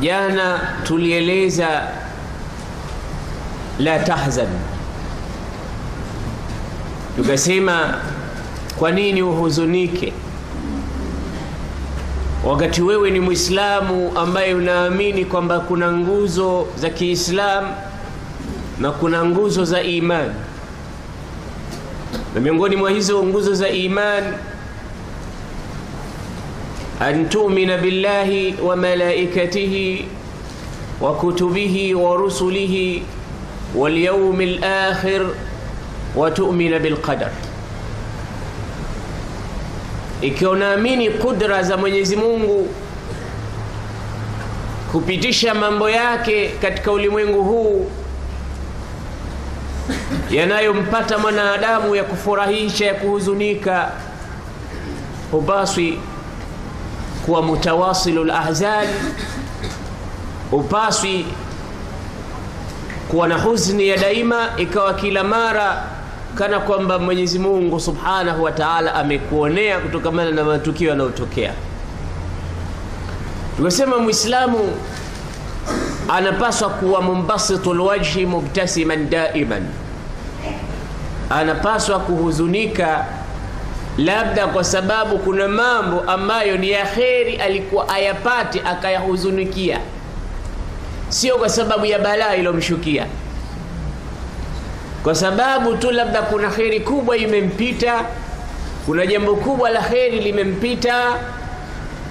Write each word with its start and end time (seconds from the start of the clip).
jana 0.00 0.60
tulieleza 0.84 1.88
la 3.78 3.98
tahzan, 3.98 4.48
tukasema 7.16 7.94
kwa 8.78 8.90
nini 8.90 9.22
uhuzunike? 9.22 10.12
Wakati 12.44 12.82
wewe 12.82 13.10
ni 13.10 13.20
Mwislamu 13.20 14.12
ambaye 14.18 14.54
unaamini 14.54 15.24
kwamba 15.24 15.60
kuna 15.60 15.92
nguzo 15.92 16.66
za 16.76 16.90
Kiislamu 16.90 17.68
na 18.78 18.90
kuna 18.90 19.24
nguzo 19.24 19.64
za 19.64 19.82
imani, 19.82 20.34
na 22.34 22.40
miongoni 22.40 22.76
mwa 22.76 22.90
hizo 22.90 23.22
nguzo 23.24 23.54
za 23.54 23.68
imani 23.68 24.26
an 27.00 27.28
tumina 27.28 27.78
billahi 27.78 28.54
وملائكته 28.62 30.04
وكتبه 31.00 31.00
wa 31.00 31.14
kutubihi 31.14 31.94
wa 31.94 32.16
rusulihi 32.16 33.02
بالقدر. 36.78 37.30
Ikiwa 40.22 40.50
unaamini 40.52 41.10
kudra 41.10 41.62
za 41.62 41.76
Mwenyezi 41.76 42.16
kupitisha 44.92 45.54
mambo 45.54 45.90
yake 45.90 46.48
katika 46.48 46.92
ulimwengu 46.92 47.42
huu 47.44 47.90
yanayompata 50.30 51.18
mwanadamu 51.18 51.96
ya 51.96 52.04
kufurahisha, 52.04 52.86
ya 52.86 52.94
kuhuzunika, 52.94 53.92
hupaswi 55.30 55.98
kuwa 57.30 57.42
mutawasilu 57.42 58.24
lahzan, 58.24 58.88
upaswi 60.52 61.26
kuwa 63.10 63.28
na 63.28 63.38
huzni 63.38 63.88
ya 63.88 63.96
daima, 63.96 64.48
ikawa 64.56 64.94
kila 64.94 65.24
mara 65.24 65.82
kana 66.34 66.60
kwamba 66.60 66.98
Mwenyezi 66.98 67.38
Mungu 67.38 67.80
Subhanahu 67.80 68.42
wa 68.42 68.52
Ta'ala 68.52 68.94
amekuonea 68.94 69.78
kutokamana 69.80 70.30
na 70.30 70.44
matukio 70.44 70.90
yanayotokea. 70.90 71.52
Tukasema 73.56 73.98
Muislamu 73.98 74.58
anapaswa 76.08 76.70
kuwa 76.70 77.02
mumbasitul 77.02 77.80
wajhi 77.80 78.26
mubtasiman 78.26 79.10
daiman, 79.10 79.66
anapaswa 81.30 81.98
kuhuzunika 82.00 83.06
labda 83.98 84.46
kwa 84.46 84.64
sababu 84.64 85.18
kuna 85.18 85.48
mambo 85.48 86.00
ambayo 86.00 86.56
ni 86.56 86.70
ya 86.70 86.86
kheri 86.86 87.36
alikuwa 87.36 87.88
ayapate 87.88 88.60
akayahuzunikia, 88.64 89.80
sio 91.08 91.36
kwa 91.38 91.48
sababu 91.48 91.86
ya 91.86 91.98
balaa 91.98 92.34
ilomshukia 92.36 93.06
kwa 95.02 95.14
sababu 95.14 95.76
tu 95.76 95.90
labda 95.90 96.22
kuna 96.22 96.50
kheri 96.50 96.80
kubwa 96.80 97.16
imempita, 97.16 98.04
kuna 98.86 99.06
jambo 99.06 99.36
kubwa 99.36 99.70
la 99.70 99.80
kheri 99.82 100.20
limempita, 100.20 101.04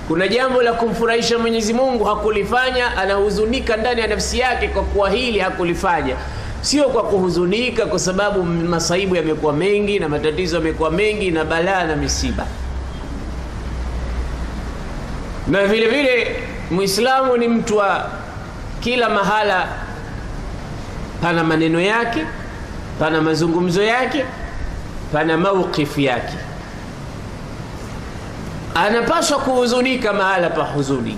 kuna 0.08 0.28
jambo 0.28 0.62
la 0.62 0.74
kumfurahisha 0.74 1.38
Mwenyezi 1.40 1.74
Mungu 1.74 2.04
hakulifanya, 2.04 2.98
anahuzunika 2.98 3.78
ndani 3.78 4.02
ya 4.02 4.08
nafsi 4.08 4.40
yake 4.40 4.68
kwa 4.68 4.84
kuwa 4.84 5.10
hili 5.10 5.40
hakulifanya. 5.40 6.16
Sio 6.62 6.84
kwa 6.90 7.04
kuhuzunika 7.04 7.86
kwa 7.86 8.00
sababu 8.00 8.44
masaibu 8.44 9.16
yamekuwa 9.16 9.54
mengi 9.54 10.00
na 10.00 10.10
matatizo 10.10 10.56
yamekuwa 10.56 10.92
mengi 10.92 11.32
na 11.32 11.46
balaa 11.46 11.84
na 11.84 11.96
misiba. 11.96 12.46
Na 15.48 15.66
vile 15.66 15.88
vile 15.90 16.36
Muislamu 16.72 17.38
ni 17.38 17.48
mtu 17.48 17.78
wa 17.78 18.10
kila 18.80 19.10
mahala, 19.10 19.68
pana 21.22 21.44
maneno 21.44 21.80
yake 21.82 22.26
pana 23.00 23.22
mazungumzo 23.22 23.84
yake, 23.84 24.26
pana 25.14 25.38
mauqifu 25.38 26.02
yake. 26.02 26.34
Anapaswa 28.76 29.40
kuhuzunika 29.40 30.14
mahala 30.14 30.50
pa 30.50 30.64
huzuni 30.64 31.18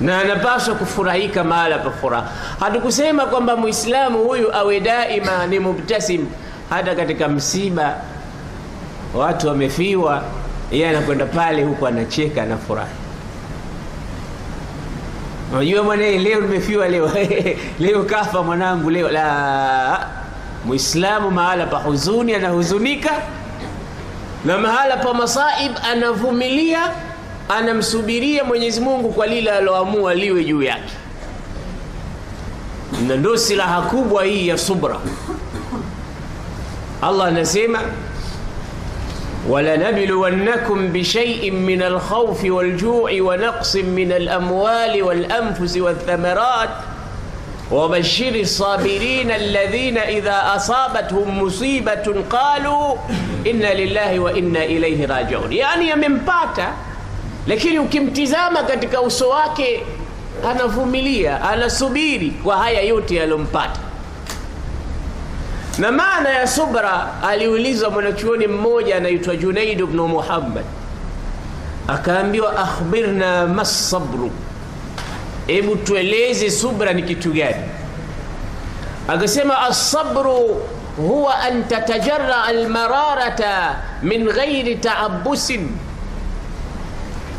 na 0.00 0.20
anapaswa 0.20 0.74
kufurahika 0.74 1.44
mahala 1.44 1.78
pa 1.78 1.90
furaha. 1.90 2.28
Hatukusema 2.60 3.26
kwamba 3.26 3.56
muislamu 3.56 4.18
huyu 4.18 4.54
awe 4.54 4.80
daima 4.80 5.46
ni 5.46 5.58
mubtasim, 5.58 6.26
hata 6.70 6.94
katika 6.94 7.28
msiba 7.28 7.96
watu 9.14 9.48
wamefiwa, 9.48 10.22
yeye 10.72 10.88
anakwenda 10.88 11.26
pale 11.26 11.64
huku 11.64 11.86
anacheka 11.86 12.44
na 12.44 12.56
furahi. 12.56 12.90
Unajua 15.52 15.82
mwana, 15.82 16.02
leo 16.10 16.40
nimefiwa, 16.40 16.88
leo 16.88 17.10
leo 17.80 18.02
kafa 18.04 18.42
mwanangu 18.42 18.90
leo. 18.90 19.08
La, 19.10 20.06
muislamu 20.64 21.30
mahala 21.30 21.66
pa 21.66 21.76
huzuni 21.78 22.34
anahuzunika, 22.34 23.10
na 24.44 24.58
mahala 24.58 24.96
pa 24.96 25.14
masaib 25.14 25.72
anavumilia, 25.92 26.80
anamsubiria 27.50 28.44
Mwenyezi 28.44 28.80
Mungu 28.80 29.12
kwa 29.12 29.26
lile 29.26 29.50
aloamua 29.50 30.14
liwe 30.14 30.44
juu 30.44 30.62
yake, 30.62 30.92
na 33.08 33.16
ndo 33.16 33.36
silaha 33.36 33.82
kubwa 33.82 34.24
hii 34.24 34.48
ya 34.48 34.58
subra. 34.58 34.96
Allah 37.02 37.26
anasema 37.26 37.78
ولنبلونكم 39.48 40.88
بشيء 40.92 41.50
من 41.50 41.82
الخوف 41.82 42.44
والجوع 42.44 43.10
ونقص 43.20 43.76
من 43.76 44.12
الأموال 44.12 45.02
والأنفس 45.02 45.76
والثمرات 45.76 46.68
وبشر 47.70 48.34
الصابرين 48.34 49.30
الذين 49.30 49.98
إذا 49.98 50.52
أصابتهم 50.56 51.42
مصيبة 51.42 52.24
قالوا 52.30 52.96
إنا 53.46 53.74
لله 53.74 54.18
وإنا 54.18 54.64
إليه 54.64 55.06
راجعون 55.06 55.52
يعني 55.52 55.90
yamempata 55.92 56.89
lakini 57.50 57.78
ukimtizama 57.78 58.62
katika 58.62 59.00
uso 59.02 59.28
wake 59.28 59.82
anavumilia 60.50 61.42
anasubiri 61.50 62.30
kwa 62.30 62.56
haya 62.56 62.80
yote 62.80 63.16
yalompata 63.16 63.80
na 65.78 65.92
maana 65.92 66.28
ya 66.28 66.46
subra 66.46 67.22
aliulizwa 67.22 67.90
mwanachuoni 67.90 68.46
mmoja 68.46 68.96
anaitwa 68.96 69.36
Junaid 69.36 69.80
ibn 69.80 69.96
Muhammad, 70.00 70.64
akaambiwa 71.88 72.56
akhbirna 72.58 73.46
masabru, 73.46 74.30
hebu 75.46 75.76
tueleze 75.76 76.50
subra 76.50 76.92
ni 76.92 77.02
kitu 77.02 77.32
gani? 77.32 77.64
Akasema 79.08 79.58
asabru 79.62 80.62
huwa 80.96 81.38
an 81.38 81.64
tatajarra 81.68 82.44
almararata 82.44 83.76
min 84.02 84.24
ghairi 84.26 84.76
taabusin. 84.76 85.68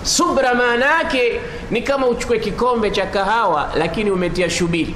Subra 0.03 0.53
maana 0.53 0.85
yake 0.85 1.39
ni 1.71 1.81
kama 1.81 2.07
uchukue 2.07 2.39
kikombe 2.39 2.91
cha 2.91 3.05
kahawa, 3.05 3.71
lakini 3.77 4.11
umetia 4.11 4.49
shubiri 4.49 4.95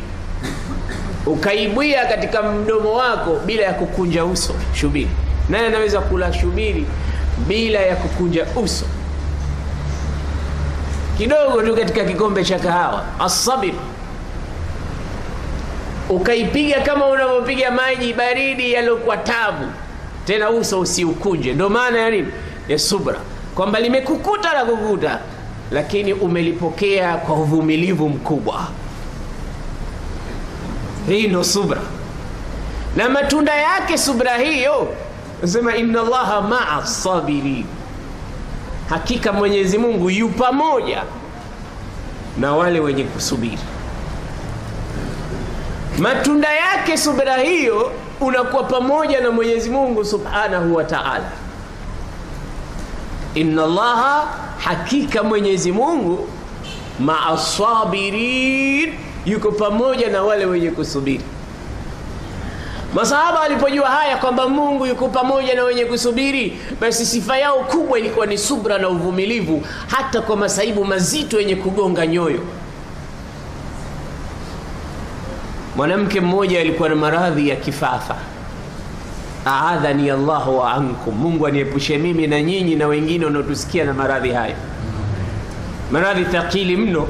ukaibwia 1.25 2.05
katika 2.05 2.43
mdomo 2.43 2.93
wako 2.93 3.35
bila 3.45 3.63
ya 3.63 3.73
kukunja 3.73 4.25
uso. 4.25 4.53
Shubiri, 4.73 5.09
naye 5.49 5.67
anaweza 5.67 6.01
kula 6.01 6.33
shubiri 6.33 6.85
bila 7.47 7.79
ya 7.79 7.95
kukunja 7.95 8.45
uso? 8.63 8.85
Kidogo 11.17 11.61
tu 11.61 11.75
katika 11.75 12.05
kikombe 12.05 12.43
cha 12.45 12.59
kahawa. 12.59 13.05
Asabir, 13.19 13.73
ukaipiga 16.09 16.81
kama 16.81 17.05
unavyopiga 17.07 17.71
maji 17.71 18.13
baridi 18.13 18.73
yaliyokuwa 18.73 19.17
tabu, 19.17 19.65
tena 20.25 20.49
uso 20.49 20.79
usiukunje. 20.79 21.53
Ndio 21.53 21.69
maana 21.69 21.99
ya 21.99 22.09
nini? 22.09 22.27
Ya 22.67 22.79
subra, 22.79 23.15
kwamba 23.55 23.79
limekukuta 23.79 24.53
la 24.53 24.65
kukuta, 24.65 25.19
lakini 25.71 26.13
umelipokea 26.13 27.17
kwa 27.17 27.35
uvumilivu 27.35 28.09
mkubwa. 28.09 28.67
Hii 31.07 31.27
ndo 31.27 31.43
subra, 31.43 31.81
na 32.95 33.09
matunda 33.09 33.55
yake 33.55 33.97
subra 33.97 34.37
hiyo 34.37 34.87
nasema, 35.41 35.75
inna 35.75 36.01
Allaha 36.01 36.41
maa 36.41 36.85
sabirin, 36.85 37.65
hakika 38.89 39.33
Mwenyezi 39.33 39.77
Mungu 39.77 40.09
yu 40.09 40.29
pamoja 40.29 41.03
na 42.39 42.51
wale 42.55 42.79
wenye 42.79 43.03
kusubiri. 43.03 43.59
Matunda 45.99 46.53
yake 46.53 46.97
subra 46.97 47.37
hiyo 47.37 47.91
unakuwa 48.21 48.63
pamoja 48.63 49.21
na 49.21 49.31
Mwenyezi 49.31 49.69
Mungu 49.69 50.05
subhanahu 50.05 50.75
wa 50.75 50.83
ta'ala 50.83 51.31
inna 53.35 53.63
Allaha, 53.63 54.27
hakika 54.57 55.23
Mwenyezi 55.23 55.71
Mungu 55.71 56.27
maasabirin, 56.99 58.93
yuko 59.25 59.51
pamoja 59.51 60.09
na 60.09 60.23
wale 60.23 60.45
wenye 60.45 60.71
kusubiri. 60.71 61.21
Masahaba 62.93 63.39
walipojua 63.39 63.87
haya 63.89 64.17
kwamba 64.17 64.49
Mungu 64.49 64.85
yuko 64.85 65.07
pamoja 65.09 65.55
na 65.55 65.63
wenye 65.63 65.85
kusubiri, 65.85 66.59
basi 66.81 67.05
sifa 67.05 67.37
yao 67.37 67.59
kubwa 67.59 67.99
ilikuwa 67.99 68.25
ni 68.25 68.37
subra 68.37 68.77
na 68.77 68.89
uvumilivu, 68.89 69.63
hata 69.87 70.21
kwa 70.21 70.35
masaibu 70.37 70.85
mazito 70.85 71.39
yenye 71.39 71.55
kugonga 71.55 72.07
nyoyo. 72.07 72.39
Mwanamke 75.75 76.21
mmoja 76.21 76.59
alikuwa 76.61 76.89
na 76.89 76.95
maradhi 76.95 77.49
ya 77.49 77.55
kifafa 77.55 78.15
aadhani 79.45 80.09
Allahu 80.11 80.57
wa 80.57 80.73
ankum, 80.73 81.15
Mungu 81.15 81.47
aniepushe 81.47 81.97
mimi 81.97 82.27
na 82.27 82.41
nyinyi 82.41 82.75
na 82.75 82.87
wengine 82.87 83.25
wanaotusikia 83.25 83.85
na 83.85 83.93
maradhi 83.93 84.31
haya. 84.31 84.55
Maradhi 85.91 86.25
thakili 86.25 86.77
mno, 86.77 87.07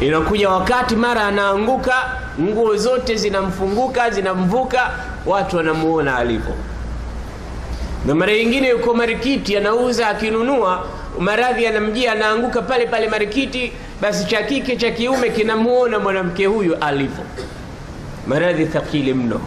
inakuja 0.00 0.50
wakati 0.50 0.96
mara 0.96 1.24
anaanguka, 1.26 1.94
nguo 2.40 2.76
zote 2.76 3.16
zinamfunguka 3.16 4.10
zinamvuka, 4.10 4.90
watu 5.26 5.56
wanamuona 5.56 6.16
alipo. 6.16 6.52
na 8.06 8.14
mara 8.14 8.32
nyingine 8.32 8.68
yuko 8.68 8.94
marikiti 8.94 9.56
anauza, 9.56 10.08
akinunua 10.08 10.86
maradhi 11.18 11.66
anamjia, 11.66 12.12
anaanguka 12.12 12.62
pale 12.62 12.86
pale 12.86 13.08
marikiti, 13.08 13.72
basi 14.00 14.24
cha 14.26 14.42
kike 14.42 14.76
cha 14.76 14.90
kiume 14.90 15.30
kinamuona 15.30 15.98
mwanamke 15.98 16.46
huyu 16.46 16.76
alipo, 16.80 17.22
Maradhi 18.26 18.66
thakili 18.66 19.14
mno 19.14 19.40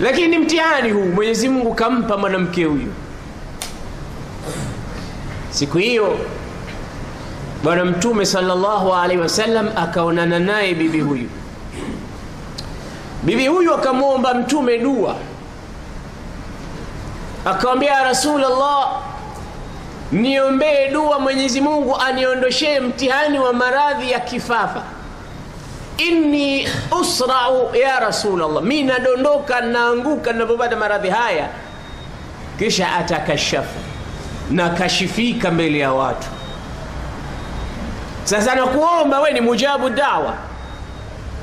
lakini 0.00 0.38
mtihani 0.38 0.90
huu 0.90 1.04
Mwenyezi 1.04 1.48
Mungu 1.48 1.74
kampa 1.74 2.16
mwanamke 2.16 2.64
huyu. 2.64 2.92
Siku 5.50 5.78
hiyo 5.78 6.18
Bwana 7.64 7.84
Mtume 7.84 8.26
salllahu 8.26 8.94
alaihi 8.94 9.22
wasallam 9.22 9.68
akaonana 9.76 10.38
naye 10.38 10.74
bibi 10.74 11.00
huyu. 11.00 11.28
Bibi 13.22 13.46
huyu 13.46 13.74
akamwomba 13.74 14.34
Mtume 14.34 14.78
dua, 14.78 15.16
akamwambia 17.44 17.90
ya 17.92 18.04
Rasulullah, 18.04 19.02
niombee 20.12 20.88
dua 20.92 21.18
Mwenyezi 21.18 21.60
Mungu 21.60 21.96
aniondoshee 21.96 22.80
mtihani 22.80 23.38
wa 23.38 23.52
maradhi 23.52 24.10
ya 24.10 24.20
kifafa 24.20 24.82
inni 25.98 26.68
usrau 27.00 27.74
ya 27.76 28.00
rasulllah, 28.00 28.62
mi 28.62 28.82
nadondoka 28.82 29.60
naanguka 29.60 30.32
ninapopata 30.32 30.76
maradhi 30.76 31.08
haya, 31.08 31.48
kisha 32.58 32.92
atakashafu. 32.92 33.78
Na 34.50 34.70
kashifika 34.70 35.50
mbele 35.50 35.78
ya 35.78 35.92
watu. 35.92 36.26
Sasa 38.24 38.54
nakuomba 38.54 39.20
we 39.20 39.32
ni 39.32 39.40
mujabu 39.40 39.90
dawa, 39.90 40.34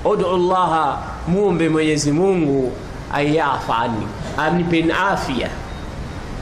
udu 0.06 0.38
llaha, 0.38 0.98
muombe 1.28 1.70
Mwenyezi 1.70 2.12
Mungu 2.12 2.74
ayafa 3.14 3.78
ani, 3.78 4.08
anipe 4.38 4.86
afya, 4.94 5.50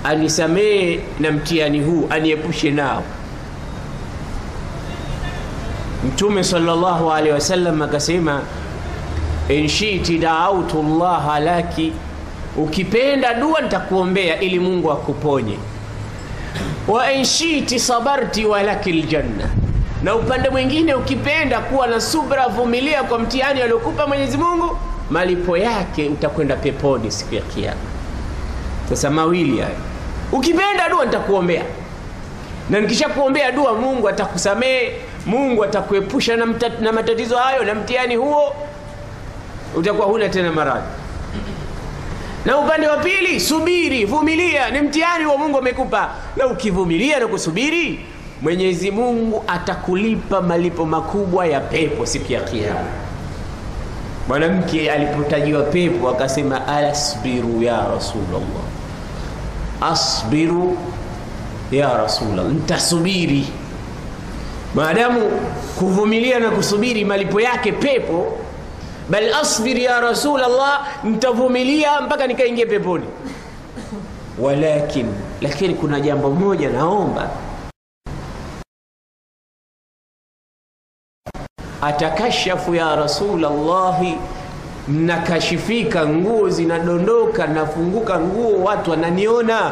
anisamee 0.04 1.00
na 1.20 1.32
mtihani 1.32 1.80
huu, 1.84 2.08
aniepushe 2.10 2.72
nao. 2.72 3.04
Mtume 6.08 6.44
sallallahu 6.44 7.12
alaihi 7.12 7.34
wasallam 7.34 7.82
akasema, 7.82 8.42
inshiti 9.50 10.18
daautu 10.18 10.84
llaha 10.84 11.40
laki, 11.40 11.94
ukipenda 12.58 13.34
dua 13.34 13.62
nitakuombea 13.62 14.40
ili 14.42 14.60
Mungu 14.60 14.92
akuponye. 14.92 15.58
Wa 16.88 17.12
inshiti 17.12 17.80
sabarti 17.80 18.46
walaki 18.46 18.92
ljanna, 18.92 19.50
na 20.04 20.16
upande 20.16 20.50
mwingine 20.50 20.94
ukipenda 20.94 21.60
kuwa 21.60 21.88
na 21.88 22.02
subra, 22.02 22.48
vumilia 22.48 23.04
kwa 23.04 23.20
mtihani 23.20 23.62
aliokupa 23.62 24.08
Mwenyezi 24.08 24.38
Mungu, 24.38 24.78
malipo 25.10 25.58
yake 25.58 26.08
utakwenda 26.10 26.56
peponi 26.56 27.12
siku 27.12 27.36
ya 27.36 27.42
Kiyama. 27.42 27.80
Sasa 28.90 29.10
mawili 29.10 29.60
hayo, 29.62 29.76
ukipenda 30.32 30.90
dua 30.90 31.06
nitakuombea, 31.06 31.64
na 32.70 32.80
nikishakuombea 32.82 33.52
dua 33.52 33.74
Mungu 33.74 34.10
atakusamehe 34.10 34.92
Mungu 35.26 35.64
atakuepusha 35.64 36.38
na, 36.38 36.46
na 36.82 36.92
matatizo 36.92 37.38
hayo 37.38 37.64
na 37.64 37.76
mtihani 37.76 38.16
huo, 38.16 38.56
utakuwa 39.76 40.08
huna 40.08 40.30
tena 40.30 40.52
maradhi. 40.52 40.88
Na 42.46 42.58
upande 42.58 42.88
wa 42.88 42.98
pili, 42.98 43.40
subiri, 43.40 44.06
vumilia, 44.06 44.70
ni 44.72 44.82
mtihani 44.82 45.26
wa 45.26 45.38
Mungu 45.38 45.58
amekupa, 45.58 46.10
na 46.38 46.48
ukivumilia 46.48 47.20
na 47.20 47.28
kusubiri, 47.28 48.06
Mwenyezi 48.42 48.92
Mungu 48.92 49.44
atakulipa 49.48 50.42
malipo 50.42 50.86
makubwa 50.86 51.46
ya 51.48 51.60
pepo 51.60 52.06
siku 52.06 52.34
ya 52.34 52.42
Kiyama. 52.42 52.80
Mwanamke 54.28 54.92
alipotajiwa 54.92 55.64
pepo 55.64 56.10
akasema, 56.10 56.68
asbiru 56.68 57.62
ya 57.64 57.88
Rasulullah, 57.96 58.64
asbiru 59.82 60.78
ya 61.72 61.98
Rasulullah, 61.98 62.46
nitasubiri 62.46 63.48
maadamu 64.76 65.32
kuvumilia 65.80 66.40
na 66.40 66.52
kusubiri 66.52 67.06
malipo 67.06 67.42
yake 67.42 67.72
pepo, 67.72 68.38
bal 69.10 69.34
asbir 69.34 69.78
ya 69.80 70.00
Rasulullah, 70.02 70.88
nitavumilia 71.04 72.02
mpaka 72.02 72.28
nikaingia 72.28 72.66
peponi. 72.66 73.06
Walakin, 74.40 75.06
lakini 75.42 75.74
kuna 75.76 76.00
jambo 76.00 76.30
moja 76.32 76.70
naomba, 76.70 77.30
atakashafu 81.82 82.76
ya 82.76 82.96
Rasulallahi, 82.96 84.18
mnakashifika, 84.88 86.08
nguo 86.08 86.50
zinadondoka, 86.50 87.48
nafunguka 87.48 88.20
nguo, 88.20 88.64
watu 88.64 88.92
wananiona 88.92 89.72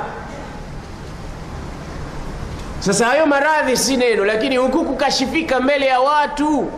sasa 2.82 3.06
hayo 3.06 3.26
maradhi 3.26 3.78
si 3.78 3.98
neno, 3.98 4.26
lakini 4.26 4.58
huku 4.58 4.86
kukashifika 4.86 5.60
mbele 5.60 5.86
ya 5.86 6.00
watu, 6.00 6.72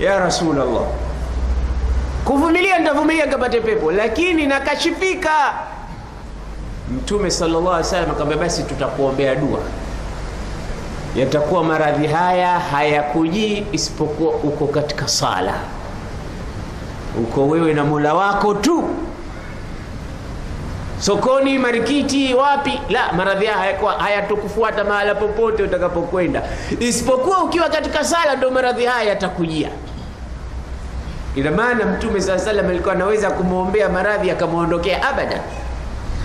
ya 0.00 0.18
Rasulullah, 0.18 0.82
kuvumilia 2.24 2.78
nitavumilia 2.78 3.26
nikapate 3.26 3.60
pepo, 3.60 3.92
lakini 3.92 4.46
nakashifika. 4.46 5.30
Mtume 6.96 7.30
sallallahu 7.30 7.68
alaihi 7.74 7.94
wasallam 7.94 8.38
basi 8.38 8.62
tutakuombea 8.62 9.34
dua, 9.34 9.58
yatakuwa 11.16 11.64
maradhi 11.64 12.06
haya 12.06 12.58
hayakujii 12.60 13.66
isipokuwa 13.72 14.30
uko 14.34 14.66
katika 14.66 15.08
sala, 15.08 15.54
uko 17.22 17.48
wewe 17.48 17.74
na 17.74 17.84
Mola 17.84 18.14
wako 18.14 18.54
tu 18.54 18.84
sokoni, 21.00 21.58
marikiti, 21.58 22.34
wapi? 22.34 22.80
La, 22.88 23.12
maradhi 23.12 23.46
haya 23.46 23.78
hayatokufuata 23.98 24.84
mahala 24.84 25.14
popote 25.14 25.62
utakapokwenda, 25.62 26.42
isipokuwa 26.80 27.44
ukiwa 27.44 27.68
katika 27.68 28.04
sala, 28.04 28.36
ndo 28.36 28.50
maradhi 28.50 28.84
haya 28.84 29.08
yatakujia. 29.08 29.68
Ina 31.36 31.50
maana 31.50 31.86
Mtume 31.86 32.20
saa 32.20 32.38
salam 32.38 32.66
alikuwa 32.68 32.94
anaweza 32.94 33.30
kumwombea 33.30 33.88
maradhi 33.88 34.30
akamwondokea 34.30 35.08
abada, 35.08 35.40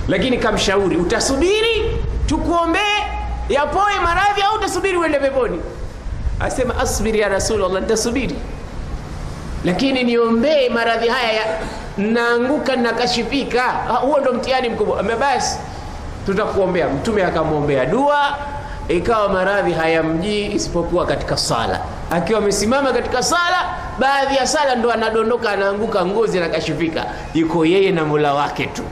lakini 0.08 0.38
kamshauri, 0.38 0.98
utasubiri 0.98 1.98
tukuombee 2.25 3.03
yapoe 3.50 4.00
maradhi 4.03 4.41
au 4.41 4.55
utasubiri 4.55 4.98
uende 4.98 5.20
peponi? 5.20 5.62
Asema 6.39 6.77
asbiri 6.79 7.20
ya 7.20 7.29
Rasulullah, 7.29 7.82
nitasubiri 7.82 8.36
lakini 9.65 10.03
niombee 10.03 10.70
maradhi 10.70 11.08
haya 11.08 11.32
ya 11.34 11.44
naanguka 11.97 12.75
nakashifika. 12.75 13.63
Huo 14.01 14.19
ndo 14.19 14.33
mtihani 14.33 14.69
mkubwa. 14.69 15.03
Basi 15.03 15.59
tutakuombea. 16.25 16.89
Mtume 16.89 17.23
akamwombea 17.23 17.85
dua, 17.85 18.37
ikawa 18.87 19.29
maradhi 19.29 19.71
hayamjii 19.73 20.45
isipokuwa 20.51 21.05
katika 21.05 21.37
sala. 21.37 21.79
Akiwa 22.11 22.39
amesimama 22.39 22.93
katika 22.93 23.23
sala, 23.23 23.57
baadhi 23.99 24.35
ya 24.35 24.47
sala 24.47 24.75
ndo 24.75 24.91
anadondoka, 24.91 25.51
anaanguka, 25.51 26.05
ngozi 26.05 26.39
nakashifika, 26.39 27.05
yuko 27.33 27.65
yeye 27.65 27.91
na 27.91 28.05
Mola 28.05 28.33
wake 28.33 28.65
tu. 28.65 28.83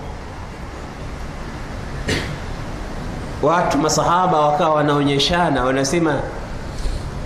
Watu 3.41 3.77
masahaba 3.77 4.39
wakawa 4.39 4.75
wanaonyeshana, 4.75 5.63
wanasema 5.63 6.19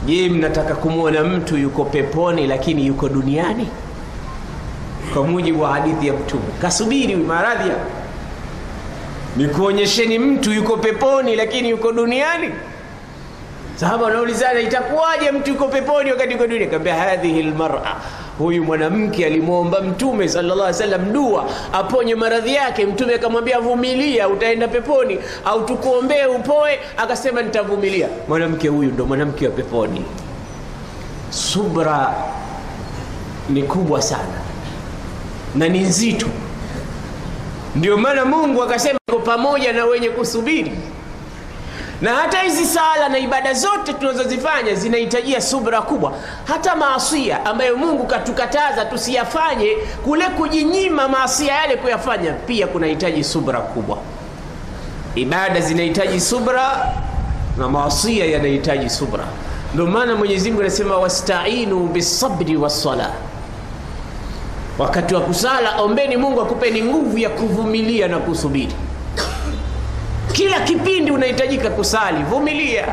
Je, 0.05 0.29
mnataka 0.29 0.75
kumwona 0.75 1.24
mtu 1.24 1.57
yuko 1.57 1.86
peponi 1.86 2.48
lakini 2.48 2.88
yuko 2.88 3.10
duniani? 3.10 3.67
Kwa 5.17 5.27
mujibu 5.27 5.62
wa 5.62 5.69
hadithi 5.74 6.07
ya 6.07 6.13
Mtume, 6.13 6.41
kasubiri 6.62 7.15
maradhi 7.15 7.71
nikuonyesheni 9.38 10.19
mtu 10.19 10.51
yuko 10.51 10.77
peponi 10.77 11.36
lakini 11.36 11.69
yuko 11.69 11.91
duniani. 11.91 12.50
Sahaba 13.75 14.03
wanaulizana 14.05 14.59
itakuwaje 14.59 15.31
mtu 15.31 15.50
yuko 15.50 15.67
peponi 15.67 16.12
wakati 16.12 16.31
yuko 16.31 16.47
duniani? 16.47 16.71
Kaambia 16.71 16.95
hadhihi 16.95 17.39
almar'a, 17.39 17.95
huyu 18.38 18.63
mwanamke 18.63 19.25
alimwomba 19.25 19.81
Mtume 19.81 20.29
sallallahu 20.29 20.83
alaihi 20.83 21.12
dua 21.12 21.45
aponye 21.74 22.15
maradhi 22.15 22.53
yake. 22.53 22.86
Mtume 22.86 23.15
akamwambia 23.15 23.59
vumilia, 23.59 24.29
utaenda 24.29 24.67
peponi, 24.67 25.19
au 25.45 25.65
tukuombee 25.65 26.25
upoe. 26.25 26.79
Akasema 26.97 27.41
nitavumilia. 27.41 28.07
Mwanamke 28.27 28.67
huyu 28.67 28.91
ndo 28.91 29.05
mwanamke 29.05 29.45
wa 29.45 29.51
peponi. 29.51 30.05
Subra 31.29 32.13
ni 33.50 33.63
kubwa 33.63 34.01
sana 34.01 34.47
na 35.58 35.68
ni 35.70 35.80
nzito, 35.80 36.28
ndio 37.76 37.98
maana 37.98 38.26
Mungu 38.26 38.64
akasema 38.64 39.00
iko 39.10 39.20
pamoja 39.20 39.74
na 39.74 39.86
wenye 39.86 40.10
kusubiri 40.10 40.72
na 42.02 42.16
hata 42.16 42.40
hizi 42.40 42.66
sala 42.66 43.10
na 43.10 43.18
ibada 43.20 43.54
zote 43.54 43.94
tunazozifanya 43.94 44.76
zinahitajia 44.76 45.42
subra 45.42 45.82
kubwa. 45.82 46.14
Hata 46.46 46.76
maasia 46.76 47.46
ambayo 47.46 47.78
Mungu 47.78 48.04
katukataza 48.08 48.86
tusiyafanye, 48.86 49.78
kule 50.06 50.26
kujinyima 50.26 51.08
maasia 51.08 51.54
yale 51.54 51.76
kuyafanya, 51.78 52.34
pia 52.34 52.68
kunahitaji 52.68 53.24
subra 53.24 53.60
kubwa. 53.60 53.98
Ibada 55.16 55.62
zinahitaji 55.62 56.20
subra 56.22 56.94
na 57.58 57.68
maasia 57.70 58.26
yanahitaji 58.26 58.90
subra. 58.90 59.24
Ndio 59.74 59.86
maana 59.86 60.16
Mwenyezi 60.16 60.50
Mungu 60.50 60.62
anasema 60.62 60.98
wastainu 60.98 61.80
bisabri 61.88 62.58
wassala, 62.58 63.12
wakati 64.79 65.15
wa 65.15 65.22
kusala 65.22 65.81
ombeni 65.81 66.17
Mungu 66.17 66.41
akupeni 66.41 66.81
nguvu 66.84 67.17
ya 67.17 67.29
kuvumilia 67.29 68.07
na 68.07 68.17
kusubiri. 68.17 68.74
Kila 70.31 70.60
kipindi 70.60 71.12
unahitajika 71.12 71.69
kusali, 71.69 72.24
vumilia. 72.24 72.86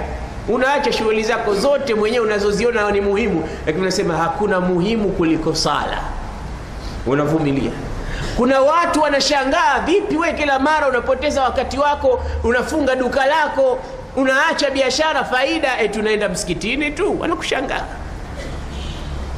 Unaacha 0.48 0.92
shughuli 0.92 1.22
zako 1.22 1.54
zote 1.54 1.94
mwenyewe 1.94 2.26
unazoziona 2.26 2.90
ni 2.90 3.00
muhimu, 3.00 3.48
lakini 3.66 3.82
unasema 3.82 4.16
hakuna 4.16 4.60
muhimu 4.60 5.08
kuliko 5.08 5.54
sala, 5.54 5.98
unavumilia. 7.06 7.70
Kuna 8.36 8.60
watu 8.60 9.00
wanashangaa, 9.02 9.80
vipi 9.86 10.16
we 10.16 10.32
kila 10.32 10.58
mara 10.58 10.88
unapoteza 10.88 11.42
wakati 11.42 11.78
wako, 11.78 12.22
unafunga 12.44 12.96
duka 12.96 13.26
lako, 13.26 13.78
unaacha 14.16 14.70
biashara, 14.70 15.24
faida, 15.24 15.78
eti 15.80 15.98
unaenda 15.98 16.28
msikitini 16.28 16.90
tu. 16.90 17.20
Wanakushangaa 17.20 17.84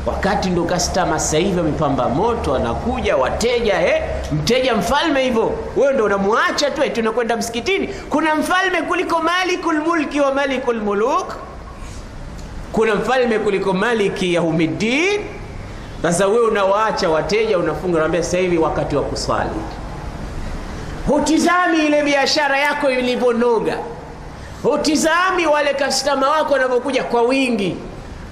wakati 0.07 0.51
ndo 0.51 0.65
kastama 0.65 1.19
sasa 1.21 1.39
hivi 1.39 1.61
amepamba 1.61 2.09
moto, 2.09 2.55
anakuja 2.55 3.17
wateja 3.17 3.81
eh, 3.89 4.03
mteja 4.33 4.75
mfalme 4.77 5.23
hivyo, 5.23 5.53
wewe 5.77 5.93
ndo 5.93 6.05
unamwacha 6.05 6.71
tu 6.71 6.83
eti 6.83 7.01
unakwenda 7.01 7.37
msikitini. 7.37 7.89
Kuna 7.89 8.35
mfalme 8.35 8.83
kuliko 8.83 9.23
malikul 9.23 9.81
mulki 9.81 10.21
wa 10.21 10.35
malikul 10.35 10.81
muluk, 10.81 11.35
kuna 12.73 12.95
mfalme 12.95 13.39
kuliko 13.39 13.73
maliki 13.73 14.35
yaumiddin. 14.35 15.21
Sasa 16.03 16.27
wewe 16.27 16.47
unawaacha 16.47 17.09
wateja, 17.11 17.59
unafunga, 17.59 17.97
unaambia 17.97 18.23
sasa 18.23 18.39
hivi 18.39 18.59
wakati 18.59 18.97
wa 18.97 19.03
kuswali. 19.03 19.51
Hutizami 21.09 21.87
ile 21.87 22.03
biashara 22.03 22.59
yako 22.59 22.91
ilivyonoga, 22.91 23.79
hutizami 24.63 25.47
wale 25.47 25.75
kastama 25.75 26.29
wako 26.29 26.53
wanavyokuja 26.53 27.05
kwa 27.05 27.23
wingi 27.23 27.77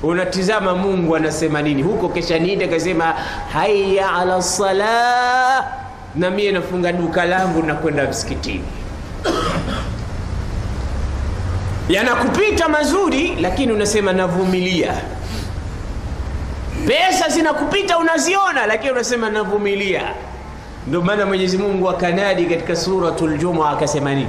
unatizama 0.08 0.75
Mungu 0.75 1.16
anasema 1.16 1.62
nini 1.62 1.82
huko. 1.82 2.08
Kesha 2.08 2.38
niite 2.38 2.68
kasema 2.68 3.04
haya 3.52 4.12
ala 4.14 4.42
sala, 4.42 5.64
na 6.14 6.30
mie 6.30 6.52
nafunga 6.52 6.92
duka 6.92 7.25
langu 7.25 7.62
na 7.62 7.75
kwenda 7.75 8.08
msikitini. 8.08 8.64
Yanakupita 11.88 12.68
mazuri, 12.68 13.37
lakini 13.40 13.73
unasema 13.73 14.12
navumilia. 14.12 14.94
Pesa 16.87 17.28
zinakupita 17.28 17.99
unaziona, 17.99 18.66
lakini 18.66 18.92
unasema 18.92 19.30
navumilia. 19.30 20.02
Ndio 20.87 21.02
maana 21.02 21.26
Mwenyezi 21.26 21.58
Mungu 21.58 21.90
akanadi 21.90 22.44
katika 22.46 22.76
Suratul 22.76 23.38
Jumu'a 23.38 23.70
akasema 23.70 24.14
nini? 24.14 24.28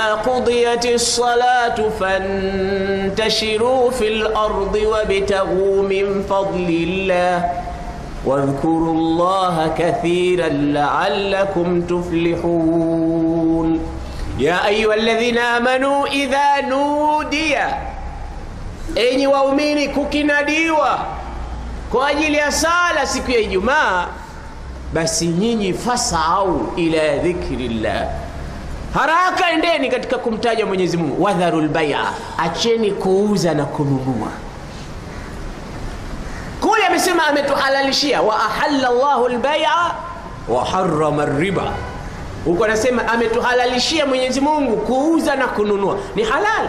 قضيت 0.00 0.86
الصلاة 0.86 1.88
فانتشروا 2.00 3.90
في 3.90 4.08
الأرض 4.08 4.74
وابتغوا 4.86 5.82
من 5.82 6.22
فضل 6.22 6.68
الله 6.88 7.44
واذكروا 8.24 8.92
الله 8.94 9.74
كثيرا 9.78 10.48
لعلكم 10.48 11.80
تفلحون 11.82 13.80
يا 14.38 14.66
أيها 14.66 14.94
الذين 14.94 15.38
آمنوا 15.38 16.06
إذا 16.06 16.60
نودي 16.60 17.56
enyi 18.96 19.26
waumini 19.26 19.88
kukinadiwa 19.88 20.98
kwa 21.92 22.08
ajili 22.08 22.36
ya 22.36 22.52
sala 22.52 23.06
siku 23.06 23.30
ya 23.30 23.38
Ijumaa, 23.38 24.06
basi 24.94 25.26
nyinyi 25.26 25.72
fasau 25.72 26.72
ila 26.76 27.16
dhikrillah. 27.16 28.06
Haraka 28.94 29.50
endeni 29.50 29.90
katika 29.90 30.18
kumtaja 30.18 30.66
Mwenyezi 30.66 30.96
Mungu. 30.96 31.22
Wadharu 31.22 31.60
lbaia, 31.60 32.00
acheni 32.38 32.90
kuuza 32.90 33.54
na 33.54 33.64
kununua. 33.64 34.28
Kule 36.60 36.86
amesema 36.86 37.26
ametuhalalishia, 37.26 38.22
wa 38.22 38.36
ahalla 38.44 38.90
llahu 38.90 39.28
lbaia 39.28 39.70
wa 40.48 40.64
harrama 40.64 41.24
riba. 41.24 41.72
Huko 42.44 42.64
anasema 42.64 43.08
ametuhalalishia 43.08 44.06
Mwenyezi 44.06 44.40
Mungu 44.40 44.76
kuuza 44.76 45.36
na 45.36 45.46
kununua, 45.46 45.98
ni 46.16 46.22
halal. 46.22 46.68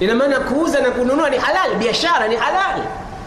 Ina 0.00 0.14
maana 0.14 0.40
kuuza 0.40 0.80
na 0.80 0.90
kununua 0.90 1.30
ni 1.30 1.36
halal, 1.38 1.74
biashara 1.74 2.28
ni 2.28 2.36
halal 2.36 2.82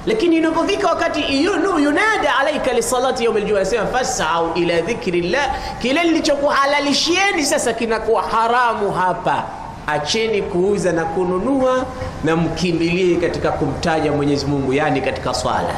lakini 0.05 0.37
inapofika 0.37 0.87
wakati 0.87 1.43
yunada 1.83 2.37
alaika 2.39 2.73
lisalati 2.73 3.23
yaum 3.25 3.35
aljuma, 3.37 3.59
anasema 3.59 3.85
fasau 3.85 4.53
ila 4.55 4.81
dhikrillah, 4.81 5.55
kile 5.81 6.03
nilichokuhalalishieni 6.03 7.45
sasa 7.45 7.73
kinakuwa 7.73 8.21
haramu 8.23 8.91
hapa. 8.91 9.43
Acheni 9.87 10.41
kuuza 10.41 10.91
na 10.91 11.05
kununua 11.05 11.85
na 12.23 12.35
mkimbilie 12.35 13.15
katika 13.15 13.51
kumtaja 13.51 14.11
Mwenyezi 14.11 14.45
Mungu, 14.45 14.73
yani 14.73 15.01
katika 15.01 15.33
swala. 15.33 15.75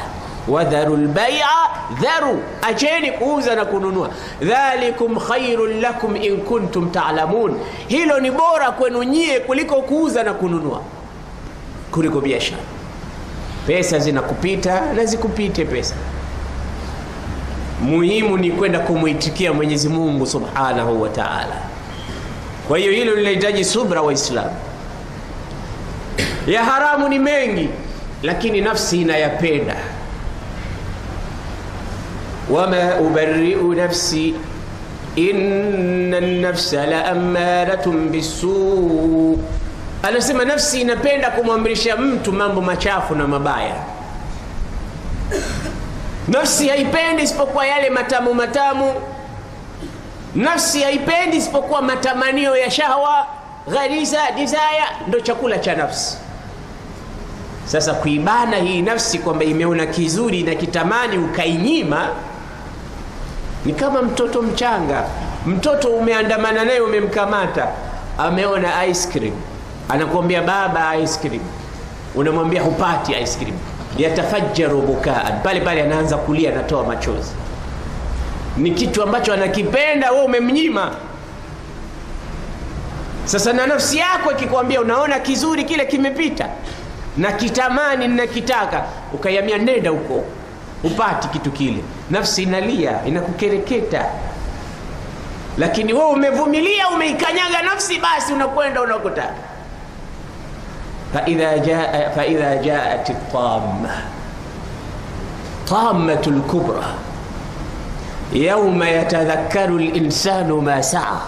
Wadharu 0.48 0.98
lbaia, 0.98 1.48
dharu, 2.02 2.44
acheni 2.62 3.12
kuuza 3.12 3.56
na 3.56 3.66
kununua. 3.66 4.10
Dhalikum 4.42 5.20
khairun 5.20 5.82
lakum 5.82 6.16
in 6.16 6.38
kuntum 6.38 6.90
ta'lamun, 6.92 7.60
hilo 7.88 8.20
ni 8.20 8.32
bora 8.32 8.72
kwenu 8.72 9.04
nyie 9.04 9.40
kuliko 9.40 9.82
kuuza 9.82 10.24
na 10.24 10.34
kununua, 10.34 10.82
kuliko 11.92 12.22
biashara 12.22 12.62
Pesa 13.68 14.00
zinakupita 14.00 14.94
na 14.94 15.06
zikupite 15.06 15.66
pesa. 15.66 15.96
Muhimu 17.82 18.38
ni 18.38 18.52
kwenda 18.52 18.80
kumwitikia 18.80 19.54
Mwenyezi 19.54 19.90
Mungu 19.90 20.26
Subhanahu 20.28 21.02
wa 21.02 21.10
Ta'ala. 21.10 21.62
Kwa 22.68 22.78
hiyo 22.78 22.92
hilo 22.92 23.16
linahitaji 23.16 23.66
subra, 23.66 24.02
Waislamu. 24.02 24.56
Ya 26.48 26.64
haramu 26.64 27.10
ni 27.10 27.20
mengi, 27.20 27.70
lakini 28.24 28.62
nafsi 28.62 29.02
inayapenda. 29.02 29.76
wama 32.50 32.96
ubari'u 33.00 33.74
nafsi 33.74 34.34
inna 35.16 36.18
an-nafsa 36.18 36.86
la 36.86 37.06
ammaratun 37.06 38.10
bisu 38.10 39.40
Anasema 40.04 40.46
nafsi 40.46 40.82
inapenda 40.82 41.32
kumwamrisha 41.32 41.98
mtu 41.98 42.34
mambo 42.34 42.62
machafu 42.62 43.16
na 43.16 43.28
mabaya. 43.28 43.76
Nafsi 46.28 46.68
haipendi 46.68 47.24
isipokuwa 47.24 47.68
yale 47.68 47.90
matamu 47.90 48.34
matamu. 48.34 48.94
Nafsi 50.36 50.82
haipendi 50.84 51.38
isipokuwa 51.38 51.82
matamanio 51.82 52.58
ya 52.58 52.72
shahwa, 52.72 53.26
ghariza, 53.72 54.32
desire, 54.32 54.84
ndo 55.08 55.20
chakula 55.20 55.60
cha 55.60 55.76
nafsi. 55.76 56.18
Sasa 57.66 57.94
kuibana 57.94 58.58
hii 58.58 58.82
nafsi 58.82 59.20
kwamba 59.20 59.46
imeona 59.46 59.86
kizuri 59.86 60.44
na 60.44 60.56
kitamani 60.56 61.18
ukainyima, 61.18 62.08
ni 63.66 63.74
kama 63.74 64.02
mtoto 64.02 64.42
mchanga. 64.42 65.04
Mtoto 65.46 65.88
umeandamana 65.90 66.66
naye, 66.66 66.80
umemkamata, 66.80 67.68
ameona 68.18 68.86
ice 68.86 69.08
cream 69.10 69.34
anakuambia 69.92 70.42
baba, 70.42 70.98
ice 70.98 71.20
cream. 71.20 71.42
Unamwambia 72.16 72.62
hupati 72.62 73.12
ice 73.12 73.38
cream, 73.40 73.58
yatafajjaru 73.98 74.82
bukaan, 74.82 75.42
pale 75.44 75.62
pale 75.62 75.82
anaanza 75.84 76.18
kulia, 76.18 76.52
anatoa 76.52 76.84
machozi. 76.84 77.32
Ni 78.58 78.72
kitu 78.72 79.04
ambacho 79.04 79.34
anakipenda, 79.34 80.12
wewe 80.12 80.24
umemnyima. 80.26 80.92
Sasa 83.26 83.54
na 83.54 83.68
nafsi 83.68 83.98
yako 83.98 84.32
ikikwambia, 84.32 84.82
unaona 84.82 85.20
kizuri 85.20 85.64
kile 85.64 85.86
kimepita 85.86 86.50
na 87.18 87.32
kitamani 87.32 88.08
nakitaka, 88.08 88.84
ukaiambia 89.14 89.58
nenda 89.58 89.90
huko, 89.90 90.24
upati 90.84 91.28
kitu 91.28 91.52
kile, 91.52 91.84
nafsi 92.10 92.44
inalia, 92.44 93.06
inakukereketa 93.06 94.06
lakini 95.58 95.94
wewe 95.94 96.06
umevumilia, 96.10 96.90
umeikanyaga 96.90 97.62
nafsi, 97.62 97.98
basi 98.00 98.34
unakwenda 98.34 98.82
unakotaka 98.82 99.51
jaa 101.14 102.12
faidha 102.16 102.56
jaat 102.64 103.12
tamma, 103.32 104.12
الطامة 105.72 106.22
الكبرى 106.28 106.94
يوم 108.34 108.84
يتذكر 108.84 109.66
الإنسان 109.70 110.52
ما 110.52 110.82
سعى 110.82 111.20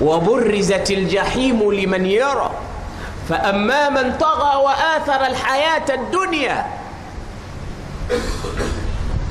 وبرزت 0.00 0.90
الجحيم 0.90 1.72
لمن 1.72 2.06
يرى 2.06 2.50
فأما 3.28 3.88
من 3.88 4.12
طغى 4.20 4.56
وآثر 4.64 5.26
الحياة 5.26 5.94
الدنيا 5.94 6.66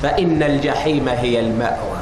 فإن 0.02 0.42
الجحيم 0.42 1.08
هي 1.08 1.40
المأوى. 1.40 1.98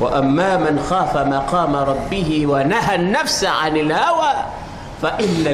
وأما 0.00 0.56
من 0.56 0.80
خاف 0.90 1.16
مقام 1.16 1.76
ربه 1.76 2.46
ونهى 2.46 2.94
النفس 2.94 3.44
عن 3.44 3.76
الهوى 3.76 4.32
fa 5.00 5.18
inna 5.18 5.50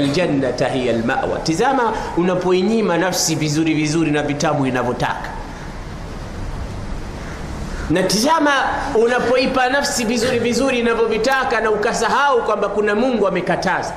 hiya 0.68 0.92
lmawa 0.92 1.38
Tizama 1.42 1.92
unapoinyima 2.16 2.98
nafsi 2.98 3.34
vizuri 3.34 3.74
vizuri 3.74 4.10
na 4.10 4.22
vitamu 4.22 4.66
inavyotaka, 4.66 5.30
na 7.90 8.02
tizama 8.02 8.50
unapoipa 9.04 9.68
nafsi 9.68 10.04
vizuri 10.04 10.38
vizuri 10.38 10.78
inavyovitaka, 10.78 11.60
na 11.60 11.70
ukasahau 11.70 12.42
kwamba 12.42 12.68
kuna 12.68 12.94
Mungu 12.94 13.28
amekataza. 13.28 13.92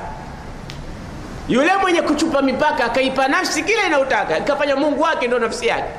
Yule 1.49 1.71
mwenye 1.81 2.01
kuchupa 2.01 2.41
mipaka 2.41 2.85
akaipa 2.85 3.27
nafsi 3.27 3.63
kile 3.63 3.87
inayotaka, 3.87 4.37
ikafanya 4.37 4.75
Mungu 4.75 5.01
wake 5.01 5.27
ndo 5.27 5.39
nafsi 5.39 5.67
yake, 5.67 5.89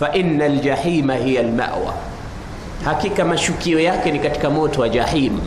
faina 0.00 0.48
ljahima 0.48 1.14
hiya 1.14 1.42
lmawa 1.42 1.94
hakika 2.84 3.24
mashukio 3.24 3.80
yake 3.80 4.10
ni 4.10 4.18
katika 4.18 4.50
moto 4.50 4.80
wa 4.80 4.88
jahim. 4.88 5.40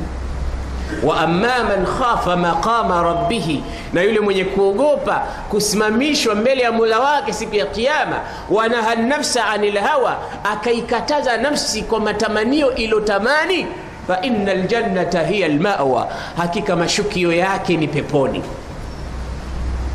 Wa 1.03 1.17
amma 1.21 1.63
man 1.63 1.86
khafa 1.86 2.36
maqama 2.36 3.03
rabbihi, 3.03 3.63
na 3.93 4.01
yule 4.01 4.19
mwenye 4.19 4.43
kuogopa 4.45 5.15
kusimamishwa 5.50 6.36
mbele 6.36 6.62
ya 6.62 6.71
Mola 6.71 7.00
wake 7.00 7.33
siku 7.33 7.55
ya 7.55 7.65
Kiyama. 7.65 8.19
Wanaha 8.50 8.95
nafsa 8.95 9.45
anil 9.45 9.77
hawa, 9.77 10.17
akaikataza 10.43 11.38
nafsi 11.38 11.81
kwa 11.81 12.00
matamanio 12.00 12.75
ilotamani. 12.75 13.67
Fa 14.07 14.21
inna 14.21 14.51
aljannata 14.51 15.24
hiya 15.24 15.45
almawa, 15.48 16.07
hakika 16.38 16.75
mashukio 16.75 17.33
yake 17.33 17.77
ni 17.77 17.88
peponi 17.88 18.43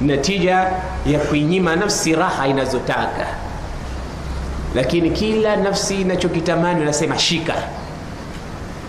natija 0.01 0.71
ya 1.07 1.19
kuinyima 1.29 1.77
nafsi 1.77 2.15
raha 2.15 2.47
inazotaka, 2.49 3.27
lakini 4.75 5.11
kila 5.11 5.57
nafsi 5.57 6.01
inachokitamani 6.01 6.81
unasema 6.83 7.19
shika, 7.19 7.55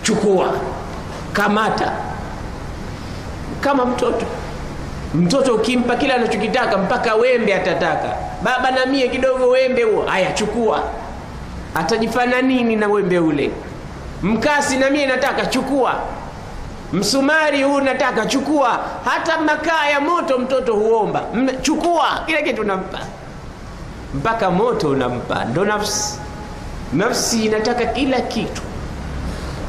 chukua, 0.02 0.52
kamata. 1.42 1.92
Kama 3.60 3.84
mtoto 3.84 4.26
mtoto 5.14 5.54
ukimpa 5.54 5.96
kila 5.96 6.14
anachokitaka 6.14 6.78
mpaka 6.78 7.14
wembe 7.14 7.54
atataka, 7.54 8.16
baba 8.42 8.70
na 8.70 8.86
mie 8.86 9.08
kidogo 9.08 9.48
wembe 9.48 9.82
huo, 9.82 10.02
haya 10.06 10.32
chukua. 10.32 10.82
Atajifanya 11.74 12.42
nini 12.42 12.76
na 12.76 12.88
wembe 12.88 13.18
ule? 13.18 13.50
Mkasi 14.22 14.76
na 14.76 14.90
mie 14.90 15.06
nataka, 15.06 15.46
chukua 15.46 15.94
msumari 16.92 17.62
huu 17.62 17.80
nataka 17.80 18.26
chukua. 18.26 18.80
Hata 19.04 19.38
makaa 19.40 19.88
ya 19.88 20.00
moto 20.00 20.38
mtoto 20.38 20.74
huomba, 20.74 21.22
chukua. 21.62 22.22
Kila 22.26 22.42
kitu 22.42 22.64
nampa, 22.64 22.98
mpaka 24.14 24.50
moto 24.50 24.88
unampa. 24.90 25.44
Ndo 25.44 25.64
nafsi, 25.64 26.18
nafsi 26.92 27.44
inataka 27.44 27.84
kila 27.86 28.20
kitu. 28.20 28.62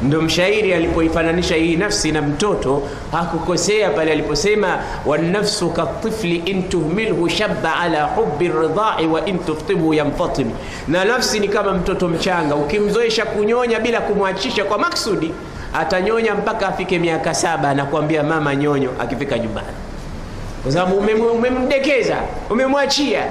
Ndo 0.01 0.21
mshairi 0.21 0.73
alipoifananisha 0.73 1.55
hii 1.55 1.75
nafsi 1.75 2.11
na 2.11 2.21
mtoto 2.21 2.83
hakukosea 3.11 3.89
pale 3.89 4.11
aliposema, 4.11 4.79
wanafsu 5.05 5.69
katifli 5.69 6.35
in 6.35 6.63
tuhmilhu 6.69 7.29
shabba 7.29 7.75
ala 7.79 8.03
hubi 8.03 8.47
ridai 8.47 9.07
wa 9.07 9.25
in 9.25 9.39
tuftibhu 9.39 9.93
yamfatim, 9.93 10.51
na 10.87 11.05
nafsi 11.05 11.39
ni 11.39 11.47
kama 11.47 11.71
mtoto 11.73 12.07
mchanga, 12.07 12.55
ukimzoesha 12.55 13.25
kunyonya 13.25 13.79
bila 13.79 14.01
kumwachisha 14.01 14.63
kwa 14.65 14.77
maksudi 14.77 15.31
atanyonya 15.73 16.35
mpaka 16.35 16.67
afike 16.67 16.99
miaka 16.99 17.33
saba, 17.33 17.69
anakuambia 17.69 18.23
mama 18.23 18.55
nyonyo 18.55 18.89
akifika 18.99 19.39
nyumbani, 19.39 19.67
kwa 20.63 20.71
sababu 20.71 20.97
umemdekeza, 21.33 22.15
umemwachia. 22.49 23.23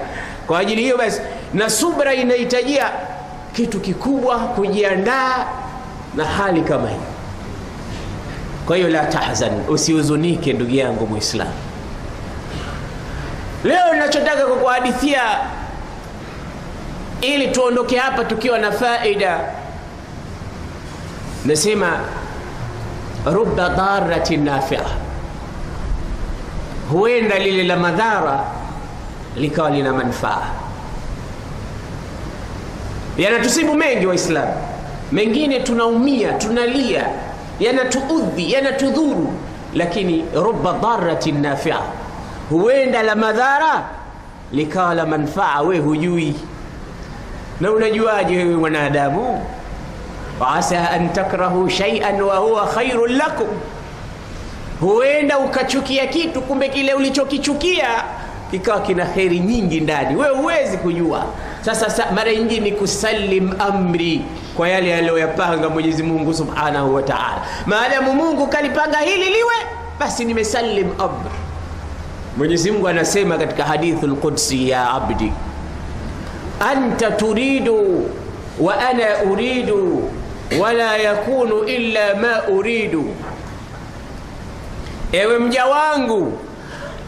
Kwa 0.47 0.59
ajili 0.59 0.83
hiyo 0.83 0.99
basi, 0.99 1.21
na 1.55 1.71
subra 1.71 2.15
inahitajia 2.15 2.91
kitu 3.53 3.81
kikubwa, 3.81 4.39
kujiandaa 4.39 5.47
na 6.17 6.25
hali 6.25 6.61
kama 6.63 6.89
hiyo. 6.89 7.01
Kwa 8.67 8.77
hiyo 8.77 8.89
la 8.89 9.07
tahzan, 9.07 9.53
usihuzunike 9.69 10.53
ndugu 10.53 10.75
yangu 10.75 11.07
Muislamu. 11.07 11.53
Leo 13.65 13.93
ninachotaka 13.95 14.47
kukuhadithia 14.47 15.21
ili 17.21 17.49
tuondoke 17.49 17.99
hapa 17.99 18.25
tukiwa 18.25 18.59
na 18.59 18.73
faida, 18.73 19.41
nasema 21.45 22.01
ruba 23.27 23.69
darati 23.69 24.37
nafia, 24.37 24.83
huenda 26.91 27.39
lile 27.39 27.63
la 27.65 27.77
madhara 27.77 28.45
likawa 29.37 29.71
lina 29.71 29.93
manufaa. 29.93 30.43
Yanatusibu 33.19 33.75
mengi 33.75 34.07
Waislamu, 34.07 34.55
mengine 35.13 35.61
tunaumia, 35.61 36.33
tunalia, 36.33 37.07
yanatuudhi, 37.61 38.53
yanatudhuru, 38.53 39.33
lakini 39.75 40.25
ruba 40.35 40.73
daratin 40.83 41.41
nafia, 41.43 41.79
huenda 42.51 43.03
la 43.03 43.15
madhara 43.17 43.85
likawa 44.53 44.95
la 44.95 45.07
manfaa, 45.07 45.61
we 45.63 45.79
hujui. 45.79 46.35
Na 47.61 47.71
unajuaje 47.73 48.37
wewe 48.37 48.57
mwanadamu? 48.57 49.41
Asa 50.57 50.91
an 50.91 51.13
takrahu 51.13 51.71
shay'an 51.71 52.21
wa 52.23 52.37
huwa 52.37 52.69
lakum, 53.09 53.49
huenda 54.81 55.39
ukachukia 55.39 56.07
kitu, 56.07 56.41
kumbe 56.43 56.69
kile 56.69 56.95
ulichokichukia 56.95 57.89
kikawa 58.51 58.81
kina 58.81 59.07
kheri 59.07 59.41
nyingi 59.41 59.81
ndani, 59.81 60.17
wewe 60.17 60.37
huwezi 60.37 60.77
kujua. 60.79 61.25
Sasa 61.61 62.13
mara 62.15 62.35
nyingi 62.35 62.61
ni 62.61 62.73
kusalim 62.73 63.53
amri 63.59 64.25
kwa 64.59 64.69
yale 64.69 64.95
aliyoyapanga 64.97 65.69
Mwenyezi 65.69 66.03
Mungu 66.03 66.35
Subhanahu 66.35 66.95
wa 66.95 67.03
Ta'ala. 67.03 67.43
Maadamu 67.67 68.13
Mungu 68.13 68.47
kalipanga 68.47 68.99
hili 68.99 69.25
liwe, 69.25 69.55
basi 70.01 70.25
nimesalim 70.25 70.91
amr. 70.99 71.31
Mwenyezi 72.37 72.71
Mungu 72.71 72.89
anasema 72.89 73.39
katika 73.39 73.65
hadithul 73.65 74.17
qudsi, 74.17 74.69
ya 74.71 74.91
abdi 74.91 75.33
anta 76.71 77.11
turidu 77.11 78.11
wa 78.61 78.89
ana 78.89 79.05
uridu 79.33 80.11
wala 80.61 80.97
yakunu 80.97 81.65
illa 81.65 82.15
ma 82.15 82.43
uridu, 82.49 83.15
ewe 85.13 85.39
mja 85.39 85.67
wangu, 85.67 86.39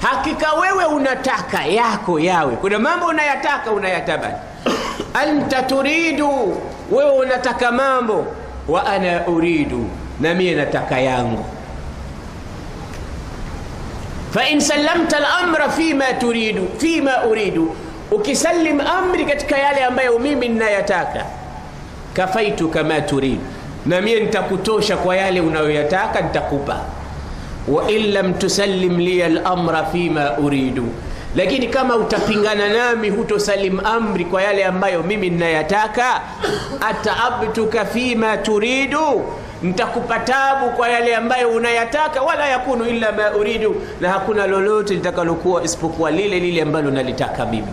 hakika 0.02 0.52
wewe 0.52 0.84
unataka 0.84 1.64
yako 1.64 2.20
yawe. 2.20 2.56
Kuna 2.56 2.78
mambo 2.78 3.06
unayataka 3.06 3.70
unayatabani. 3.70 4.34
Anta 5.14 5.62
turidu, 5.62 6.56
wewe 6.90 7.10
unataka 7.10 7.72
mambo, 7.72 8.26
wa 8.68 8.86
ana 8.86 9.26
uridu, 9.26 9.86
na 10.20 10.34
mie 10.34 10.54
nataka 10.54 11.00
yangu. 11.00 11.44
Fa 14.30 14.48
in 14.48 14.60
sallamta 14.60 15.16
al-amra 15.16 15.70
fima 15.70 16.12
turidu 16.20 16.68
fima 16.78 17.24
uridu, 17.30 17.74
ukisalim 18.10 18.80
amri 18.80 19.24
katika 19.24 19.58
yale 19.58 19.84
ambayo 19.84 20.18
mimi 20.18 20.48
ninayataka 20.48 21.26
kafaitu 22.14 22.68
kama 22.68 23.00
turidu, 23.00 23.40
na 23.86 24.00
mie 24.00 24.20
nitakutosha 24.20 24.96
kwa 24.96 25.16
yale 25.16 25.40
unayoyataka 25.40 26.20
nitakupa. 26.20 26.80
Wa 27.68 27.90
in 27.90 28.12
lam 28.12 28.34
tusallim 28.34 28.98
li 28.98 29.22
al-amra 29.22 29.84
fima 29.84 30.38
uridu, 30.38 30.88
lakini 31.36 31.68
kama 31.68 31.96
utapingana 31.96 32.68
nami 32.68 33.10
hutosalim 33.10 33.80
amri 33.86 34.24
kwa 34.24 34.42
yale 34.42 34.64
ambayo 34.64 35.02
mimi 35.02 35.30
ninayataka, 35.30 36.20
ataabtuka 36.80 37.84
fima 37.84 38.36
turidu, 38.36 39.22
nitakupa 39.62 40.18
tabu 40.18 40.70
kwa 40.70 40.88
yale 40.88 41.16
ambayo 41.16 41.50
unayataka. 41.50 42.22
Wala 42.22 42.48
yakunu 42.48 42.84
illa 42.86 43.12
ma 43.12 43.30
uridu, 43.36 43.82
na 44.00 44.10
hakuna 44.12 44.46
lolote 44.46 44.94
litakalokuwa 44.94 45.62
isipokuwa 45.64 46.10
lile 46.10 46.40
lile 46.40 46.62
ambalo 46.62 46.90
nalitaka 46.90 47.46
mimi. 47.46 47.68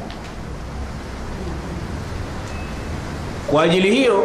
Kwa 3.52 3.64
ajili 3.64 3.92
hiyo 3.96 4.24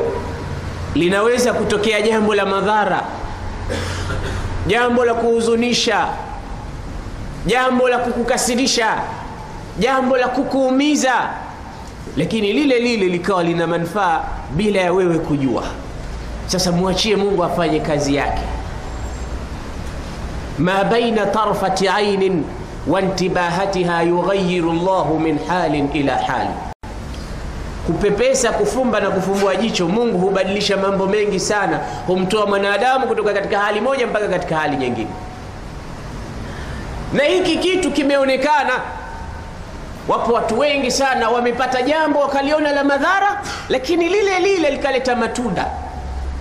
linaweza 0.95 1.53
kutokea 1.53 2.01
jambo 2.03 2.35
la 2.35 2.47
madhara, 2.47 3.03
jambo 4.67 5.05
la 5.05 5.15
kuhuzunisha, 5.15 6.07
jambo 7.47 7.89
la 7.89 7.99
kukukasirisha, 7.99 8.97
jambo 9.79 10.17
la 10.17 10.29
kukuumiza, 10.29 11.15
lakini 12.17 12.53
lile 12.53 12.79
lile 12.79 13.07
likawa 13.07 13.43
lina 13.43 13.67
manufaa 13.67 14.25
bila 14.51 14.81
ya 14.81 14.93
wewe 14.93 15.19
kujua. 15.19 15.65
Sasa 16.47 16.73
mwachie 16.73 17.17
Mungu 17.17 17.45
afanye 17.45 17.81
kazi 17.81 18.15
yake. 18.15 18.43
ma 20.59 20.85
baina 20.85 21.27
tarfati 21.27 21.89
ainin 21.89 22.45
wa 22.87 23.01
intibahatiha 23.03 24.03
yughayiru 24.03 24.73
llahu 24.73 25.19
min 25.21 25.39
halin 25.49 25.89
ila 25.95 26.17
hali 26.17 26.51
kupepesa, 27.87 28.53
kufumba 28.53 29.01
na 29.01 29.11
kufumbua 29.11 29.57
jicho. 29.57 29.89
Mungu 29.89 30.19
hubadilisha 30.19 30.77
mambo 30.77 31.07
mengi 31.07 31.41
sana, 31.41 31.81
humtoa 32.07 32.47
mwanadamu 32.47 33.07
kutoka 33.07 33.33
katika 33.33 33.59
hali 33.59 33.81
moja 33.81 34.07
mpaka 34.07 34.29
katika 34.29 34.57
hali 34.57 34.77
nyingine, 34.77 35.11
na 37.13 37.25
hiki 37.25 37.57
kitu 37.59 37.91
kimeonekana. 37.91 38.73
Wapo 40.09 40.33
watu 40.33 40.59
wengi 40.59 40.91
sana 40.91 41.29
wamepata 41.31 41.83
jambo 41.83 42.21
wakaliona 42.21 42.73
la 42.73 42.85
madhara, 42.85 43.43
lakini 43.69 44.09
lile 44.09 44.39
lile 44.41 44.71
likaleta 44.71 45.17
matunda 45.17 45.67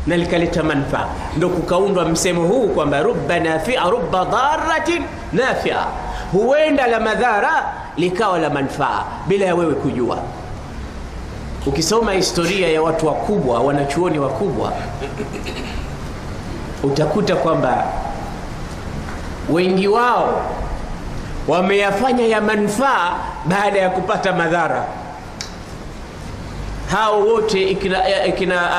na 0.07 0.17
likaleta 0.17 0.63
manufaa. 0.63 1.05
Ndo 1.37 1.49
kukaundwa 1.49 2.05
msemo 2.05 2.47
huu 2.47 2.67
kwamba 2.67 3.01
rubba 3.01 3.39
nafia 3.39 3.83
rubba 3.83 4.25
dharatin 4.25 5.03
nafia, 5.33 5.77
huenda 6.31 6.87
la 6.87 6.99
madhara 6.99 7.73
likawa 7.97 8.39
la 8.39 8.49
manufaa 8.49 9.03
bila 9.27 9.45
ya 9.45 9.55
wewe 9.55 9.73
kujua. 9.73 10.17
Ukisoma 11.65 12.13
historia 12.13 12.67
ya 12.69 12.81
watu 12.81 13.07
wakubwa, 13.07 13.59
wanachuoni 13.59 14.19
wakubwa, 14.19 14.73
utakuta 16.83 17.35
kwamba 17.35 17.85
wengi 19.49 19.87
wao 19.87 20.41
wameyafanya 21.47 22.25
ya 22.25 22.41
manufaa 22.41 23.13
baada 23.45 23.79
ya 23.79 23.89
kupata 23.89 24.33
madhara. 24.33 24.85
Hao 26.91 27.21
wote 27.21 27.69
ikina, 27.69 28.25
ikina 28.25 28.69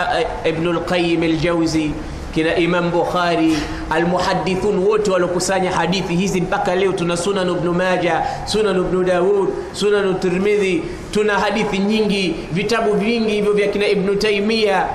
Ibnul 0.44 0.80
Qayyim 0.84 1.22
al-Jawzi 1.22 1.90
kina 2.34 2.56
Imam 2.56 2.90
Bukhari 2.90 3.56
almuhadithun 3.90 4.78
wote 4.78 5.10
waliokusanya 5.10 5.72
hadithi 5.72 6.16
hizi 6.16 6.40
mpaka 6.40 6.74
leo 6.74 6.92
tuna 6.92 7.16
Sunan 7.16 7.48
Ibn 7.50 7.68
Majah, 7.68 8.22
Sunan 8.46 8.76
Ibn 8.76 9.04
Daud, 9.04 9.48
Sunan 9.72 10.20
Tirmidhi, 10.20 10.82
tuna 11.10 11.38
hadithi 11.38 11.78
nyingi, 11.78 12.34
vitabu 12.52 12.92
vingi 12.94 13.30
hivyo 13.30 13.52
vya 13.52 13.68
kina 13.68 13.86
Ibn 13.86 14.18
Taymiyyah. 14.18 14.86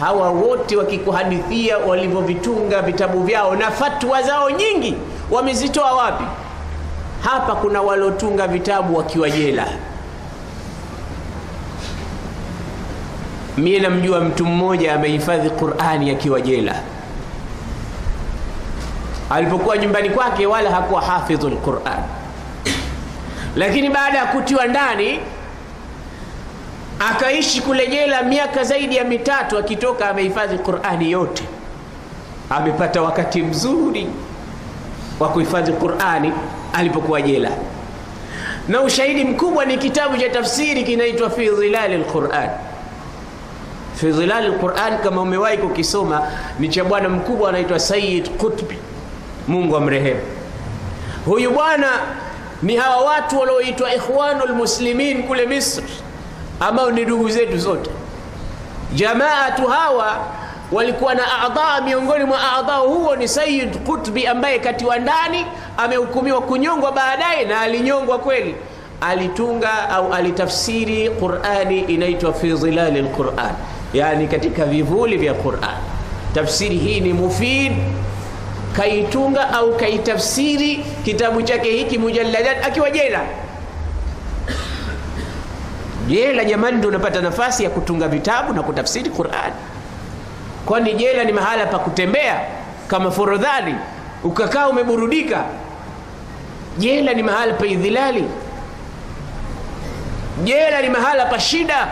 Hawa 0.00 0.30
wote 0.30 0.76
wakikuhadithia 0.76 1.78
walivyovitunga 1.78 2.82
vitabu 2.82 3.22
vyao 3.22 3.56
na 3.56 3.70
fatwa 3.70 4.22
zao 4.22 4.50
nyingi 4.50 4.94
wamezitoa 5.30 5.92
wapi? 5.92 6.24
Hapa 7.24 7.54
kuna 7.54 7.82
walotunga 7.82 8.46
vitabu 8.48 8.96
wakiwa 8.96 9.30
jela. 9.30 9.66
Mie 13.56 13.80
namjua 13.80 14.20
mtu 14.20 14.46
mmoja 14.46 14.94
amehifadhi 14.94 15.50
Qur'ani 15.50 16.10
akiwa 16.10 16.40
jela. 16.40 16.74
Alipokuwa 19.30 19.78
nyumbani 19.78 20.10
kwake, 20.10 20.46
wala 20.46 20.70
hakuwa 20.70 21.02
hafidhul 21.02 21.56
Qur'an, 21.56 22.02
lakini 23.56 23.88
baada 23.90 24.18
ya 24.18 24.26
kutiwa 24.26 24.66
ndani 24.66 25.20
akaishi 27.10 27.60
kule 27.60 27.86
jela 27.86 28.22
miaka 28.22 28.64
zaidi 28.64 28.96
ya 28.96 29.04
mitatu. 29.04 29.58
Akitoka 29.58 30.08
amehifadhi 30.08 30.58
Qur'ani 30.58 31.10
yote, 31.10 31.44
amepata 32.50 33.02
wakati 33.02 33.42
mzuri 33.42 34.06
wa 35.20 35.28
kuhifadhi 35.28 35.72
Qur'ani 35.72 36.32
alipokuwa 36.72 37.22
jela. 37.22 37.50
Na 38.68 38.80
ushahidi 38.80 39.24
mkubwa 39.24 39.64
ni 39.64 39.78
kitabu 39.78 40.16
cha 40.18 40.28
tafsiri 40.28 40.84
kinaitwa 40.84 41.30
fi 41.30 41.48
dhilali 41.48 41.96
lquran 41.96 42.50
fi 43.94 44.06
dhilali 44.10 44.48
lquran. 44.48 44.98
Kama 44.98 45.20
umewahi 45.22 45.58
kukisoma, 45.58 46.22
ni 46.58 46.68
cha 46.68 46.84
bwana 46.84 47.08
mkubwa 47.08 47.48
anaitwa 47.48 47.78
Sayyid 47.80 48.28
Qutbi, 48.36 48.78
Mungu 49.48 49.76
amrehemu. 49.76 50.20
Huyu 51.24 51.50
bwana 51.50 51.88
ni 52.62 52.76
hawa 52.76 53.04
watu 53.04 53.38
walioitwa 53.38 53.94
Ikhwanul 53.94 54.54
Muslimin 54.54 55.22
kule 55.22 55.46
Misri, 55.46 55.84
ambao 56.60 56.90
ni 56.90 57.04
ndugu 57.04 57.30
zetu 57.30 57.58
zote. 57.58 57.90
Jamaatu 58.94 59.66
hawa 59.66 60.16
walikuwa 60.72 61.14
na 61.14 61.42
adhaa, 61.42 61.80
miongoni 61.80 62.24
mwa 62.24 62.52
adhaa 62.58 62.76
huo 62.76 63.16
ni 63.16 63.28
Sayyid 63.28 63.78
Qutbi 63.78 64.26
ambaye 64.26 64.58
katiwa 64.58 64.98
ndani 64.98 65.46
amehukumiwa 65.76 66.40
kunyongwa 66.42 66.92
baadaye, 66.92 67.44
na 67.44 67.60
alinyongwa 67.60 68.18
kweli. 68.18 68.54
Alitunga 69.00 69.88
au 69.90 70.12
alitafsiri 70.12 71.10
Qurani 71.10 71.80
inaitwa 71.80 72.32
fi 72.32 72.52
dhilali 72.52 73.02
lquran, 73.02 73.52
yani 73.94 74.28
katika 74.28 74.64
vivuli 74.64 75.16
vya 75.16 75.34
Quran. 75.34 75.76
Tafsiri 76.34 76.76
hii 76.78 77.00
ni 77.00 77.12
mufid, 77.12 77.72
kaitunga 78.76 79.50
au 79.54 79.76
kaitafsiri 79.76 80.86
kitabu 81.04 81.42
chake 81.42 81.70
hiki 81.70 81.98
mujalladat 81.98 82.66
akiwa 82.66 82.90
jela. 82.90 83.20
Jela 86.08 86.44
jamani, 86.44 86.76
ndio 86.76 86.88
unapata 86.88 87.20
nafasi 87.20 87.64
ya 87.64 87.70
kutunga 87.70 88.08
vitabu 88.08 88.52
na 88.52 88.62
kutafsiri 88.62 89.10
Qurani. 89.10 89.52
Kwani 90.66 90.94
jela 90.94 91.24
ni 91.24 91.32
mahala 91.32 91.66
pa 91.66 91.78
kutembea 91.78 92.40
kama 92.88 93.10
Forodhani 93.10 93.74
ukakaa 94.24 94.68
umeburudika? 94.68 95.44
Jela 96.78 97.14
ni 97.14 97.22
mahala 97.22 97.54
pa 97.54 97.66
idhilali. 97.66 98.24
Jela 100.44 100.82
ni 100.82 100.88
mahala 100.88 101.26
pa 101.26 101.40
shida. 101.40 101.88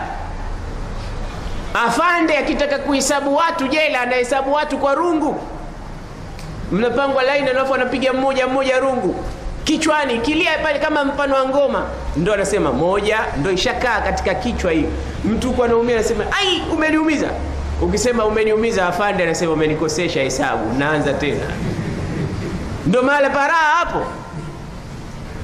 Afande 1.73 2.37
akitaka 2.37 2.77
kuhesabu 2.79 3.35
watu 3.35 3.67
jela, 3.67 4.01
anahesabu 4.01 4.53
watu 4.53 4.77
kwa 4.77 4.95
rungu, 4.95 5.39
mnapangwa 6.71 7.23
laini, 7.23 7.49
alafu 7.49 7.75
anapiga 7.75 8.13
mmoja 8.13 8.47
mmoja 8.47 8.79
rungu 8.79 9.15
kichwani, 9.63 10.17
kilia 10.19 10.57
pale 10.57 10.79
kama 10.79 11.05
mfano 11.05 11.35
wa 11.35 11.45
ngoma, 11.49 11.85
ndo 12.17 12.33
anasema 12.33 12.71
moja, 12.73 13.19
ndo 13.37 13.51
ishakaa 13.51 14.01
katika 14.01 14.35
kichwa 14.35 14.71
hii. 14.71 14.85
Mtu 15.25 15.47
huko 15.47 15.63
anaumia, 15.63 15.95
anasema 15.95 16.23
ai, 16.39 16.61
umeniumiza. 16.73 17.27
Ukisema 17.81 18.25
umeniumiza, 18.25 18.87
afande 18.87 19.23
anasema 19.23 19.53
umenikosesha 19.53 20.21
hesabu, 20.21 20.73
naanza 20.79 21.13
tena. 21.13 21.45
Ndo 22.87 23.03
mahala 23.03 23.29
paraha 23.29 23.75
hapo. 23.75 24.05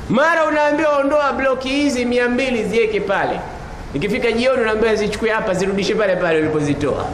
Mara 0.09 0.45
unaambiwa 0.45 0.97
ondoa 0.97 1.33
bloki 1.33 1.69
hizi 1.69 2.05
mia 2.05 2.29
mbili 2.29 2.63
ziweke 2.63 2.99
pale, 2.99 3.39
ikifika 3.93 4.31
jioni 4.31 4.61
unaambiwa 4.61 4.95
zichukue 4.95 5.29
hapa 5.29 5.53
zirudishe 5.53 5.95
pale 5.95 6.15
pale 6.15 6.39
ulipozitoa. 6.39 7.05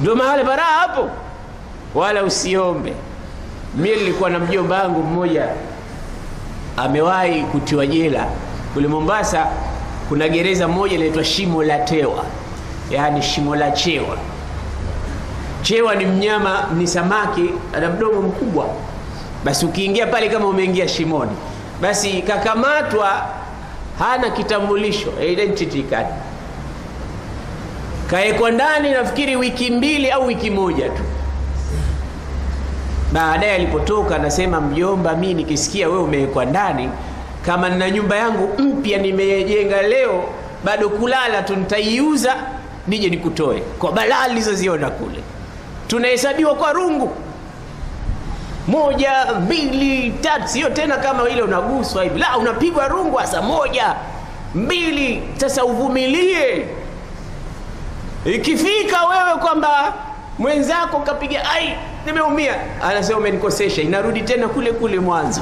Ndo 0.00 0.14
mahala 0.16 0.44
paraha 0.44 0.70
hapo, 0.80 1.10
wala 1.94 2.22
usiombe. 2.24 2.92
Mimi 3.76 3.96
nilikuwa 3.96 4.30
na 4.30 4.38
mjomba 4.38 4.82
wangu 4.82 5.02
mmoja 5.02 5.48
amewahi 6.76 7.42
kutiwa 7.42 7.86
jela 7.86 8.26
kule 8.74 8.88
Mombasa. 8.88 9.46
Kuna 10.08 10.28
gereza 10.28 10.68
moja 10.68 10.96
linaitwa 10.96 11.24
Shimo 11.24 11.62
la 11.62 11.78
Tewa, 11.78 12.24
yaani 12.90 13.22
shimo 13.22 13.56
la 13.56 13.70
chewa. 13.70 14.16
Chewa 15.62 15.94
ni 15.94 16.06
mnyama, 16.06 16.68
ni 16.78 16.86
samaki, 16.86 17.50
ana 17.76 17.90
mdomo 17.90 18.22
mkubwa. 18.22 18.66
Basi 19.44 19.66
ukiingia 19.66 20.06
pale 20.06 20.28
kama 20.28 20.46
umeingia 20.46 20.88
shimoni, 20.88 21.30
basi 21.80 22.22
kakamatwa, 22.22 23.26
hana 23.98 24.30
kitambulisho, 24.30 25.12
identity 25.28 25.82
card, 25.82 26.06
kaekwa 28.10 28.50
ndani, 28.50 28.90
nafikiri 28.90 29.36
wiki 29.36 29.70
mbili 29.70 30.10
au 30.10 30.26
wiki 30.26 30.50
moja 30.50 30.88
tu. 30.88 31.02
Baadaye 33.12 33.54
alipotoka 33.54 34.16
anasema, 34.16 34.60
mjomba, 34.60 35.16
mi 35.16 35.34
nikisikia 35.34 35.88
wewe 35.88 36.02
umewekwa 36.02 36.44
ndani, 36.44 36.90
kama 37.46 37.68
nina 37.68 37.90
nyumba 37.90 38.16
yangu 38.16 38.62
mpya 38.62 38.98
nimejenga 38.98 39.82
leo, 39.82 40.24
bado 40.64 40.88
kulala 40.88 41.42
tu, 41.42 41.56
nitaiuza 41.56 42.36
nije 42.88 43.10
nikutoe 43.10 43.60
kwa 43.60 43.92
balaa 43.92 44.28
nilizoziona 44.28 44.90
kule. 44.90 45.18
Tunahesabiwa 45.88 46.54
kwa 46.54 46.72
rungu 46.72 47.16
moja, 48.68 49.26
mbili, 49.40 50.10
tatu, 50.20 50.48
sio 50.48 50.70
tena 50.70 50.96
kama 50.96 51.28
ile 51.28 51.42
unaguswa 51.42 52.02
hivi, 52.04 52.18
la, 52.18 52.38
unapigwa 52.38 52.88
rungu 52.88 53.16
hasa 53.16 53.42
moja, 53.42 53.94
mbili. 54.54 55.22
Sasa 55.36 55.64
uvumilie, 55.64 56.66
ikifika 58.24 59.06
wewe 59.06 59.38
kwamba 59.40 59.92
mwenzako 60.38 60.98
kapiga 61.00 61.50
ai 61.50 61.74
nimeumia, 62.06 62.54
anasema 62.82 63.18
umenikosesha, 63.18 63.82
inarudi 63.82 64.22
tena 64.22 64.48
kule 64.48 64.72
kule 64.72 65.00
mwanzo. 65.00 65.40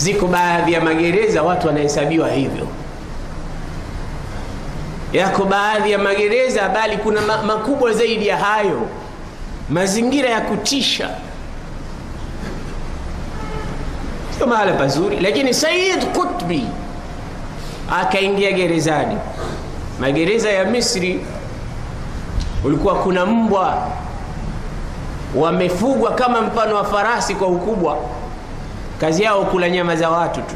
Ziko 0.00 0.26
baadhi 0.26 0.72
ya 0.72 0.80
magereza 0.80 1.42
watu 1.42 1.66
wanahesabiwa 1.66 2.28
hivyo, 2.30 2.66
yako 5.12 5.44
baadhi 5.44 5.90
ya 5.92 5.98
magereza, 5.98 6.68
bali 6.68 6.96
kuna 6.96 7.20
ma 7.20 7.42
makubwa 7.42 7.92
zaidi 7.92 8.26
ya 8.26 8.36
hayo, 8.36 8.80
mazingira 9.70 10.30
ya 10.30 10.40
kutisha, 10.40 11.10
sio 14.38 14.46
mahala 14.46 14.72
pazuri. 14.72 15.20
Lakini 15.20 15.54
said 15.54 16.04
Qutbi 16.12 16.64
akaingia 18.00 18.52
gerezani. 18.52 19.16
Magereza 20.00 20.50
ya 20.50 20.64
Misri 20.64 21.20
ulikuwa 22.64 22.94
kuna 22.94 23.26
mbwa 23.26 23.88
wamefugwa 25.34 26.14
kama 26.14 26.40
mfano 26.42 26.74
wa 26.76 26.84
farasi 26.84 27.34
kwa 27.34 27.48
ukubwa, 27.48 27.96
kazi 29.00 29.22
yao 29.22 29.44
kula 29.44 29.70
nyama 29.70 29.96
za 29.96 30.10
watu 30.10 30.40
tu. 30.42 30.54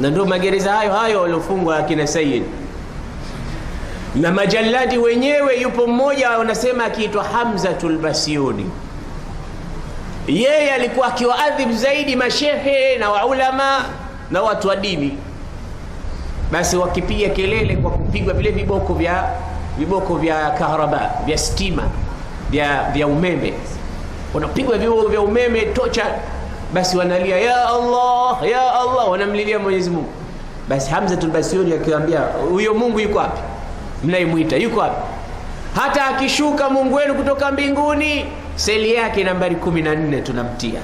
na 0.00 0.10
ndio 0.10 0.24
magereza 0.26 0.72
hayo 0.72 0.92
hayo 0.92 1.20
waliofungwa 1.22 1.76
akina 1.78 2.06
Sayyid 2.06 2.42
na 4.14 4.32
majaladi 4.32 4.98
wenyewe. 4.98 5.60
Yupo 5.60 5.86
mmoja 5.86 6.30
wanasema 6.30 6.84
akiitwa 6.84 7.24
Hamzatul 7.24 7.98
Basiuni, 7.98 8.70
yeye 10.28 10.70
alikuwa 10.74 11.06
akiwaadhibu 11.06 11.72
zaidi 11.72 12.16
mashehe 12.16 12.96
na 12.98 13.10
waulama 13.10 13.84
na 14.30 14.42
watu 14.42 14.68
wa 14.68 14.76
dini. 14.76 15.18
Basi 16.52 16.76
wakipiga 16.76 17.28
kelele 17.28 17.76
kwa 17.76 17.90
kupigwa 17.90 18.34
vile 18.34 18.50
viboko 18.50 18.94
vya 18.94 19.28
viboko 19.78 20.16
vya 20.16 20.50
kaharaba 20.50 21.10
vya 21.26 21.38
stima 21.38 21.82
vya, 22.50 22.90
vya 22.92 23.06
umeme, 23.06 23.54
wanapigwa 24.34 24.78
viboko 24.78 25.08
vya 25.08 25.20
umeme 25.20 25.60
tocha, 25.60 26.04
basi 26.74 26.96
wanalia 26.98 27.36
ya 27.40 27.68
Allah 27.68 28.38
ya 28.50 28.60
Allah, 28.80 29.10
wanamlilia 29.10 29.58
Mwenyezi 29.58 29.90
Mungu. 29.90 30.08
Basi 30.68 30.90
Hamzatul 30.90 31.30
Basiuni 31.30 31.72
akiwaambia 31.74 32.20
huyo 32.50 32.74
Mungu 32.74 33.00
yuko 33.00 33.18
wapi? 33.18 33.40
mnaimwita 34.04 34.56
yuko 34.56 34.80
wapi? 34.80 35.00
Hata 35.74 36.06
akishuka 36.06 36.70
Mungu 36.70 36.94
wenu 36.94 37.14
kutoka 37.14 37.52
mbinguni, 37.52 38.26
seli 38.56 38.94
yake 38.94 39.24
nambari 39.24 39.56
kumi 39.56 39.82
na 39.82 39.94
nne 39.94 40.20
tunamtia. 40.20 40.80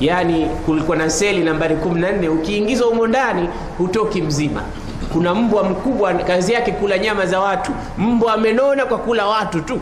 Yaani 0.00 0.46
kulikuwa 0.66 0.96
na 0.96 1.10
seli 1.10 1.44
nambari 1.44 1.76
kumi 1.76 2.00
na 2.00 2.12
nne 2.12 2.28
ukiingizwa 2.28 2.88
humo 2.88 3.06
ndani 3.06 3.48
hutoki 3.78 4.22
mzima. 4.22 4.62
Kuna 5.12 5.34
mbwa 5.34 5.64
mkubwa, 5.64 6.14
kazi 6.14 6.52
yake 6.52 6.72
kula 6.72 6.98
nyama 6.98 7.26
za 7.26 7.40
watu. 7.40 7.72
Mbwa 7.98 8.32
amenona 8.34 8.86
kwa 8.86 8.98
kula 8.98 9.26
watu 9.26 9.60
tu. 9.60 9.80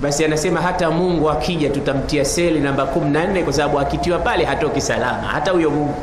Basi 0.00 0.24
anasema 0.24 0.60
hata 0.60 0.90
Mungu 0.90 1.30
akija 1.30 1.70
tutamtia 1.70 2.24
seli 2.24 2.60
namba 2.60 2.86
kumi 2.86 3.10
na 3.10 3.24
nne 3.26 3.42
kwa 3.42 3.52
sababu 3.52 3.80
akitiwa 3.80 4.18
pale 4.18 4.44
hatoki 4.44 4.80
salama, 4.80 5.22
hata 5.28 5.50
huyo 5.50 5.70
Mungu. 5.70 5.94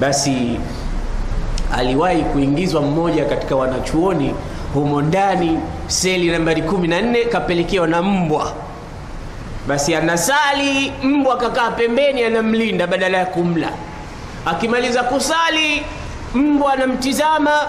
Basi 0.00 0.60
aliwahi 1.76 2.22
kuingizwa 2.22 2.82
mmoja 2.82 3.24
katika 3.24 3.56
wanachuoni 3.56 4.34
humo 4.74 5.02
ndani 5.02 5.58
seli 5.86 6.30
nambari 6.30 6.62
kumi 6.62 6.88
na 6.88 7.02
nne 7.02 7.24
kapelekewa 7.24 7.86
na 7.86 8.02
mbwa. 8.02 8.52
Basi 9.68 9.94
anasali, 9.94 10.92
mbwa 11.02 11.36
kakaa 11.36 11.70
pembeni 11.70 12.24
anamlinda 12.24 12.86
badala 12.86 13.18
ya 13.18 13.26
kumla. 13.26 13.68
Akimaliza 14.46 15.02
kusali, 15.02 15.82
mbwa 16.34 16.72
anamtizama, 16.72 17.60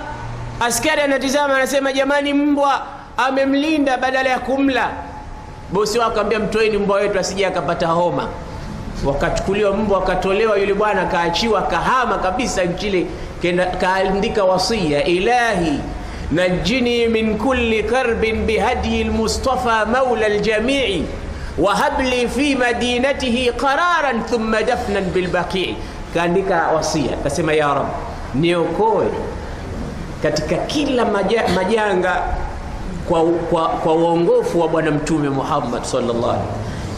askari 0.60 1.02
anatizama, 1.02 1.56
anasema 1.56 1.94
jamani, 1.94 2.34
mbwa 2.34 2.82
amemlinda 3.26 3.98
badala 3.98 4.30
ya 4.30 4.40
kumla. 4.40 4.90
Bosi 5.72 6.00
wako 6.00 6.12
akamwambia, 6.12 6.40
mtoeni 6.40 6.78
mbwa 6.78 6.98
wetu 6.98 7.20
asije 7.20 7.46
akapata 7.46 7.88
homa. 7.88 8.28
Wakachukuliwa 9.06 9.74
mbwa, 9.78 10.04
akatolewa, 10.04 10.58
yule 10.58 10.74
bwana 10.74 11.06
kaachiwa, 11.06 11.62
kahama 11.62 12.18
kabisa 12.18 12.64
nchile 12.64 13.06
kaandika 13.82 14.44
wasia, 14.44 15.04
ilahi 15.04 15.80
najini 16.32 17.08
min 17.08 17.38
kulli 17.38 17.84
karbin 17.84 18.46
bihadyi 18.46 19.04
lmustafa 19.04 19.86
maula 19.86 20.30
ljamii 20.30 21.06
wahabli 21.58 22.28
fi 22.30 22.56
madinatihi 22.56 23.52
qararan 23.52 24.24
thumma 24.26 24.64
dafnan 24.64 25.04
bilbaqii. 25.04 25.76
Kaandika 26.14 26.68
wasia, 26.76 27.18
kasema 27.24 27.54
ya 27.54 27.74
Rab, 27.74 27.88
niokoe 28.36 29.06
katika 30.24 30.56
kila 30.56 31.06
maja, 31.06 31.44
majanga 31.56 32.22
kwa, 33.10 33.24
kwa, 33.24 33.68
kwa 33.70 33.94
uongofu 33.94 34.60
wa 34.60 34.68
Bwana 34.68 34.92
Mtume 34.92 35.30
Muhammad 35.30 35.84
sallallahu 35.84 36.42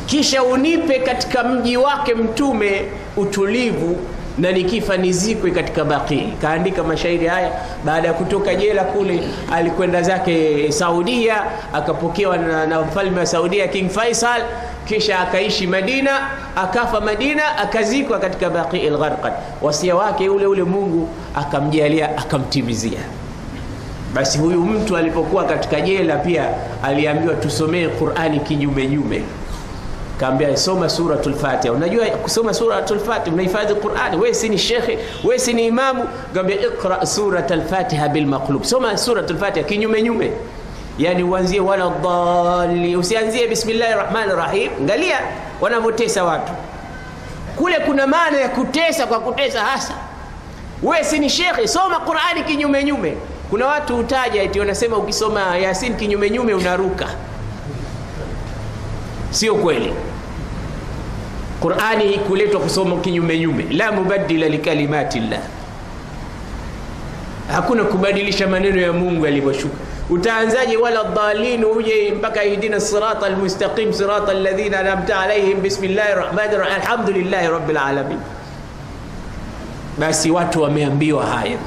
kisha 0.06 0.44
unipe 0.44 1.00
katika 1.00 1.44
mji 1.44 1.78
wake 1.78 2.14
Mtume 2.16 2.82
utulivu 3.18 3.98
na 4.38 4.52
nikifa 4.52 4.98
nizikwe 4.98 5.52
katika 5.52 5.84
Baqi. 5.86 6.34
Kaandika 6.42 6.84
mashairi 6.84 7.28
haya 7.28 7.52
baada 7.86 8.08
ya 8.08 8.14
kutoka 8.14 8.56
jela 8.56 8.84
kule, 8.84 9.24
alikwenda 9.54 10.02
zake 10.02 10.72
Saudia, 10.72 11.44
akapokewa 11.74 12.38
na, 12.38 12.66
na 12.66 12.82
mfalme 12.82 13.20
wa 13.20 13.26
Saudia 13.26 13.68
King 13.68 13.90
Faisal, 13.90 14.42
kisha 14.88 15.20
akaishi 15.20 15.68
Madina, 15.68 16.12
akafa 16.56 17.02
Madina, 17.02 17.58
akazikwa 17.58 18.20
katika 18.20 18.50
Baqi 18.50 18.88
al-Gharqad. 18.88 19.34
Wasia 19.62 19.96
wake 19.96 20.30
ule 20.30 20.46
ule 20.46 20.64
Mungu 20.64 21.10
akamjalia, 21.36 22.18
akamtimizia. 22.18 23.00
Basi 24.16 24.38
huyu 24.38 24.62
mtu 24.62 24.98
alipokuwa 24.98 25.44
katika 25.44 25.82
jela 25.82 26.16
pia 26.16 26.50
aliambiwa 26.84 27.34
tusomee 27.36 27.88
Qur'ani 27.88 28.40
kinyumenyume. 28.40 29.24
kaambia 30.20 30.58
soma 30.58 30.90
suratul 30.90 31.34
Fatiha. 31.34 31.74
Unajua 31.74 32.06
kusoma 32.06 32.54
suratul 32.54 33.00
Fatiha 33.00 33.34
unahifadhi 33.34 33.76
Qur'ani. 33.76 34.18
Wewe 34.18 34.34
si 34.34 34.50
ni 34.50 34.58
shekhe, 34.58 35.00
wewe 35.24 35.40
si 35.40 35.54
ni 35.54 35.68
imamu, 35.68 36.08
kaambia 36.34 36.56
iqra 36.62 37.06
suratul 37.06 37.62
Fatiha 37.62 38.10
bil 38.10 38.28
soma 38.62 38.98
suratul 38.98 39.38
Fatiha 39.38 39.66
kinyumenyume. 39.66 40.32
yani 41.00 41.24
uanzie 41.24 41.60
wala 41.60 41.90
dhalli, 41.90 42.96
usianzie 42.96 43.48
bismillahir 43.48 43.98
rahmanir 43.98 44.36
rahim. 44.36 44.72
Angalia 44.80 45.20
wanavyotesa 45.62 46.24
watu 46.24 46.52
kule, 47.56 47.80
kuna 47.80 48.08
maana 48.08 48.38
ya 48.38 48.50
kutesa 48.50 49.08
kwa 49.08 49.20
kutesa 49.20 49.60
hasa. 49.62 49.94
Wewe 50.84 51.04
si 51.04 51.20
ni 51.20 51.30
shekhe, 51.30 51.68
soma 51.68 52.00
Qur'ani 52.00 52.44
kinyumenyume. 52.44 53.10
nyume. 53.10 53.35
Kuna 53.50 53.68
watu 53.68 53.98
utaja 53.98 54.42
eti 54.44 54.60
wanasema 54.60 54.98
ukisoma 54.98 55.58
Yasin 55.58 55.96
kinyume 55.98 56.30
nyume 56.30 56.54
unaruka 56.54 57.08
Sio 59.32 59.56
kweli. 59.56 59.94
Qur'ani 61.62 62.18
kuletwa 62.20 62.62
kusoma 62.62 62.98
kinyume 62.98 63.40
nyume, 63.40 63.64
la 63.72 63.92
mubaddila 63.92 64.48
likalimati 64.50 65.20
llah, 65.20 65.40
hakuna 67.52 67.84
kubadilisha 67.84 68.48
maneno 68.48 68.82
ya 68.82 68.94
Mungu 68.94 69.26
yalivyoshuka. 69.26 69.76
Utaanzaje 70.10 70.78
wala 70.78 71.04
dhalin 71.04 71.66
uje 71.66 72.12
mpaka 72.18 72.44
ihdina 72.44 72.80
sirata 72.80 73.26
almustaqim 73.26 73.94
sirata 73.94 74.32
alladhina 74.32 74.80
an'amta 74.80 75.20
alaihim 75.20 75.62
bismillahir 75.62 76.16
rahmanir 76.16 76.60
rahim 76.60 76.76
alhamdulillahi 76.82 77.48
rabbil. 77.48 78.18
Basi 79.98 80.32
watu 80.32 80.62
wameambiwa 80.62 81.26
haya. 81.26 81.58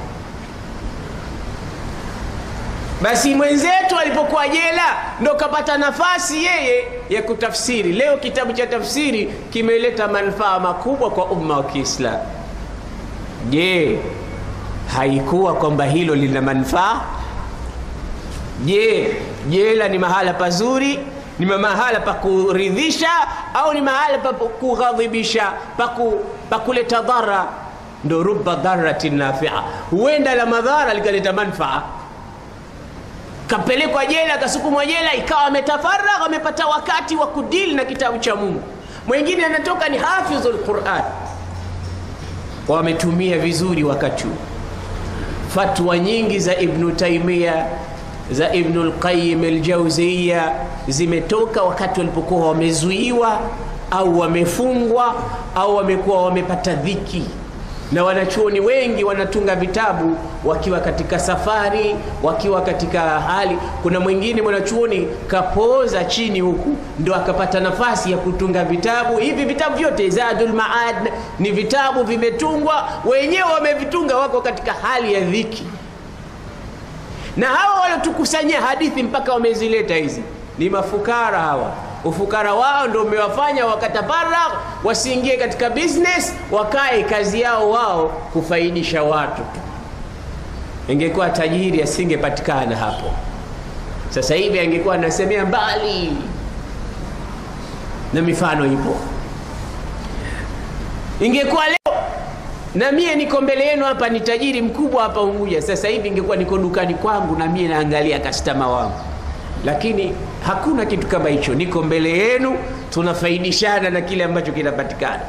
Basi 3.03 3.35
mwenzetu 3.35 3.99
alipokuwa 4.01 4.49
jela 4.49 4.83
ndo 5.21 5.35
kapata 5.35 5.79
nafasi 5.79 6.45
yeye 6.45 6.89
ya 7.09 7.23
kutafsiri. 7.23 7.93
Leo 7.93 8.17
kitabu 8.17 8.53
cha 8.53 8.67
tafsiri 8.67 9.27
kimeleta 9.51 10.09
manufaa 10.09 10.59
makubwa 10.61 11.11
kwa 11.11 11.25
umma 11.27 11.57
wa 11.57 11.63
Kiislamu. 11.65 12.19
Je, 13.51 13.99
haikuwa 14.97 15.55
kwamba 15.55 15.85
hilo 15.85 16.15
lina 16.15 16.43
manufaa? 16.43 17.01
Je, 18.65 19.17
jela 19.49 19.89
ni 19.89 19.99
mahala 19.99 20.33
pazuri? 20.35 20.99
Ni 21.39 21.47
mahala 21.47 22.01
pa 22.01 22.15
kuridhisha 22.15 23.09
au 23.55 23.75
ni 23.75 23.81
mahala 23.81 24.19
pa 24.19 24.33
kughadhibisha, 24.33 25.53
pa 26.51 26.59
kuleta 26.59 27.03
dhara? 27.03 27.47
Ndo 28.05 28.23
ruba 28.23 28.55
dharatin 28.57 29.15
nafia, 29.17 29.53
huenda 29.91 30.35
la 30.35 30.47
madhara 30.47 30.95
likaleta 30.95 31.33
manufaa 31.33 31.83
kapelekwa 33.49 34.07
jela, 34.07 34.35
akasukumwa 34.35 34.87
jela, 34.87 35.15
ikawa 35.15 35.43
ametafaragha, 35.45 36.15
amepata 36.27 36.67
wakati 36.67 37.17
wa 37.17 37.27
kudili 37.27 37.75
na 37.75 37.85
kitabu 37.85 38.19
cha 38.19 38.35
Mungu. 38.37 38.63
Mwingine 39.07 39.45
anatoka 39.45 39.89
ni 39.89 39.99
hafidhul 39.99 40.59
Quran, 40.59 41.03
wametumia 42.69 43.39
vizuri 43.39 43.85
wakati 43.85 44.25
huu. 44.25 44.37
Fatwa 45.55 45.99
nyingi 45.99 46.39
za 46.39 46.57
Ibnu 46.57 46.91
Taimia 46.93 47.67
za 48.31 48.53
Ibnu 48.55 48.85
Lqayim 48.85 49.45
al-Jawziyya 49.45 50.53
zimetoka 50.89 51.63
wakati 51.63 52.01
walipokuwa 52.01 52.49
wamezuiwa 52.49 53.41
au 53.91 54.19
wamefungwa 54.19 55.15
au 55.55 55.77
wamekuwa 55.77 56.23
wamepata 56.25 56.75
dhiki 56.75 57.25
na 57.93 58.05
wanachuoni 58.05 58.61
wengi 58.61 59.05
wanatunga 59.05 59.57
vitabu 59.57 60.17
wakiwa 60.45 60.81
katika 60.81 61.19
safari, 61.19 61.97
wakiwa 62.23 62.61
katika 62.63 63.01
hali. 63.01 63.59
Kuna 63.83 64.01
mwingine 64.01 64.43
mwanachuoni 64.43 65.09
kapooza 65.27 66.05
chini 66.05 66.41
huku, 66.41 66.77
ndo 66.99 67.15
akapata 67.15 67.61
nafasi 67.61 68.13
ya 68.13 68.19
kutunga 68.19 68.65
vitabu 68.65 69.17
hivi. 69.19 69.45
Vitabu 69.45 69.77
vyote 69.77 70.11
Zadul 70.11 70.53
Maad 70.53 71.13
ni 71.39 71.51
vitabu 71.51 72.05
vimetungwa, 72.05 72.89
wenyewe 73.05 73.53
wamevitunga, 73.55 74.17
wako 74.17 74.41
katika 74.41 74.73
hali 74.73 75.15
ya 75.15 75.21
dhiki, 75.21 75.67
na 77.37 77.47
hawa 77.47 77.81
waliotukusanyia 77.81 78.61
hadithi 78.61 79.03
mpaka 79.03 79.33
wamezileta 79.33 79.95
hizi 79.95 80.23
ni 80.59 80.71
mafukara 80.71 81.39
hawa 81.39 81.73
ufukara 82.09 82.55
wao 82.55 82.87
ndio 82.89 83.03
umewafanya 83.03 83.67
wakatabara 83.67 84.39
wasiingie 84.85 85.37
katika 85.37 85.71
business, 85.71 86.33
wakae 86.51 87.03
kazi 87.03 87.41
yao 87.41 87.71
wao 87.71 88.09
kufaidisha 88.33 89.03
watu 89.03 89.43
tu. 89.43 89.61
Ingekuwa 90.89 91.31
tajiri 91.31 91.83
asingepatikana 91.83 92.77
hapo. 92.77 93.11
Sasa 94.11 94.35
hivi 94.35 94.61
angekuwa 94.61 94.95
anasemea 94.95 95.47
mbali, 95.47 96.13
na 98.13 98.23
mifano 98.23 98.67
ipo. 98.67 98.97
Ingekuwa 101.21 101.67
leo 101.67 101.79
na 102.75 102.93
mie 102.93 103.15
niko 103.15 103.41
mbele 103.41 103.67
yenu 103.67 103.85
hapa, 103.85 104.09
ni 104.09 104.21
tajiri 104.21 104.63
mkubwa 104.63 105.03
hapa 105.03 105.21
Unguja. 105.21 105.63
Sasa 105.63 105.89
hivi 105.89 106.09
ingekuwa 106.09 106.37
niko 106.37 106.59
dukani 106.59 106.95
kwangu 106.95 107.37
na 107.37 107.47
mie 107.47 107.69
naangalia 107.69 108.19
kastama 108.21 108.69
wangu, 108.69 109.01
lakini 109.65 110.15
hakuna 110.47 110.87
kitu 110.87 111.07
kama 111.07 111.29
hicho. 111.29 111.55
Niko 111.55 111.83
mbele 111.83 112.19
yenu, 112.19 112.59
tunafaidishana 112.91 113.91
na 113.91 114.01
kile 114.01 114.25
ambacho 114.25 114.53
kinapatikana. 114.53 115.21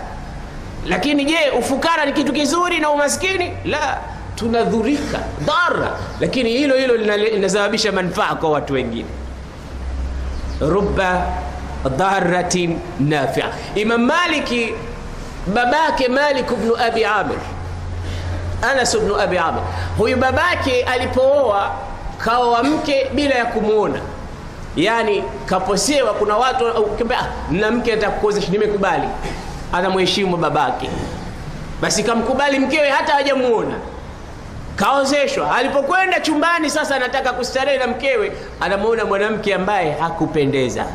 Lakini 0.88 1.26
je, 1.26 1.38
ufukara 1.60 2.06
ni 2.06 2.14
kitu 2.14 2.34
kizuri 2.34 2.80
na 2.80 2.90
umaskini? 2.90 3.52
La, 3.66 3.98
tunadhurika 4.36 5.20
dhara, 5.42 5.92
lakini 6.20 6.50
hilo 6.50 6.76
hilo 6.78 6.98
linasababisha 7.18 7.92
manufaa 7.92 8.36
kwa 8.36 8.50
watu 8.52 8.74
wengine. 8.74 9.06
Ruba 10.62 11.26
dharatin 11.98 12.80
nafia. 13.00 13.46
Imam 13.76 14.02
Maliki 14.06 14.74
babake 15.54 16.08
Malik 16.08 16.52
ibn 16.52 16.72
Abi 16.82 17.06
Amir, 17.06 17.40
Anas 18.62 18.94
ibn 18.94 19.12
Abi 19.20 19.38
Amir, 19.38 19.62
huyu 19.98 20.18
babake 20.18 20.84
alipooa 20.84 21.72
kaoa 22.18 22.64
mke 22.64 23.08
bila 23.14 23.36
ya 23.36 23.46
kumwona, 23.46 24.00
yani 24.76 25.24
kaposewa. 25.46 26.14
Kuna 26.14 26.38
watu 26.38 26.66
ukimbea 26.66 27.28
na 27.52 27.72
mke 27.72 27.94
atakuozesha, 27.94 28.52
nimekubali, 28.52 29.08
anamheshimu 29.74 30.38
babake, 30.38 30.90
basi 31.82 32.04
kamkubali 32.04 32.60
mkewe 32.60 32.90
hata 32.90 33.14
hajamuona 33.14 33.76
kaozeshwa. 34.76 35.56
Alipokwenda 35.56 36.20
chumbani 36.20 36.70
sasa, 36.70 36.96
anataka 36.96 37.34
kustarehe 37.34 37.78
na 37.78 37.88
mkewe, 37.88 38.32
anamwona 38.60 39.06
mwanamke 39.06 39.56
ambaye 39.56 39.92
hakupendeza 39.92 40.86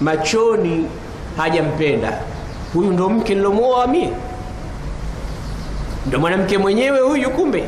machoni, 0.00 0.86
hajampenda. 1.36 2.12
Huyu 2.74 2.90
ndo 2.90 3.08
mke 3.08 3.34
nilomuoa 3.34 3.86
mie, 3.86 4.10
ndo 6.06 6.18
mwanamke 6.18 6.58
mwenyewe 6.58 7.00
huyu. 7.00 7.30
Kumbe 7.30 7.64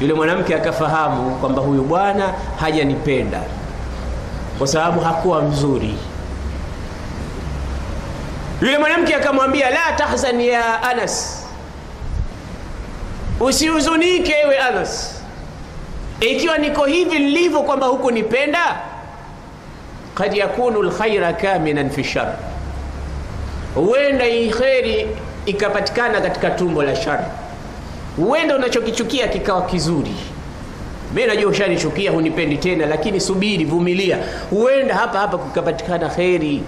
yule 0.00 0.14
mwanamke 0.14 0.54
akafahamu 0.54 1.30
kwamba 1.36 1.62
huyu 1.62 1.82
bwana 1.82 2.34
hajanipenda 2.60 3.40
kwa 4.60 4.66
sababu 4.66 5.00
hakuwa 5.00 5.42
mzuri. 5.42 5.94
Yule 8.62 8.78
mwanamke 8.78 9.14
akamwambia, 9.14 9.70
la 9.70 9.92
tahzan 9.96 10.40
ya 10.40 10.82
Anas 10.82 11.46
Usihuzunike 13.40 14.34
ewe 14.44 14.58
Anas, 14.58 15.22
ikiwa 16.20 16.58
niko 16.58 16.84
hivi 16.84 17.18
nilivyo 17.18 17.62
kwamba 17.62 17.86
huku 17.86 18.10
nipenda. 18.10 18.80
Kad 20.14 20.34
yakunu 20.36 20.82
lkhaira 20.82 21.32
kaminan 21.32 21.90
fi 21.90 22.04
shar, 22.04 22.34
huenda 23.74 24.24
kheri 24.58 25.08
ikapatikana 25.46 26.20
katika 26.20 26.50
tumbo 26.50 26.82
la 26.82 26.96
shari. 26.96 27.24
Huenda 28.16 28.56
unachokichukia 28.56 29.28
kikawa 29.28 29.62
kizuri. 29.62 30.14
Mimi 31.14 31.26
najua 31.26 31.50
ushanichukia, 31.50 32.10
hunipendi 32.10 32.56
tena, 32.56 32.86
lakini 32.86 33.20
subiri, 33.20 33.64
vumilia, 33.64 34.18
huenda 34.50 34.94
hapa 34.94 35.18
hapa 35.18 35.38
kukapatikana 35.38 36.08
kheri. 36.08 36.62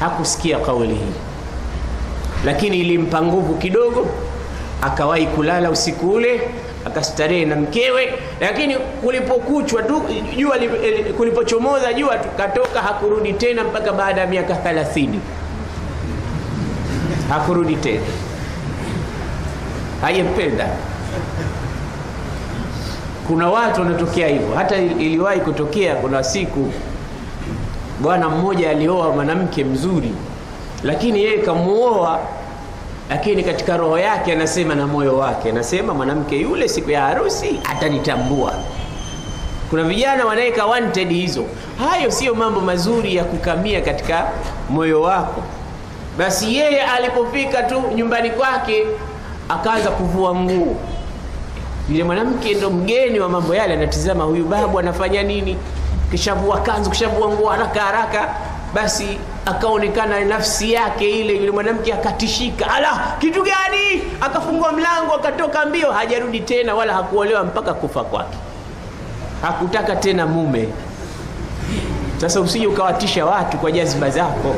Hakusikia 0.00 0.58
kauli 0.58 0.94
hii, 0.94 1.14
lakini 2.44 2.80
ilimpa 2.80 3.22
nguvu 3.22 3.54
kidogo 3.54 4.06
akawahi 4.82 5.26
kulala 5.26 5.70
usiku 5.70 6.10
ule 6.10 6.40
akastarehe 6.84 7.44
na 7.44 7.56
mkewe, 7.56 8.12
lakini 8.40 8.76
kulipokuchwa 8.76 9.82
tu 9.82 10.02
jua 10.36 10.56
kulipochomoza 11.16 11.92
jua 11.92 12.18
tukatoka, 12.18 12.80
hakurudi 12.82 13.32
tena 13.32 13.64
mpaka 13.64 13.92
baada 13.92 14.20
ya 14.20 14.26
miaka 14.26 14.54
30 14.54 15.08
hakurudi 17.28 17.76
tena, 17.76 18.00
hajampenda. 20.02 20.68
Kuna 23.26 23.48
watu 23.50 23.80
wanatokea 23.80 24.28
hivyo, 24.28 24.54
hata 24.56 24.76
iliwahi 24.76 25.40
kutokea. 25.40 25.94
Kuna 25.96 26.24
siku 26.24 26.72
bwana 28.00 28.28
mmoja 28.28 28.70
alioa 28.70 29.12
mwanamke 29.12 29.64
mzuri, 29.64 30.12
lakini 30.82 31.22
yeye 31.24 31.38
kamuoa 31.38 32.18
lakini 33.10 33.44
katika 33.44 33.76
roho 33.76 33.98
yake 33.98 34.32
anasema 34.32 34.74
na 34.74 34.86
moyo 34.86 35.16
wake 35.18 35.50
anasema, 35.50 35.94
mwanamke 35.94 36.36
yule 36.38 36.68
siku 36.68 36.90
ya 36.90 37.02
harusi 37.02 37.60
atanitambua. 37.70 38.52
Kuna 39.70 39.82
vijana 39.82 40.24
wanaweka 40.24 40.66
wanted 40.66 41.08
hizo. 41.10 41.44
Hayo 41.90 42.10
siyo 42.10 42.34
mambo 42.34 42.60
mazuri 42.60 43.16
ya 43.16 43.24
kukamia 43.24 43.80
katika 43.80 44.26
moyo 44.70 45.02
wako. 45.02 45.42
Basi 46.18 46.56
yeye 46.56 46.82
alipofika 46.82 47.62
tu 47.62 47.82
nyumbani 47.94 48.30
kwake 48.30 48.86
akaanza 49.48 49.90
kuvua 49.90 50.34
nguo. 50.34 50.76
Yule 51.90 52.04
mwanamke 52.04 52.54
ndo 52.54 52.70
mgeni 52.70 53.20
wa 53.20 53.28
mambo 53.28 53.54
yale, 53.54 53.74
anatizama 53.74 54.24
huyu 54.24 54.44
babu 54.44 54.78
anafanya 54.78 55.22
nini, 55.22 55.56
kishavua 56.10 56.60
kanzu, 56.60 56.90
kishavua 56.90 57.28
nguo 57.28 57.48
haraka 57.50 57.80
haraka 57.80 58.28
basi 58.74 59.18
akaonekana 59.46 60.24
nafsi 60.24 60.72
yake 60.72 61.10
ile, 61.20 61.36
yule 61.36 61.50
mwanamke 61.50 61.92
akatishika, 61.94 62.70
ala, 62.74 63.16
kitu 63.18 63.42
gani? 63.42 64.02
Akafungua 64.20 64.72
mlango 64.72 65.14
akatoka 65.14 65.66
mbio, 65.66 65.92
hajarudi 65.92 66.40
tena, 66.40 66.74
wala 66.74 66.94
hakuolewa 66.94 67.44
mpaka 67.44 67.74
kufa 67.74 68.04
kwake. 68.04 68.36
Hakutaka 69.42 69.96
tena 69.96 70.26
mume. 70.26 70.68
Sasa 72.20 72.40
usije 72.40 72.66
ukawatisha 72.66 73.26
watu 73.26 73.56
kwa 73.58 73.72
jaziba 73.72 74.10
zako. 74.10 74.54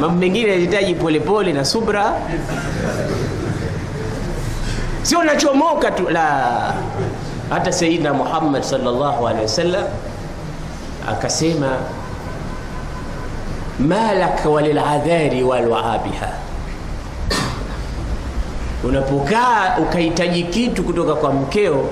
Mambo 0.00 0.08
mengine 0.18 0.48
yanahitaji 0.50 0.94
polepole 0.94 1.52
na 1.52 1.64
subra, 1.64 2.12
sio 5.02 5.24
nachomoka 5.24 5.90
tu 5.90 6.08
la. 6.10 6.74
Hata 7.50 7.72
Sayyidina 7.72 8.12
Muhammad 8.14 8.62
sallallahu 8.62 9.26
alaihi 9.28 9.42
wasallam 9.42 9.84
akasema, 11.08 11.76
malaka 13.78 14.48
waliladhari 14.48 15.42
walwaabiha, 15.42 16.28
unapokaa 18.84 19.76
ukahitaji 19.82 20.42
kitu 20.42 20.82
kutoka 20.82 21.14
kwa 21.14 21.32
mkeo, 21.32 21.88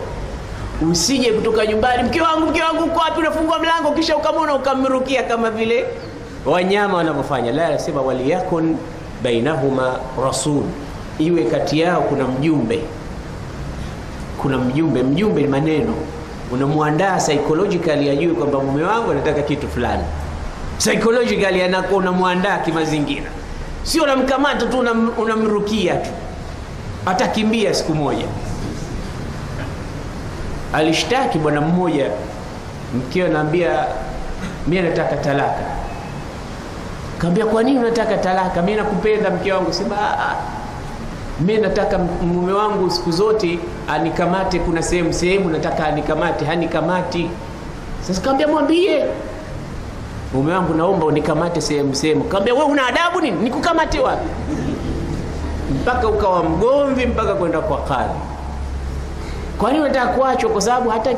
usije 0.90 1.33
kutoka 1.33 1.66
nyumbani, 1.66 2.03
mke 2.03 2.20
wangu, 2.20 2.46
mke 2.46 2.62
wangu 2.62 2.85
uko 2.85 2.98
wapi? 3.00 3.20
Unafungua 3.20 3.59
mlango 3.59 3.92
kisha 3.92 4.16
ukamona 4.16 4.55
ukamrukia 4.55 5.22
kama 5.22 5.50
vile 5.50 5.87
wanyama 6.47 6.97
wanavyofanya. 6.97 7.53
La, 7.53 7.67
anasema 7.67 8.01
waliyakun 8.03 8.77
bainahuma 9.23 9.99
rasul, 10.25 10.63
iwe 11.19 11.45
kati 11.45 11.81
yao 11.81 12.01
kuna 12.03 12.25
mjumbe 12.25 12.81
kuna 14.43 14.59
mjumbe. 14.59 15.03
Mjumbe 15.03 15.43
ni 15.43 15.49
maneno, 15.49 15.95
unamwandaa 16.53 17.17
psychologically 17.17 18.11
ajue 18.11 18.35
kwamba 18.35 18.59
mume 18.59 18.83
wangu 18.85 19.11
anataka 19.11 19.43
kitu 19.43 19.69
fulani. 19.69 20.03
Psychologically 20.79 21.63
anakuwa 21.63 21.99
unamwandaa 22.01 22.59
kimazingira, 22.59 23.27
sio 23.83 24.03
unamkamata 24.03 24.67
tu 24.67 24.79
unamrukia 25.19 25.95
tu, 25.97 26.11
atakimbia 27.07 27.75
siku 27.75 27.95
moja. 27.95 28.25
Alishtaki 30.73 31.39
bwana 31.39 31.61
mmoja, 31.61 32.11
mkeo 32.97 33.27
anaambia 33.27 33.87
mimi 34.67 34.83
nataka 34.83 35.17
talaka. 35.17 35.74
Kaambia, 37.18 37.46
kwa 37.46 37.62
nini 37.62 37.79
unataka 37.79 38.16
talaka? 38.16 38.62
Mimi 38.62 38.77
nakupenda 38.77 39.31
mke 39.31 39.53
wangu. 39.53 39.72
Sema 39.72 39.96
mimi 41.40 41.58
nataka 41.60 41.98
mume 41.98 42.52
wangu 42.52 42.90
siku 42.90 43.10
zote 43.12 43.58
anikamate, 43.88 44.58
kuna 44.58 44.83
sehemu 44.83 45.12
sehemu 45.12 45.48
nataka 45.48 45.87
anikamate, 45.87 46.44
hanikamati. 46.44 47.31
Sasa 48.06 48.21
kaambia, 48.21 48.48
mwambie 48.48 49.04
mume 50.35 50.52
wangu, 50.52 50.75
naomba 50.75 51.06
unikamate 51.06 51.60
sehemu 51.60 51.94
sehemu. 51.94 52.25
Kaambia, 52.25 52.54
wewe 52.54 52.67
una 52.67 52.87
adabu 52.87 53.21
nini? 53.21 53.37
Nikukamate 53.42 54.00
wapi? 54.00 54.29
Mpaka 55.83 56.08
ukawa 56.08 56.42
mgomvi, 56.44 57.06
mpaka 57.06 57.35
kwenda 57.35 57.60
kwa 57.60 57.79
kadhi. 57.79 58.19
Kwa 59.58 59.73
nini 59.73 59.85
unataka 59.85 60.06
kuachwa? 60.06 60.50
Kwa 60.50 60.60
sababu 60.60 60.90
hata 60.90 61.10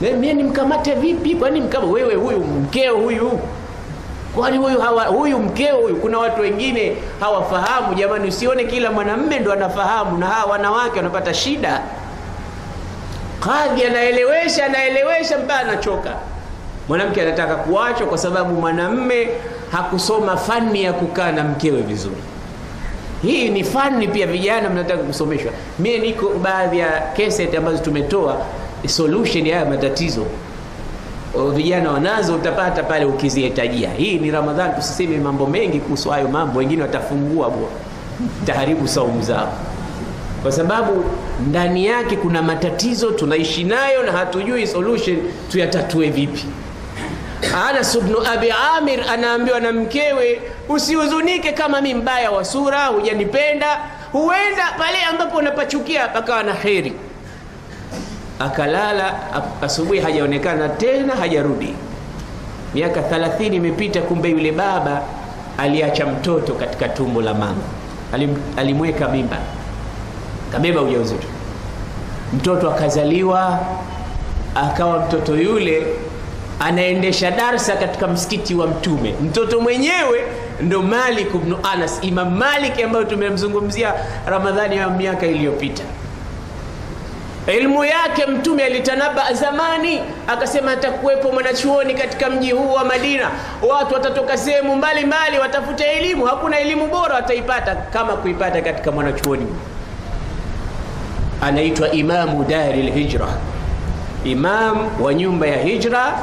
mimi 0.00 0.34
nimkamate 0.34 0.94
vipi? 0.94 1.34
Kwa 1.34 1.50
nini 1.50 1.66
mkama 1.66 1.86
wewe, 1.86 2.14
huyu 2.14 2.38
mkeo 2.40 2.96
huyu 2.96 3.38
kwani 4.34 4.58
huyu 4.58 4.80
hawa, 4.80 5.04
huyu 5.04 5.38
mkeo 5.38 5.76
huyu. 5.76 5.96
Kuna 5.96 6.18
watu 6.18 6.40
wengine 6.42 6.96
hawafahamu 7.20 7.94
jamani, 7.94 8.28
usione 8.28 8.64
kila 8.64 8.90
mwanamme 8.90 9.38
ndo 9.38 9.52
anafahamu, 9.52 10.18
na 10.18 10.26
hawa 10.26 10.52
wanawake 10.52 10.96
wanapata 10.96 11.34
shida. 11.34 11.80
Kadhi 13.40 13.84
anaelewesha 13.84 14.66
anaelewesha 14.66 15.38
mpaka 15.38 15.60
anachoka. 15.60 16.10
Mwanamke 16.88 17.22
anataka 17.22 17.54
kuachwa 17.56 18.06
kwa 18.06 18.18
sababu 18.18 18.54
mwanamme 18.54 19.28
hakusoma 19.72 20.36
fani 20.36 20.84
ya 20.84 20.92
kukaa 20.92 21.32
na 21.32 21.44
mkewe 21.44 21.82
vizuri. 21.82 22.16
Hii 23.22 23.48
ni 23.48 23.64
fani 23.64 24.08
pia, 24.08 24.26
vijana 24.26 24.70
mnataka 24.70 25.02
kusomeshwa. 25.02 25.52
Mie 25.78 25.98
niko 25.98 26.28
baadhi 26.28 26.78
ya 26.78 27.02
ambazo 27.58 27.78
tumetoa 27.78 28.36
solution 28.86 29.46
ya 29.46 29.58
haya 29.58 29.70
matatizo 29.70 30.26
vijana 31.54 31.90
wanazo 31.92 32.34
utapata 32.34 32.82
pale 32.82 33.04
ukizihitajia. 33.04 33.90
Hii 33.90 34.18
ni 34.18 34.30
Ramadhani, 34.30 34.74
tusiseme 34.74 35.18
mambo 35.18 35.46
mengi 35.46 35.80
kuhusu 35.80 36.10
hayo 36.10 36.28
mambo, 36.28 36.58
wengine 36.58 36.82
watafungua 36.82 37.50
bwa 37.50 37.68
taharibu 38.46 38.88
saumu 38.88 39.22
zao, 39.22 39.52
kwa 40.42 40.52
sababu 40.52 41.04
ndani 41.48 41.86
yake 41.86 42.16
kuna 42.16 42.42
matatizo 42.42 43.10
tunaishi 43.10 43.64
nayo 43.64 44.02
na 44.02 44.12
hatujui 44.12 44.66
solution 44.66 45.16
tuyatatue 45.50 46.10
vipi. 46.10 46.44
Anas 47.68 47.94
ibn 47.94 48.14
Abi 48.34 48.50
Amir 48.76 49.04
anaambiwa 49.10 49.60
na 49.60 49.72
mkewe, 49.72 50.40
usihuzunike 50.68 51.52
kama 51.52 51.80
mi 51.80 51.94
mbaya 51.94 52.30
wa 52.30 52.44
sura, 52.44 52.86
hujanipenda, 52.86 53.78
huenda 54.12 54.72
pale 54.78 55.02
ambapo 55.10 55.38
unapachukia 55.38 56.08
pakawa 56.08 56.42
na 56.42 56.52
kheri. 56.54 56.92
Akalala 58.44 59.14
asubuhi, 59.62 60.00
hajaonekana 60.00 60.68
tena, 60.68 61.14
hajarudi. 61.16 61.74
Miaka 62.74 63.00
30 63.00 63.54
imepita, 63.54 64.00
kumbe 64.02 64.28
yule 64.30 64.52
baba 64.52 65.02
aliacha 65.58 66.06
mtoto 66.06 66.54
katika 66.54 66.88
tumbo 66.88 67.22
la 67.22 67.34
mama, 67.34 67.62
Alim, 68.12 68.36
alimweka 68.56 69.08
mimba, 69.08 69.36
kabeba 70.52 70.82
ujauzito, 70.82 71.26
mtoto 72.32 72.70
akazaliwa, 72.70 73.58
akawa 74.54 75.06
mtoto 75.06 75.36
yule 75.36 75.86
anaendesha 76.60 77.30
darsa 77.30 77.76
katika 77.76 78.06
msikiti 78.08 78.54
wa 78.54 78.66
Mtume. 78.66 79.14
Mtoto 79.22 79.60
mwenyewe 79.60 80.24
ndo 80.60 80.82
Malik 80.82 81.34
ibn 81.34 81.54
Anas, 81.72 81.98
Imam 82.02 82.36
Malik 82.36 82.82
ambayo 82.84 83.04
tumemzungumzia 83.04 83.94
Ramadhani 84.26 84.76
ya 84.76 84.90
miaka 84.90 85.26
iliyopita. 85.26 85.82
Ilmu 87.46 87.84
yake 87.84 88.26
Mtume 88.26 88.64
alitanaba 88.64 89.32
zamani, 89.32 90.02
akasema 90.26 90.72
atakuwepo 90.72 91.32
mwanachuoni 91.32 91.94
katika 91.94 92.30
mji 92.30 92.50
huu 92.52 92.72
wa 92.72 92.84
Madina, 92.84 93.30
watu 93.68 93.94
watatoka 93.94 94.38
sehemu 94.38 94.76
mbalimbali 94.76 95.38
watafuta 95.38 95.86
elimu, 95.86 96.24
hakuna 96.26 96.58
elimu 96.58 96.86
bora 96.86 97.14
wataipata 97.14 97.74
kama 97.76 98.12
kuipata 98.12 98.62
katika 98.62 98.92
mwanachuoni. 98.92 99.46
Anaitwa 101.42 101.90
Imamu 101.92 102.44
Dari 102.44 102.82
lhijra, 102.82 103.26
imam 104.24 105.02
wa 105.02 105.14
nyumba 105.14 105.46
ya 105.46 105.56
hijra 105.62 106.18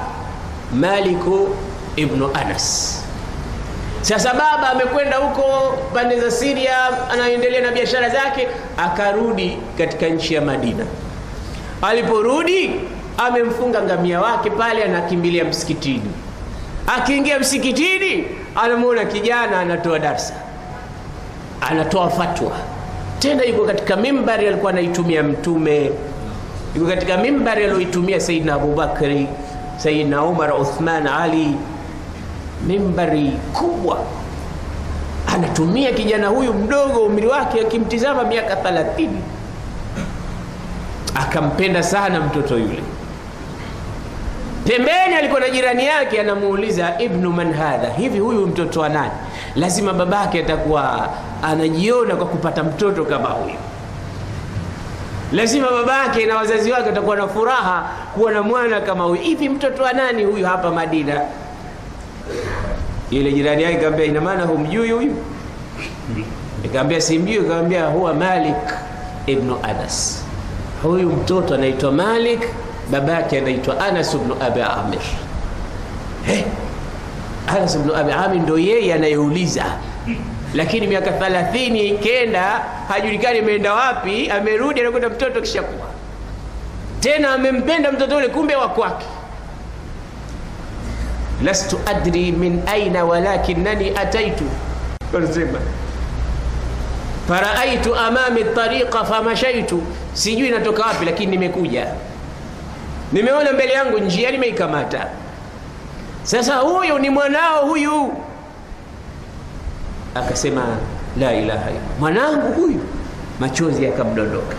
Maliku 0.74 1.55
ibnu 1.95 2.30
Anas. 2.34 2.97
Sasa 4.01 4.34
baba 4.34 4.69
amekwenda 4.69 5.17
huko 5.17 5.78
pande 5.93 6.19
za 6.19 6.32
Syria, 6.32 7.09
anaendelea 7.11 7.61
na 7.61 7.72
biashara 7.72 8.09
zake, 8.09 8.47
akarudi 8.78 9.57
katika 9.78 10.05
nchi 10.07 10.34
ya 10.34 10.41
Madina. 10.41 10.86
Aliporudi 11.82 12.72
amemfunga 13.18 13.82
ngamia 13.82 14.22
wake 14.22 14.50
pale, 14.50 14.84
anakimbilia 14.84 15.46
msikitini. 15.46 16.12
Akiingia 16.88 17.40
msikitini, 17.40 18.26
anamwona 18.56 19.06
kijana 19.06 19.60
anatoa 19.60 20.00
darsa, 20.00 20.34
anatoa 21.62 22.10
fatwa, 22.10 22.52
tena 23.20 23.44
yuko 23.44 23.66
katika 23.66 23.96
mimbari 23.96 24.48
alikuwa 24.48 24.72
anaitumia 24.72 25.24
Mtume, 25.24 25.92
yuko 26.76 26.88
katika 26.90 27.18
mimbari 27.18 27.64
aliyoitumia 27.64 28.20
Saidina 28.20 28.54
Abubakari 28.54 29.28
Saidina 29.78 30.24
Umar, 30.24 30.54
Uthman, 30.62 31.08
Ali, 31.08 31.56
mimbari 32.68 33.32
kubwa. 33.54 33.98
Anatumia. 35.28 35.92
Kijana 35.92 36.28
huyu 36.28 36.54
mdogo 36.54 37.00
umri 37.06 37.28
wake, 37.28 37.62
akimtizama 37.62 38.24
miaka 38.24 38.56
30, 38.56 39.10
akampenda 41.16 41.84
sana 41.84 42.20
mtoto 42.22 42.57
yule. 42.57 42.84
Pembeni 44.66 45.16
alikuwa 45.16 45.39
na 45.39 45.49
jirani 45.49 45.86
yake, 45.86 46.22
anamuuliza 46.22 46.99
ibnu 46.99 47.30
man 47.32 47.53
hadha, 47.53 47.89
hivi 47.89 48.20
huyu 48.20 48.47
mtoto 48.47 48.80
wa 48.80 48.89
nani? 48.89 49.12
Lazima 49.55 49.93
babake 49.93 50.39
atakuwa 50.39 51.09
anajiona 51.43 52.16
kwa 52.16 52.26
kupata 52.26 52.64
mtoto 52.64 53.05
kama 53.05 53.30
huyu 53.30 53.55
lazima 55.34 55.68
babake 55.72 56.26
na 56.26 56.36
wazazi 56.38 56.72
wake 56.72 56.89
watakuwa 56.89 57.16
na 57.16 57.28
furaha 57.28 57.89
kuwa 58.14 58.32
na 58.32 58.43
mwana 58.43 58.82
kama 58.82 59.03
huyu. 59.03 59.22
Hivi 59.22 59.49
mtoto 59.49 59.84
wa 59.84 59.93
nani 59.93 60.24
huyu 60.24 60.45
hapa 60.45 60.72
Madina? 60.72 61.22
Ile 63.09 63.32
jirani 63.32 63.64
yake 63.64 63.78
kaambia, 63.78 64.05
ina 64.05 64.22
maana 64.22 64.43
humjui 64.43 64.91
huyu? 64.91 65.16
Nikamwambia 66.64 67.01
simjui. 67.01 67.43
Kaambia 67.49 67.86
huwa 67.86 68.14
Malik 68.14 68.55
ibnu 69.26 69.57
Anas, 69.64 70.24
huyu 70.84 71.10
mtoto 71.10 71.56
anaitwa 71.56 71.92
Malik, 71.92 72.42
babake 72.92 73.38
anaitwa 73.38 73.80
Anas 73.88 74.18
bnu 74.18 74.36
Abi 74.44 74.62
Amir. 74.62 75.00
Hey, 76.26 76.42
Anas 77.48 77.76
ibnu 77.76 77.96
Abi 77.96 78.12
Amir 78.12 78.42
ndo 78.42 78.58
yeye 78.60 78.94
anayeuliza 78.94 79.66
lakini 80.54 80.88
miaka 80.88 81.12
30 81.12 82.00
kenda 82.00 82.62
hajulikani 82.88 83.40
ameenda 83.40 83.74
wapi, 83.74 84.30
amerudi 84.30 84.82
anakuta 84.82 85.10
mtoto 85.10 85.42
kishakuwa 85.42 85.88
tena, 87.00 87.32
amempenda 87.34 87.92
mtoto 87.92 88.18
ule, 88.18 88.28
kumbe 88.28 88.56
wa 88.56 88.70
kwake. 88.70 89.06
lastu 91.44 91.80
adri 91.86 92.32
min 92.32 92.62
aina 92.68 93.06
walakinani 93.06 93.90
ataitu, 93.98 94.44
anasema 95.18 95.60
faraaitu 97.28 97.96
amami 97.96 98.44
tariqa 98.56 99.06
famashaitu, 99.06 99.84
sijui 100.14 100.49
natoka 100.49 100.84
wapi, 100.86 101.05
lakini 101.05 101.32
nimekuja, 101.32 101.88
nimeona 103.12 103.51
mbele 103.53 103.74
yangu 103.74 103.97
njia, 103.99 104.32
nimeikamata. 104.32 105.07
Sasa 106.24 106.55
huyu 106.55 106.99
ni 106.99 107.09
mwanao 107.09 107.66
huyu 107.68 108.14
Akasema 110.16 110.62
la 111.20 111.34
ilaha 111.36 111.70
illa 111.70 111.80
mwanangu 111.99 112.53
huyu, 112.53 112.80
machozi 113.39 113.84
yakamdondoka. 113.84 114.55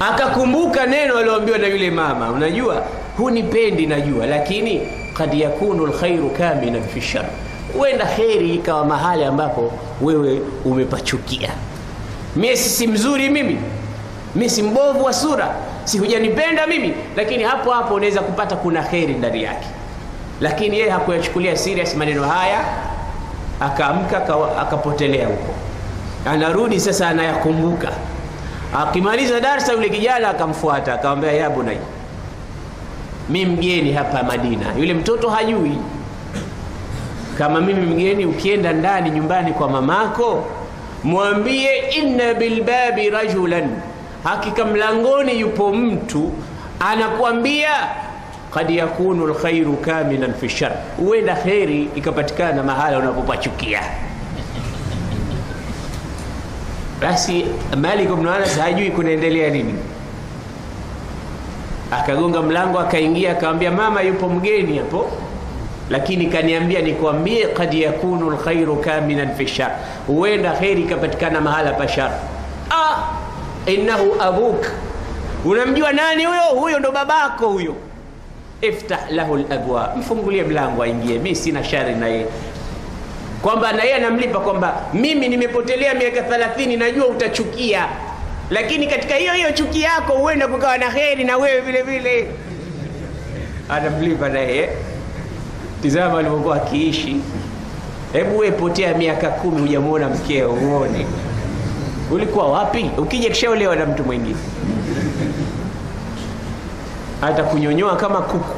Akakumbuka 0.00 0.86
neno 0.86 1.16
alioambiwa 1.18 1.58
na 1.58 1.66
yule 1.66 1.90
mama, 1.90 2.30
unajua 2.30 2.84
hunipendi, 3.16 3.86
najua, 3.86 4.26
lakini 4.26 4.80
kad 5.14 5.34
yakunu 5.34 5.86
lkhairu 5.86 6.30
kaminan 6.30 6.82
fi 6.88 7.00
shar, 7.00 7.24
huenda 7.78 8.06
kheri 8.06 8.54
ikawa 8.54 8.84
mahali 8.84 9.24
ambapo 9.24 9.72
wewe 10.00 10.40
umepachukia. 10.64 11.50
Mie 12.36 12.56
si 12.56 12.86
mzuri 12.86 13.30
mimi, 13.30 13.58
mi 14.34 14.50
si 14.50 14.62
mbovu 14.62 15.04
wa 15.04 15.12
sura, 15.12 15.54
si 15.84 15.98
hujanipenda 15.98 16.66
mimi, 16.66 16.94
lakini 17.16 17.42
hapo 17.44 17.70
hapo 17.70 17.94
unaweza 17.94 18.20
kupata 18.20 18.56
kuna 18.56 18.82
kheri 18.82 19.14
ndani 19.14 19.42
yake. 19.42 19.66
Lakini 20.40 20.78
yeye 20.78 20.90
hakuyachukulia 20.90 21.56
serious 21.56 21.94
maneno 21.96 22.28
haya 22.28 22.60
akaamka 23.60 24.26
akapotelea 24.60 25.26
huko, 25.26 25.54
anarudi 26.30 26.80
sasa, 26.80 27.08
anayakumbuka. 27.08 27.88
Akimaliza 28.82 29.40
darsa, 29.40 29.72
yule 29.72 29.88
kijana 29.88 30.28
akamfuata 30.28 30.94
akamwambia, 30.94 31.32
ya 31.32 31.50
bunai, 31.50 31.78
mi 33.28 33.46
mgeni 33.46 33.92
hapa 33.92 34.22
Madina. 34.22 34.66
Yule 34.78 34.94
mtoto 34.94 35.30
hajui 35.30 35.78
kama 37.38 37.60
mimi 37.60 37.86
mgeni. 37.86 38.26
Ukienda 38.26 38.72
ndani 38.72 39.10
nyumbani 39.10 39.52
kwa 39.52 39.68
mamako, 39.70 40.44
mwambie 41.04 41.78
inna 41.78 42.34
bilbabi 42.34 43.10
rajulan, 43.10 43.70
hakika 44.24 44.64
mlangoni 44.64 45.40
yupo 45.40 45.72
mtu 45.74 46.32
anakuambia 46.80 47.70
kad 48.54 48.70
yakunu 48.70 49.26
lkhairu 49.26 49.76
kaminan 49.76 50.34
fi 50.34 50.48
shar, 50.48 50.72
huenda 50.96 51.34
kheri 51.34 51.88
ikapatikana 51.94 52.62
mahala 52.62 52.98
unapopachukia. 52.98 53.80
Basi 57.00 57.44
Malik 57.76 58.10
ibn 58.10 58.26
hajui 58.60 58.90
kunaendelea 58.90 59.50
nini, 59.50 59.74
akagonga 61.90 62.42
mlango, 62.42 62.78
akaingia, 62.80 63.30
akamwambia 63.32 63.70
mama, 63.70 64.02
yupo 64.02 64.28
mgeni 64.28 64.78
hapo, 64.78 65.10
lakini 65.90 66.26
kaniambia 66.26 66.80
nikwambie, 66.82 67.46
kad 67.46 67.74
yakunu 67.74 68.30
lkhairu 68.30 68.76
kaminan 68.76 69.34
fi 69.34 69.46
shar, 69.48 69.70
huenda 70.06 70.50
kheri 70.52 70.82
ikapatikana 70.82 71.40
mahala 71.40 71.72
pa 71.72 71.88
shar. 71.88 72.10
Ah, 72.70 72.96
innahu 73.66 74.22
abuk, 74.22 74.66
unamjua 75.44 75.92
nani 75.92 76.24
huyo? 76.24 76.42
Huyo 76.60 76.78
ndo 76.78 76.92
babako 76.92 77.48
huyo 77.48 77.74
iftah 78.60 79.10
lahu 79.10 79.36
labwa, 79.36 79.92
mfungulie 79.96 80.42
mlango 80.44 80.82
aingie, 80.82 81.18
mi 81.18 81.34
sina 81.34 81.64
shari 81.64 81.94
na 81.94 82.06
yeye, 82.08 82.26
kwamba 83.42 83.72
na 83.72 83.82
yeye 83.82 83.94
anamlipa 83.96 84.40
kwamba 84.40 84.74
mimi 84.94 85.28
nimepotelea 85.28 85.94
miaka 85.94 86.20
30, 86.20 86.78
najua 86.78 87.06
utachukia, 87.06 87.86
lakini 88.50 88.86
katika 88.86 89.14
hiyo 89.14 89.32
hiyo 89.32 89.52
chuki 89.52 89.82
yako 89.82 90.12
huenda 90.12 90.48
kukawa 90.48 90.78
na 90.78 90.90
heri 90.90 91.24
na 91.24 91.36
wewe 91.36 91.60
vile 91.60 91.82
vile. 91.82 92.26
Anamlipa 93.68 94.28
na 94.28 94.38
yeye. 94.40 94.68
Tizama 95.82 96.18
alivyokuwa 96.18 96.56
akiishi. 96.56 97.16
Hebu 98.12 98.38
wewe 98.38 98.52
potea 98.52 98.94
miaka 98.94 99.28
kumi 99.28 99.60
hujamwona 99.60 100.08
mkeo, 100.08 100.52
uone 100.52 101.06
ulikuwa 102.10 102.48
wapi? 102.52 102.90
Ukija 102.98 103.28
kishaolewa 103.30 103.76
na 103.76 103.86
mtu 103.86 104.04
mwingine 104.04 104.36
atakunyonyoa 107.22 107.96
kama 107.96 108.20
kuku 108.22 108.54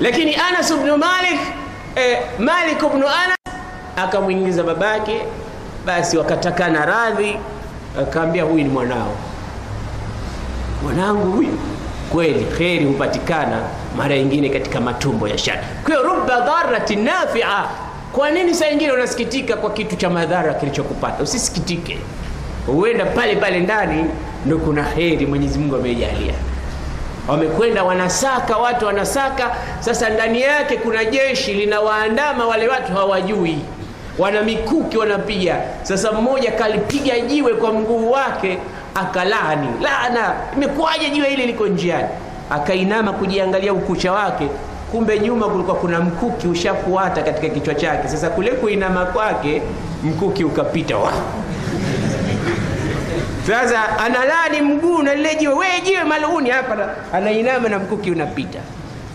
lakini 0.00 0.34
Anas 0.36 0.70
ibn 0.70 0.90
Malik 0.90 1.40
eh, 1.96 2.18
Malik 2.38 2.78
ibn 2.82 3.02
Anas 3.02 3.36
akamwingiza 3.96 4.62
babake, 4.62 5.20
basi 5.86 6.18
wakatakana 6.18 6.86
radhi, 6.86 7.36
akaambia 8.02 8.42
huyu 8.44 8.64
ni 8.64 8.68
mwanao, 8.70 9.14
mwanangu 10.82 11.32
huyu. 11.32 11.58
Kweli 12.12 12.44
kheri 12.44 12.84
hupatikana 12.84 13.62
mara 13.96 14.18
nyingine 14.18 14.48
katika 14.48 14.80
matumbo 14.80 15.28
ya 15.28 15.38
shari. 15.38 15.60
Kwa 15.84 15.94
hiyo 15.94 16.02
rubba 16.08 16.40
dharati 16.40 16.96
nafia. 16.96 17.64
Kwa 18.12 18.30
nini 18.30 18.54
saa 18.54 18.70
nyingine 18.70 18.92
unasikitika 18.92 19.56
kwa 19.56 19.70
kitu 19.70 19.96
cha 19.96 20.10
madhara 20.10 20.54
kilichokupata? 20.54 21.22
Usisikitike, 21.22 21.98
huenda 22.66 23.04
pale 23.06 23.36
pale 23.36 23.60
ndani 23.60 24.04
ndo 24.46 24.58
kuna 24.58 24.82
heri 24.84 25.26
Mwenyezi 25.26 25.58
Mungu 25.58 25.76
amejalia. 25.76 26.34
Wamekwenda 27.28 27.84
wanasaka, 27.84 28.56
watu 28.56 28.86
wanasaka. 28.86 29.50
Sasa 29.80 30.08
ndani 30.10 30.40
yake 30.40 30.76
kuna 30.76 31.04
jeshi 31.04 31.54
linawaandama 31.54 32.46
wale 32.46 32.68
watu, 32.68 32.92
hawajui 32.92 33.58
wana 34.18 34.42
mikuki 34.42 34.98
wanapiga. 34.98 35.56
Sasa 35.82 36.12
mmoja 36.12 36.52
kalipiga 36.52 37.20
jiwe 37.20 37.54
kwa 37.54 37.72
mguu 37.72 38.10
wake 38.10 38.58
akalaani, 38.94 39.68
laana, 39.82 40.34
imekuwaje 40.56 41.10
jiwe 41.10 41.28
hili 41.28 41.46
liko 41.46 41.66
njiani? 41.66 42.08
Akainama 42.50 43.12
kujiangalia 43.12 43.72
ukucha 43.72 44.12
wake, 44.12 44.48
kumbe 44.90 45.18
nyuma 45.20 45.48
kulikuwa 45.48 45.76
kuna 45.76 46.00
mkuki 46.00 46.48
ushafuata 46.48 47.22
katika 47.22 47.48
kichwa 47.54 47.74
chake. 47.74 48.08
Sasa 48.08 48.30
kule 48.30 48.50
kuinama 48.50 49.04
kwake 49.04 49.62
mkuki 50.04 50.44
ukapita 50.44 50.96
wa 50.98 51.12
sasa 53.46 53.98
analani 53.98 54.60
mguu 54.60 55.02
na 55.02 55.14
lile 55.14 55.34
jiwe, 55.34 55.54
we 55.54 55.66
jiwe 55.84 56.04
maluni 56.04 56.50
hapa, 56.50 56.88
anainama 57.12 57.68
na 57.68 57.78
mkuki 57.78 58.10
unapita. 58.10 58.58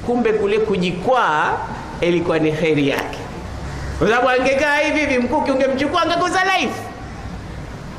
Kumbe 0.06 0.34
kule 0.34 0.60
kujikwaa 0.60 1.54
ilikuwa 2.02 2.40
ni 2.40 2.52
kheri 2.52 2.90
yake, 2.90 3.20
kwa 4.00 4.08
sababu 4.10 4.30
angekaa 4.30 4.78
hivi 4.78 5.00
hivi 5.00 5.18
mkuki 5.20 5.52
ungemchukua 5.52 6.02
angekosa 6.02 6.44
life, 6.44 6.82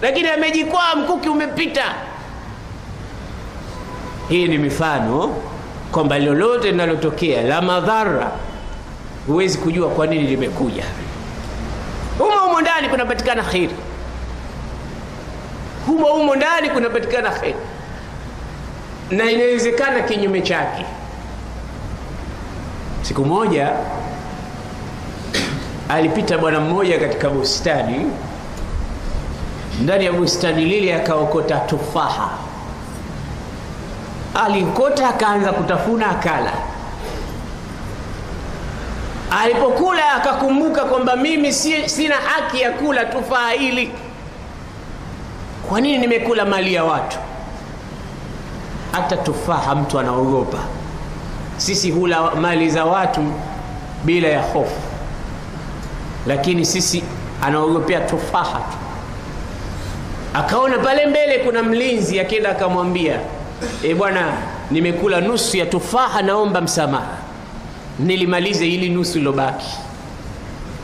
lakini 0.03 0.29
amejikwaa, 0.29 0.95
mkuki 0.97 1.29
umepita. 1.29 1.85
Hii 4.29 4.49
ni 4.49 4.59
mifano 4.59 5.35
kwamba 5.95 6.19
lolote 6.19 6.71
linalotokea 6.71 7.43
la 7.43 7.63
madhara 7.63 8.33
huwezi 9.27 9.59
kujua 9.59 9.89
kwa 9.91 10.07
nini 10.07 10.27
limekuja. 10.27 10.85
Humo 12.19 12.39
humo 12.39 12.61
ndani 12.61 12.89
kunapatikana 12.89 13.43
kheri 13.43 13.75
humo 15.87 16.07
humo 16.07 16.37
ndani 16.37 16.71
kunapatikana 16.71 17.31
kheri, 17.31 17.55
na 19.11 19.31
inawezekana 19.31 20.03
kinyume 20.03 20.41
chake. 20.43 20.85
Siku 23.03 23.25
moja 23.25 23.73
alipita 25.89 26.39
bwana 26.39 26.61
mmoja 26.61 26.99
katika 27.01 27.31
bustani, 27.31 28.07
ndani 29.83 30.05
ya 30.05 30.13
bustani 30.13 30.65
lile 30.65 30.95
akaokota 30.95 31.57
tufaha, 31.59 32.31
alikota 34.35 35.09
akaanza 35.09 35.53
kutafuna, 35.53 36.11
akala. 36.11 36.53
Alipokula 39.43 40.13
akakumbuka 40.13 40.85
kwamba 40.85 41.17
mimi 41.17 41.53
si, 41.53 41.89
sina 41.89 42.15
haki 42.15 42.61
ya 42.61 42.73
kula 42.73 43.05
tufaa 43.05 43.51
hili 43.51 43.91
kwa 45.69 45.81
nini 45.81 45.99
nimekula 45.99 46.45
mali 46.45 46.75
ya 46.75 46.85
watu? 46.85 47.19
Hata 48.93 49.17
tufaha 49.17 49.75
mtu 49.75 49.99
anaogopa. 49.99 50.59
Sisi 51.57 51.91
hula 51.91 52.31
mali 52.35 52.71
za 52.71 52.85
watu 52.85 53.21
bila 54.05 54.29
ya 54.29 54.43
hofu, 54.43 54.81
lakini 56.27 56.65
sisi 56.67 57.05
anaogopea 57.43 58.01
tufaha 58.01 58.59
tu. 58.59 58.77
Akaona 60.35 60.79
pale 60.79 61.07
mbele 61.07 61.39
kuna 61.39 61.63
mlinzi, 61.63 62.21
akenda 62.21 62.51
akamwambia, 62.51 63.19
e 63.85 63.95
bwana, 63.95 64.33
nimekula 64.71 65.21
nusu 65.21 65.57
ya 65.57 65.67
tufaha, 65.67 66.23
naomba 66.23 66.61
msamaha, 66.61 67.17
nilimalize 67.99 68.69
ili 68.69 68.89
nusu 68.91 69.21
lobaki, 69.21 69.71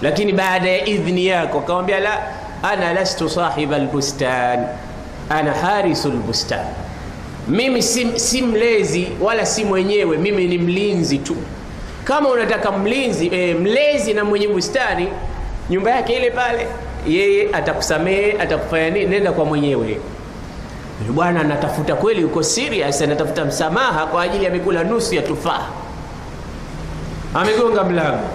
lakini 0.02 0.32
baada 0.32 0.70
ya 0.70 0.86
idhni 0.86 1.26
yako. 1.26 1.58
Akamwambia 1.58 2.00
la 2.00 2.18
ana 2.62 2.92
lastu 2.92 3.28
sahiba 3.30 3.76
albustan 3.76 4.66
ana 5.28 5.52
harisu 5.52 6.08
lbustan, 6.08 6.66
mimi 7.48 7.82
si, 7.82 8.18
si 8.20 8.42
mlezi 8.42 9.08
wala 9.20 9.46
si 9.46 9.64
mwenyewe, 9.64 10.16
mimi 10.18 10.46
ni 10.46 10.58
mlinzi 10.58 11.18
tu. 11.18 11.36
Kama 12.04 12.28
unataka 12.28 12.72
mlinzi 12.72 13.26
e, 13.32 13.54
mlezi 13.54 14.14
na 14.14 14.24
mwenye 14.24 14.48
bustani, 14.48 15.08
nyumba 15.70 15.90
yake 15.90 16.12
ile 16.16 16.30
pale, 16.30 16.66
yeye 17.08 17.48
atakusamehe 17.52 18.32
atakufanya 18.40 18.90
nini, 18.90 19.06
nenda 19.06 19.32
kwa 19.32 19.44
mwenyewe. 19.44 20.00
Bwana 21.08 21.40
anatafuta 21.40 21.94
kweli, 21.94 22.24
uko 22.24 22.42
serious, 22.42 23.02
anatafuta 23.02 23.44
msamaha 23.44 24.06
kwa 24.06 24.22
ajili 24.22 24.46
amekula 24.46 24.84
nusu 24.84 25.14
ya 25.14 25.22
tufaa, 25.22 25.66
amegonga 27.34 27.84
mlango, 27.84 28.28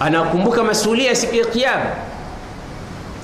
anakumbuka 0.00 0.64
masulia 0.64 1.14
siku 1.14 1.34
ya 1.34 1.44
Kiyama 1.44 1.90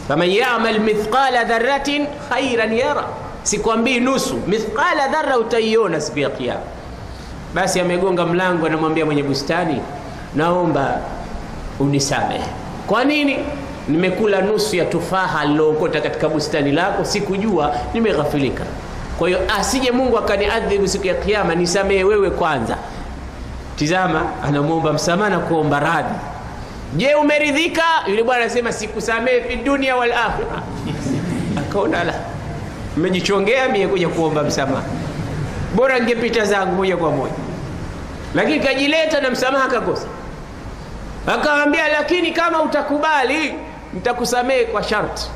faman 0.09 0.31
yamal 0.31 0.81
mithqala 0.81 1.45
dharratin 1.45 2.07
khairan 2.29 2.73
yara, 2.73 3.05
sikwambii 3.43 4.01
nusu, 4.01 4.37
mithqala 4.47 5.09
dharra 5.09 5.39
utaiona 5.39 6.01
siku 6.01 6.19
ya 6.19 6.31
Kiyama. 6.31 6.61
Basi 7.55 7.81
amegonga 7.81 8.27
mlango, 8.27 8.67
anamwambia 8.67 9.05
mwenye 9.07 9.23
bustani, 9.23 9.81
naomba 10.35 11.01
unisamehe. 11.81 12.45
Kwa 12.87 13.05
nini? 13.05 13.39
Nimekula 13.89 14.41
nusu 14.41 14.77
ya 14.77 14.85
tufaha 14.85 15.41
alilookota 15.41 16.01
katika 16.01 16.29
bustani 16.29 16.73
lako, 16.73 17.05
sikujua, 17.05 17.75
nimeghafilika. 17.95 18.65
Kwa 19.19 19.29
hiyo 19.29 19.41
asije 19.59 19.91
Mungu 19.91 20.19
akaniadhibu 20.19 20.89
siku 20.89 21.07
ya 21.07 21.15
Kiyama, 21.15 21.55
nisamehe 21.55 22.05
wewe 22.05 22.31
kwanza. 22.31 22.77
Tizama, 23.77 24.23
anamwomba 24.45 24.93
msamaha 24.93 25.31
na 25.31 25.39
kuomba 25.39 25.81
radhi 25.81 26.15
Je, 26.97 27.15
umeridhika? 27.15 27.83
Yule 28.07 28.23
bwana 28.23 28.43
anasema 28.45 28.73
sikusamehe 28.73 29.41
fi 29.41 29.57
dunia. 29.57 29.95
Akaona 31.61 32.05
la, 32.05 32.15
mmejichongea 32.97 33.69
mie 33.69 33.87
kuja 33.89 34.09
kuomba 34.09 34.43
msamaha, 34.43 34.83
bora 35.75 36.01
ngepita 36.01 36.45
zangu 36.45 36.73
moja 36.75 36.97
kwa 36.97 37.11
moja, 37.11 37.33
lakini 38.35 38.61
kajileta 38.61 39.21
na 39.21 39.31
msamaha 39.31 39.69
kakosa. 39.69 40.07
Akawambia, 41.27 41.89
lakini 41.89 42.33
kama 42.33 42.63
utakubali 42.63 43.55
nitakusamehe 43.95 44.65
kwa 44.65 44.83
sharti. 44.83 45.27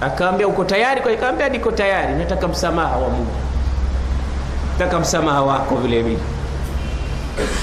Akaambia 0.00 0.48
uko 0.48 0.64
tayari? 0.64 1.00
Akaambia 1.14 1.48
niko 1.48 1.72
tayari, 1.72 2.14
nataka 2.14 2.48
msamaha 2.48 2.96
wa 2.96 3.08
Mungu, 3.08 3.32
nataka 4.72 5.00
msamaha 5.00 5.42
wako 5.42 5.76
vile 5.76 6.02
vile 6.02 6.18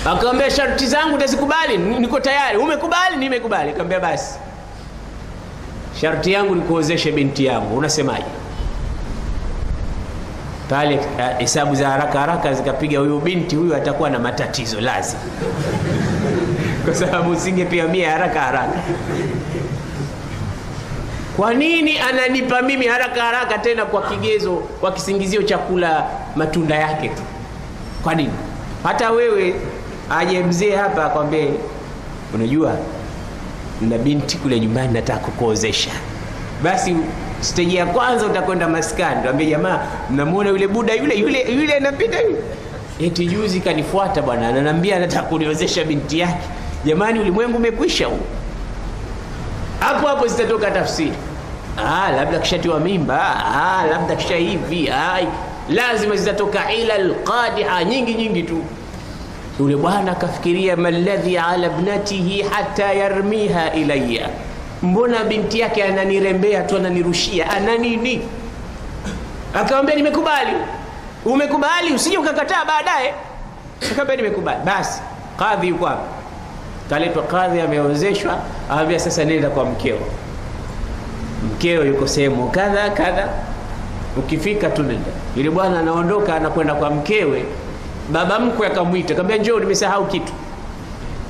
Akaambia 0.05 0.49
sharti 0.51 0.87
zangu 0.87 1.15
utazikubali? 1.15 1.77
Niko 1.77 2.19
tayari. 2.19 2.57
Umekubali? 2.57 3.17
Nimekubali. 3.17 3.69
Akaambia 3.69 3.99
basi, 3.99 4.39
sharti 6.01 6.31
yangu 6.31 6.55
nikuozeshe 6.55 7.11
binti 7.11 7.45
yangu, 7.45 7.77
unasemaje? 7.77 8.25
Pale 10.69 10.99
hesabu 11.37 11.75
za 11.75 11.89
haraka 11.89 12.19
haraka 12.19 12.53
zikapiga, 12.53 12.99
huyu 12.99 13.19
binti 13.19 13.55
huyu 13.55 13.75
atakuwa 13.75 14.09
na 14.09 14.19
matatizo 14.19 14.81
lazima, 14.81 15.21
kwa 16.85 16.95
sababu 16.95 17.31
usingepia 17.31 17.87
mia 17.87 18.11
haraka 18.11 18.41
haraka. 18.41 18.79
Kwa 21.37 21.53
nini 21.53 21.99
ananipa 21.99 22.61
mimi 22.61 22.87
haraka 22.87 23.21
haraka, 23.23 23.57
tena 23.57 23.85
kwa 23.85 24.01
kigezo, 24.01 24.55
kwa 24.55 24.91
kisingizio 24.91 25.43
cha 25.43 25.57
kula 25.57 26.05
matunda 26.35 26.75
yake 26.75 27.09
tu? 27.09 27.21
Kwa 28.03 28.15
nini? 28.15 28.31
Hata 28.83 29.11
wewe 29.11 29.55
aje 30.09 30.43
mzee 30.43 30.75
hapa 30.75 31.05
akwambie, 31.05 31.49
unajua 32.33 32.75
na 33.81 33.97
binti 33.97 34.37
kule 34.37 34.59
nyumbani 34.59 34.93
nataka 34.93 35.19
kukuozesha, 35.19 35.91
basi 36.63 36.95
steji 37.39 37.75
ya 37.75 37.85
kwanza 37.85 38.25
utakwenda 38.25 38.67
maskani, 38.67 39.21
tuambie 39.23 39.47
jamaa, 39.47 39.79
mnamuona 40.09 40.49
yule 40.49 40.67
buda 40.67 40.93
yule 40.93 41.15
yule 41.15 41.41
yule 41.53 41.73
anapita 41.73 42.21
yule, 42.21 42.37
eti 42.99 43.25
juzi 43.25 43.59
kanifuata 43.59 44.21
bwana, 44.21 44.47
ananiambia 44.47 44.95
anataka 44.95 45.23
kuniozesha 45.27 45.83
binti 45.83 46.19
yake. 46.19 46.47
Jamani, 46.85 47.19
ulimwengu 47.19 47.57
umekwisha 47.57 48.05
huu. 48.07 48.19
Hapo 49.81 50.07
hapo 50.07 50.27
zitatoka 50.27 50.71
tafsiri, 50.71 51.13
ah, 51.77 52.11
labda 52.11 52.39
kishatiwa 52.39 52.79
mimba, 52.79 53.45
ah, 53.45 53.85
labda 53.91 54.15
kisha 54.15 54.35
hivi, 54.35 54.89
ah, 54.89 55.19
lazima 55.69 56.15
zitatoka 56.15 56.73
ila 56.73 56.93
qadia 57.23 57.83
nyingi 57.83 58.13
nyingi 58.13 58.43
tu. 58.43 58.63
Yule 59.59 59.75
bwana 59.75 60.11
akafikiria, 60.11 60.75
maladhi 60.77 61.37
ala 61.37 61.67
ibnatihi 61.67 62.41
hata 62.41 62.93
yarmiha 62.93 63.73
ilayya, 63.73 64.29
mbona 64.83 65.23
binti 65.23 65.59
yake 65.59 65.83
ananirembea 65.83 66.63
tu 66.63 66.77
ananirushia, 66.77 67.49
ana 67.49 67.77
nini? 67.77 68.21
Akamwambia 69.53 69.95
nimekubali. 69.95 70.51
Umekubali, 71.25 71.93
usije 71.93 72.17
ukakataa 72.17 72.65
baadaye. 72.65 73.13
Akamwambia 73.85 74.15
nimekubali. 74.15 74.59
Basi 74.65 75.01
kadhi 75.39 75.67
yuko 75.67 75.85
hapa, 75.85 76.03
kaletwa 76.91 77.23
kadhi, 77.23 77.61
ameozeshwa, 77.61 78.37
aambia 78.71 78.99
sasa 78.99 79.25
nenda 79.25 79.49
kwa 79.49 79.65
mkeo. 79.65 79.97
Mkeo 81.53 81.85
yuko 81.85 82.07
sehemu 82.07 82.49
kadha 82.49 82.89
kadha, 82.89 83.27
ukifika 84.17 84.69
tu 84.69 84.83
nenda. 84.83 85.09
Yule 85.37 85.49
bwana 85.49 85.79
anaondoka 85.79 86.35
anakwenda 86.35 86.73
kwa 86.73 86.89
mkewe, 86.89 87.45
baba 88.11 88.39
mkwe 88.39 88.67
akamwita, 88.67 89.13
akamwambia 89.13 89.37
njoo, 89.37 89.59
nimesahau 89.59 90.05
kitu 90.07 90.33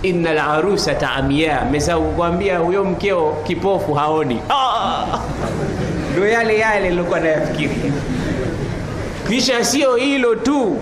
innal 0.03 0.37
arusata 0.37 0.99
taamia, 0.99 1.65
mesahau 1.71 2.03
kukwambia 2.03 2.57
huyo 2.57 2.83
mkeo 2.83 3.37
kipofu 3.47 3.93
haoni. 3.93 4.39
Ndio 6.11 6.27
yale 6.27 6.57
yale 6.59 6.89
nilikuwa 6.89 7.19
nayafikiria. 7.19 7.91
Kisha 9.27 9.65
sio 9.65 9.95
hilo 9.95 10.35
tu, 10.35 10.77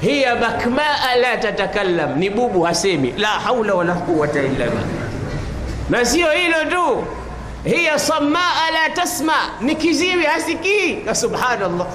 hiya 0.00 0.36
bakmaa 0.36 1.16
la 1.20 1.36
tatakallam, 1.36 2.18
ni 2.18 2.30
bubu 2.30 2.62
hasemi, 2.62 3.12
la 3.18 3.28
haula 3.28 3.74
wala 3.74 3.94
quwwata 3.94 4.40
illa 4.42 4.66
billah. 4.66 4.84
Na 5.90 6.04
sio 6.04 6.30
hilo 6.30 6.64
tu, 6.70 7.04
hiya 7.70 7.98
samaa 7.98 8.70
la 8.72 8.94
tasma, 8.94 9.32
ni 9.60 9.74
kiziwi 9.76 10.24
hasikii. 10.24 10.98
Subhanallah. 11.12 11.86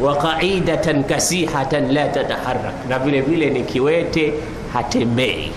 Wa 0.00 0.16
qaidatan 0.16 1.04
kasihatan 1.04 1.92
la 1.94 2.08
tataharrak, 2.08 2.88
na 2.88 2.98
vile 2.98 3.20
vile 3.20 3.50
ni 3.50 3.62
kiwete 3.62 4.32
hatembei, 4.72 5.52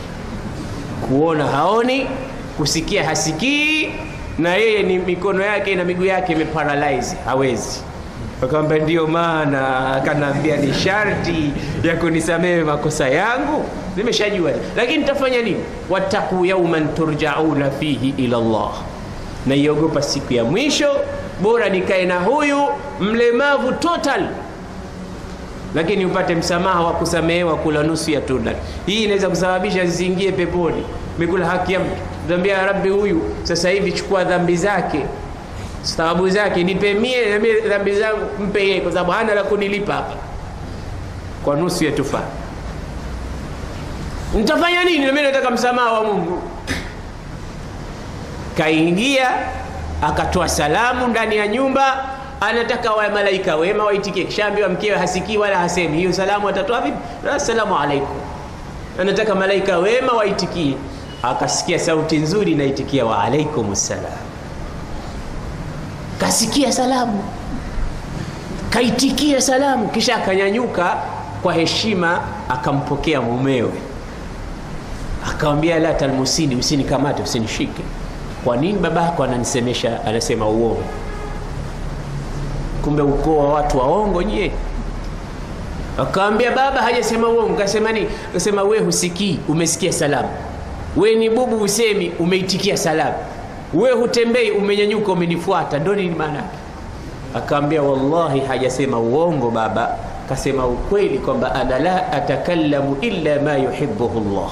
kuona 1.07 1.47
haoni, 1.47 2.07
kusikia 2.57 3.03
hasikii, 3.03 3.89
na 4.38 4.55
yeye 4.55 4.84
ni 4.84 4.97
mikono 4.99 5.43
yake 5.43 5.76
na 5.76 5.84
miguu 5.84 6.05
yake 6.05 6.34
imeparalyze, 6.34 7.15
hawezi. 7.26 7.80
Akamwambia 8.43 8.77
ndio 8.79 9.07
maana 9.07 9.89
akanaambia 9.95 10.57
ni 10.57 10.73
sharti 10.73 11.51
ya 11.83 11.95
kunisamehe 11.95 12.63
makosa 12.63 13.09
yangu, 13.09 13.65
nimeshajua, 13.95 14.51
lakini 14.75 14.97
nitafanya 14.97 15.41
nini? 15.41 15.57
wattaqu 15.89 16.45
yauman 16.45 16.93
turjauna 16.95 17.71
fihi 17.71 18.13
ila 18.17 18.38
Allah, 18.38 18.71
naiogopa 19.45 20.01
siku 20.01 20.33
ya 20.33 20.43
mwisho, 20.43 20.95
bora 21.41 21.69
nikae 21.69 22.05
na 22.05 22.19
huyu 22.19 22.57
mlemavu 22.99 23.71
total 23.71 24.27
lakini 25.75 26.05
upate 26.05 26.35
msamaha 26.35 26.81
wa 26.83 26.93
kusamehewa 26.93 27.55
kula 27.55 27.83
nusu 27.83 28.11
ya 28.11 28.21
tunda. 28.21 28.51
Hii 28.85 29.03
inaweza 29.03 29.29
kusababisha 29.29 29.85
ziingie 29.85 30.31
peponi. 30.31 30.83
Mikula 31.19 31.45
haki 31.45 31.73
ya 31.73 31.79
mtu, 31.79 31.89
tambia 32.29 32.65
Rabbi, 32.65 32.89
huyu 32.89 33.21
sasa 33.43 33.69
hivi 33.69 33.91
chukua 33.91 34.23
dhambi 34.23 34.55
zake, 34.57 35.05
thawabu 35.95 36.29
zake, 36.29 36.63
nipe 36.63 36.93
mie 36.93 37.38
dhambi 37.69 37.95
zangu 37.99 38.25
mpe 38.39 38.59
yeye, 38.67 38.81
kwa 38.81 38.91
sababu 38.91 39.11
hana 39.11 39.33
la 39.35 39.43
kunilipa 39.43 39.93
hapa 39.93 40.15
kwa 41.43 41.55
nusu 41.55 41.85
ya 41.85 41.91
tufaa. 41.91 42.23
Nitafanya 44.33 44.83
nini? 44.83 45.05
Mimi 45.05 45.21
nataka 45.21 45.51
msamaha 45.51 45.91
wa 45.91 46.03
Mungu. 46.03 46.41
Kaingia 48.57 49.29
akatoa 50.01 50.49
salamu 50.49 51.07
ndani 51.07 51.35
ya 51.38 51.47
nyumba 51.47 52.05
anataka 52.41 52.91
wa 52.93 53.09
malaika 53.09 53.55
wema 53.55 53.83
waitikie. 53.83 54.23
Kishaambiwa 54.25 54.69
mkewe 54.69 54.97
hasikii 54.97 55.38
wala 55.38 55.57
hasemi, 55.57 55.97
hiyo 55.97 56.13
salamu 56.13 56.49
atatoa 56.49 56.81
vipi? 56.81 56.97
Assalamu 57.35 57.77
alaikum. 57.79 58.17
Anataka 59.01 59.35
malaika 59.35 59.77
wema 59.77 60.13
waitikie, 60.13 60.73
akasikia 61.23 61.79
sauti 61.79 62.17
nzuri 62.17 62.51
inaitikia 62.51 63.05
wa 63.05 63.29
salam. 63.75 64.26
Kasikia 66.20 66.72
salamu, 66.72 67.24
kaitikia 68.70 69.41
salamu, 69.41 69.88
kisha 69.88 70.15
akanyanyuka 70.15 70.97
kwa 71.43 71.53
heshima, 71.53 72.22
akampokea 72.49 73.22
mumewe, 73.22 73.72
akamwambia 75.30 75.80
la 75.80 75.93
talmusini, 75.93 76.55
usinikamate, 76.55 77.24
usinishike. 77.24 77.82
Kwa 78.43 78.57
nini 78.57 78.80
babako 78.80 79.24
ananisemesha, 79.24 80.05
anasema 80.05 80.47
uongo? 80.49 80.84
kumbe 82.84 83.01
ukoo 83.01 83.38
wa 83.38 83.53
watu 83.53 83.78
waongo 83.78 84.24
nyie. 84.24 84.51
Akaambia 85.97 86.51
baba 86.51 86.82
hajasema 86.82 87.28
uongo. 87.30 87.53
Kasema 87.55 87.91
nini? 87.91 88.07
Kasema 88.34 88.63
we 88.63 88.80
husikii, 88.80 89.39
umesikia 89.47 89.91
salamu. 89.93 90.30
We 90.97 91.15
ni 91.15 91.30
bubu, 91.30 91.57
usemi, 91.61 92.11
umeitikia 92.20 92.78
salamu. 92.78 93.13
We 93.74 93.91
hutembei, 93.91 94.51
umenyanyuka, 94.51 95.11
umenifuata. 95.11 95.80
Ndo 95.80 95.95
nini 95.95 96.15
maana 96.15 96.36
yake? 96.38 96.57
Akaambia 97.36 97.82
wallahi, 97.82 98.39
hajasema 98.39 98.99
uongo 98.99 99.51
baba, 99.51 99.95
kasema 100.30 100.68
ukweli 100.68 101.18
kwamba 101.18 101.55
ana 101.55 101.80
la 101.80 102.11
atakallamu 102.11 102.97
illa 103.01 103.39
ma 103.41 103.57
yuhibbuhu 103.57 104.18
Allah, 104.20 104.49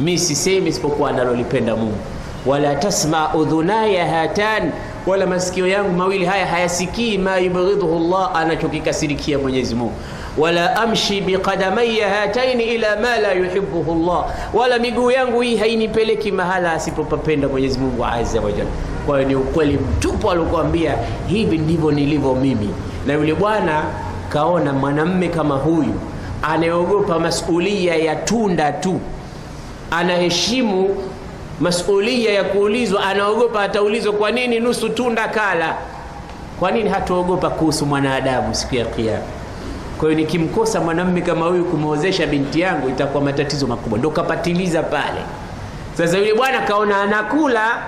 mi 0.00 0.18
sisemi 0.18 0.68
isipokuwa 0.70 1.10
analolipenda 1.10 1.76
Mungu. 1.76 1.96
Wala 2.46 2.74
tasma 2.74 3.34
udhunaya 3.34 4.06
hatan 4.06 4.72
wala 5.06 5.26
masikio 5.26 5.66
yangu 5.66 5.92
mawili 5.92 6.24
haya 6.24 6.46
hayasikii 6.46 7.18
ma 7.18 7.38
yubghidhuhu 7.38 7.96
Allah, 7.96 8.36
anachokikasirikia 8.36 9.38
Mwenyezi 9.38 9.74
Mungu. 9.74 9.92
Wala 10.38 10.76
amshi 10.76 11.20
biqadamaya 11.20 12.08
hataini 12.08 12.64
ila 12.64 12.96
ma 12.96 13.16
la 13.18 13.32
yuhibbuhu 13.32 13.92
Allah, 13.92 14.24
wala 14.54 14.78
miguu 14.78 15.10
yangu 15.10 15.40
hii 15.40 15.56
hainipeleki 15.56 16.32
mahala 16.32 16.72
asipopapenda 16.72 17.48
Mwenyezi 17.48 17.78
Mungu 17.78 18.04
azza 18.04 18.40
wa 18.40 18.52
jalla. 18.52 18.70
Kwa 19.06 19.16
hiyo 19.16 19.28
ni 19.28 19.34
ukweli 19.34 19.78
mtupu 19.78 20.30
aliokuambia, 20.30 20.94
hivi 21.26 21.58
ndivyo 21.58 21.90
nilivyo 21.92 22.34
mimi. 22.34 22.70
Na 23.06 23.12
yule 23.14 23.34
bwana 23.34 23.82
kaona 24.28 24.72
mwanamme 24.72 25.28
kama 25.28 25.54
huyu 25.56 25.94
anayeogopa 26.42 27.18
masulia 27.18 27.94
ya 27.94 28.16
tunda 28.16 28.72
tu, 28.72 29.00
anaheshimu 29.90 30.96
masulia 31.60 32.32
ya 32.32 32.44
kuulizwa, 32.44 33.04
anaogopa 33.04 33.62
ataulizwa 33.62 34.12
kwa 34.12 34.30
nini 34.30 34.60
nusu 34.60 34.88
tunda 34.88 35.28
kala. 35.28 35.74
Kwa 36.60 36.70
nini 36.70 36.88
hatuogopa 36.90 37.50
kuhusu 37.50 37.86
mwanadamu 37.86 38.54
siku 38.54 38.74
ya 38.74 38.84
Kiyama? 38.84 39.22
Kwa 39.98 40.08
hiyo 40.08 40.20
nikimkosa 40.20 40.80
mwanamume 40.80 41.20
kama 41.20 41.46
huyu 41.46 41.64
kumwozesha 41.64 42.26
binti 42.26 42.60
yangu 42.60 42.88
itakuwa 42.88 43.24
matatizo 43.24 43.66
makubwa. 43.66 43.98
Ndo 43.98 44.10
kapatiliza 44.10 44.82
pale. 44.82 45.20
Sasa 45.96 46.18
yule 46.18 46.34
bwana 46.34 46.60
kaona 46.60 47.02
anakula 47.02 47.82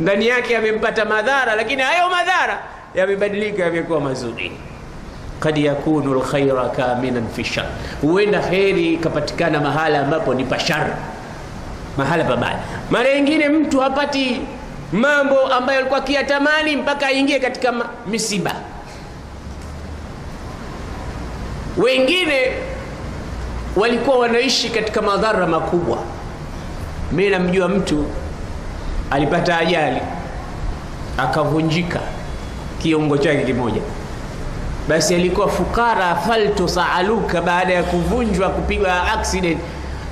ndani 0.00 0.26
yake 0.26 0.56
amempata 0.56 1.04
madhara, 1.04 1.54
lakini 1.56 1.82
hayo 1.82 2.10
madhara 2.10 2.58
yamebadilika, 2.94 3.62
yamekuwa 3.62 4.00
mazuri. 4.00 4.52
Kad 5.40 5.58
yakunu 5.58 6.14
lkhaira 6.14 6.68
kaminan 6.68 7.28
fi 7.28 7.44
shar, 7.44 7.64
huenda 8.02 8.40
heri 8.42 8.94
ikapatikana 8.94 9.60
mahala 9.60 10.00
ambapo 10.00 10.34
ni 10.34 10.44
pashar 10.44 10.90
mahala 11.96 12.24
pabaya. 12.24 12.58
Mara 12.90 13.14
nyingine 13.14 13.48
mtu 13.48 13.80
hapati 13.80 14.40
mambo 14.92 15.46
ambayo 15.46 15.78
alikuwa 15.78 15.98
akiyatamani 15.98 16.76
mpaka 16.76 17.06
aingie 17.06 17.38
katika 17.40 17.72
misiba. 18.06 18.54
Wengine 21.76 22.52
walikuwa 23.76 24.18
wanaishi 24.18 24.70
katika 24.70 25.02
madhara 25.02 25.46
makubwa. 25.46 25.98
Mimi 27.12 27.30
namjua 27.30 27.68
mtu 27.68 28.04
alipata 29.10 29.58
ajali 29.58 30.00
akavunjika 31.18 32.00
kiungo 32.82 33.18
chake 33.18 33.44
kimoja, 33.44 33.80
basi 34.88 35.14
alikuwa 35.14 35.48
fukara 35.48 36.14
falto 36.14 36.68
saaluka, 36.68 37.40
baada 37.42 37.72
ya 37.74 37.82
kuvunjwa 37.82 38.48
kupigwa 38.50 39.12
accident 39.12 39.58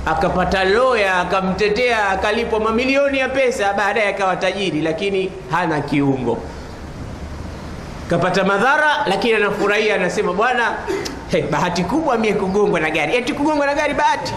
akapata 0.05 0.63
loya 0.63 1.19
akamtetea, 1.19 2.09
akalipwa 2.09 2.59
mamilioni 2.59 3.17
ya 3.19 3.29
pesa, 3.29 3.73
baadaye 3.73 4.07
akawa 4.09 4.35
tajiri, 4.35 4.81
lakini 4.81 5.31
hana 5.51 5.81
kiungo. 5.81 6.37
Kapata 8.09 8.43
madhara, 8.43 9.05
lakini 9.07 9.33
anafurahia, 9.33 9.95
anasema 9.95 10.33
bwana, 10.33 10.75
hey, 11.31 11.41
bahati 11.41 11.83
kubwa 11.83 12.17
mie 12.17 12.33
kugongwa 12.33 12.79
na 12.79 12.89
gari. 12.91 13.15
Eti 13.15 13.33
kugongwa 13.33 13.65
na 13.65 13.73
gari 13.75 13.93
bahati? 13.93 14.33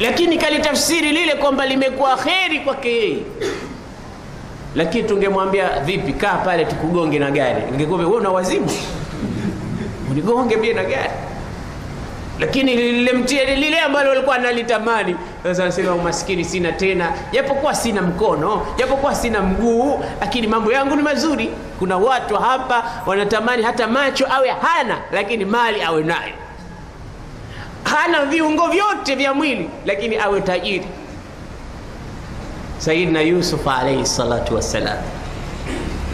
Lakini 0.00 0.38
kalitafsiri 0.38 1.12
lile 1.12 1.34
kwamba 1.34 1.66
limekuwa 1.66 2.16
kheri 2.16 2.60
kwake 2.60 2.88
yeye. 2.96 3.22
Lakini 4.74 5.08
tungemwambia 5.08 5.80
vipi, 5.80 6.12
kaa 6.12 6.34
pale 6.36 6.64
tukugonge 6.64 7.18
na 7.18 7.30
gari, 7.30 7.62
ingekuwa 7.72 7.98
wewe 7.98 8.16
una 8.16 8.30
wazimu, 8.30 8.70
unigonge 10.10 10.56
mie 10.56 10.72
na 10.72 10.84
gari 10.84 11.10
lakini 12.40 12.76
lilemtia 12.76 13.54
lile 13.54 13.80
ambalo 13.80 14.12
alikuwa 14.12 14.36
analitamani. 14.36 15.16
Sasa 15.42 15.62
anasema 15.62 15.94
umaskini 15.94 16.44
sina 16.44 16.72
tena, 16.72 17.12
japokuwa 17.32 17.74
sina 17.74 18.02
mkono, 18.02 18.66
japokuwa 18.78 19.14
sina 19.14 19.42
mguu, 19.42 20.00
lakini 20.20 20.46
mambo 20.46 20.72
yangu 20.72 20.96
ni 20.96 21.02
mazuri. 21.02 21.50
Kuna 21.78 21.96
watu 21.96 22.36
hapa 22.36 22.84
wanatamani 23.06 23.62
hata 23.62 23.86
macho 23.86 24.26
awe 24.32 24.48
hana, 24.50 24.98
lakini 25.12 25.44
mali 25.44 25.82
awe 25.82 26.02
nayo. 26.02 26.32
Hana 27.84 28.24
viungo 28.24 28.66
vyote 28.68 29.14
vya 29.14 29.34
mwili, 29.34 29.70
lakini 29.86 30.16
awe 30.16 30.40
tajiri. 30.40 30.86
Sayyidina 32.78 33.20
Yusuf 33.20 33.68
alayhi 33.68 34.06
salatu 34.06 34.54
wassalam 34.54 34.98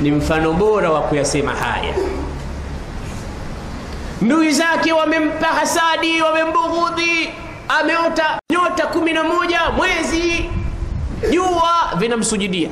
ni 0.03 0.11
mfano 0.11 0.53
bora 0.53 0.91
wa 0.91 1.01
kuyasema 1.03 1.53
haya 1.55 1.95
ndugu 4.23 4.51
zake 4.51 4.93
wamempa 4.93 5.47
hasadi 5.47 6.23
wamembughudhi 6.23 7.31
ameota 7.69 8.39
nyota 8.51 8.87
kumi 8.87 9.13
na 9.13 9.25
moja 9.25 9.61
mwezi 9.77 10.51
jua 11.33 11.73
vinamsujudia. 11.99 12.69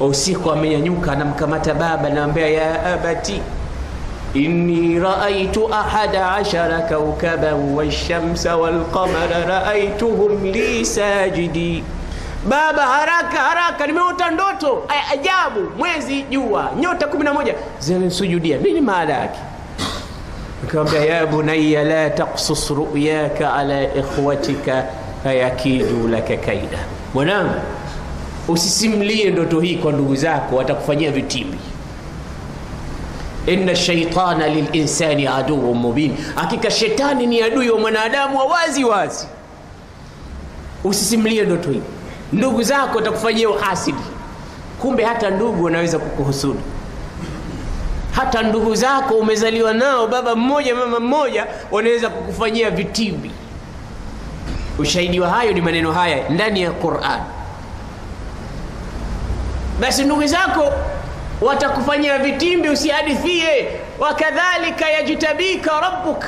Usiku 0.00 0.50
amenyanyuka 0.50 1.12
anamkamata 1.12 1.74
baba 1.74 2.08
anamwambia 2.08 2.48
ya 2.48 2.86
abati 2.94 3.42
inni 4.34 5.00
raaitu 5.00 5.74
ahada 5.74 6.32
ashara 6.32 6.80
kaukaban 6.80 7.74
walshamsa 7.74 8.56
walqamara 8.56 9.44
raaituhum 9.48 10.44
li 10.44 10.86
sajidi. 10.86 11.84
Baba 12.48 12.82
haraka 12.82 13.38
haraka 13.38 13.86
nimeota 13.86 14.30
ndoto 14.30 14.82
ajabu 15.12 15.60
mwezi 15.78 16.22
jua 16.22 16.70
nyota 16.80 17.06
kumi 17.06 17.24
na 17.24 17.34
moja 17.34 17.54
zinamsujudia. 17.78 18.58
Nini 18.58 18.80
maana 18.80 19.12
yake 19.12 19.38
nikamwambia 20.70 21.14
ya 21.14 21.26
bunaya 21.26 21.84
la 21.84 22.10
taksus 22.10 22.70
ruyaka 22.70 23.54
ala 23.54 23.82
ikhwatika 23.94 24.84
fayakidu 25.24 26.08
laka 26.08 26.36
kaida. 26.36 26.78
Mwanangu 27.14 27.54
usisimlie 28.48 29.30
ndoto 29.30 29.60
hii 29.60 29.76
kwa 29.76 29.92
ndugu 29.92 30.16
zako 30.16 30.56
watakufanyia 30.56 31.10
vitimbi. 31.10 31.58
Inna 33.46 33.76
shaitana 33.76 34.48
lilinsani 34.48 35.26
aduun 35.26 35.78
mubin. 35.78 36.16
Hakika 36.34 36.70
shetani 36.70 37.26
ni 37.26 37.42
adui 37.42 37.70
wa 37.70 37.78
mwanadamu 37.80 38.38
wa 38.38 38.44
wazi 38.44 38.84
wazi. 38.84 39.26
Usisimlie 40.84 41.42
ndoto 41.42 41.70
hii. 41.70 41.82
Ndugu 42.32 42.62
zako 42.62 42.96
watakufanyia 42.98 43.50
uhasidi. 43.50 43.98
Kumbe 44.80 45.04
hata 45.04 45.30
ndugu 45.30 45.64
wanaweza 45.64 45.98
kukuhusudu 45.98 46.60
hata 48.12 48.42
ndugu 48.42 48.74
zako 48.74 49.14
umezaliwa 49.14 49.74
nao 49.74 50.06
baba 50.06 50.36
mmoja 50.36 50.74
mama 50.74 51.00
mmoja 51.00 51.46
wanaweza 51.70 52.08
kukufanyia 52.10 52.70
vitimbi 52.70 53.30
ushahidi 54.78 55.20
wa 55.20 55.28
hayo 55.30 55.52
ni 55.52 55.60
maneno 55.60 55.92
haya 55.92 56.28
ndani 56.28 56.62
ya 56.62 56.70
quran 56.70 57.20
basi 59.80 60.04
ndugu 60.04 60.26
zako 60.26 60.72
watakufanyia 61.40 62.18
vitimbi 62.18 62.68
usihadithie 62.68 63.68
wakadhalika 63.98 64.90
yajtabika 64.90 65.80
rabbuk 65.80 66.24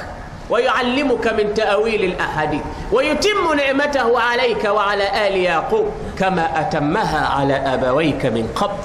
ويعلمك 0.50 1.26
من 1.28 1.54
تأويل 1.54 2.04
الأحاديث 2.04 2.60
ويتم 2.92 3.52
نعمته 3.56 4.20
عليك 4.20 4.64
وعلى 4.64 5.26
آل 5.28 5.36
يعقوب 5.36 5.86
كما 6.18 6.60
أتمها 6.60 7.26
على 7.26 7.54
أبويك 7.54 8.26
من 8.26 8.48
قبل 8.56 8.76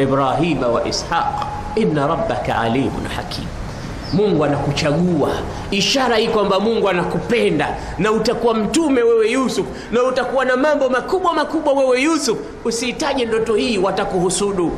إبراهيم 0.00 0.62
وإسحاق 0.62 1.46
inna 1.74 2.06
rabbaka 2.06 2.58
alimun 2.58 3.06
hakim. 3.16 3.44
Mungu 4.12 4.44
anakuchagua, 4.44 5.30
ishara 5.70 6.16
hii 6.16 6.28
kwamba 6.28 6.60
Mungu 6.60 6.88
anakupenda 6.88 7.76
na 7.98 8.12
utakuwa 8.12 8.54
mtume 8.54 9.02
wewe 9.02 9.30
Yusuf, 9.30 9.66
na 9.92 10.02
utakuwa 10.02 10.44
na 10.44 10.56
mambo 10.56 10.88
makubwa 10.88 11.34
makubwa 11.34 11.72
wewe 11.72 12.02
Yusuf. 12.02 12.38
Usihitaji 12.64 13.24
ndoto 13.26 13.54
hii, 13.54 13.78
watakuhusudu. 13.78 14.72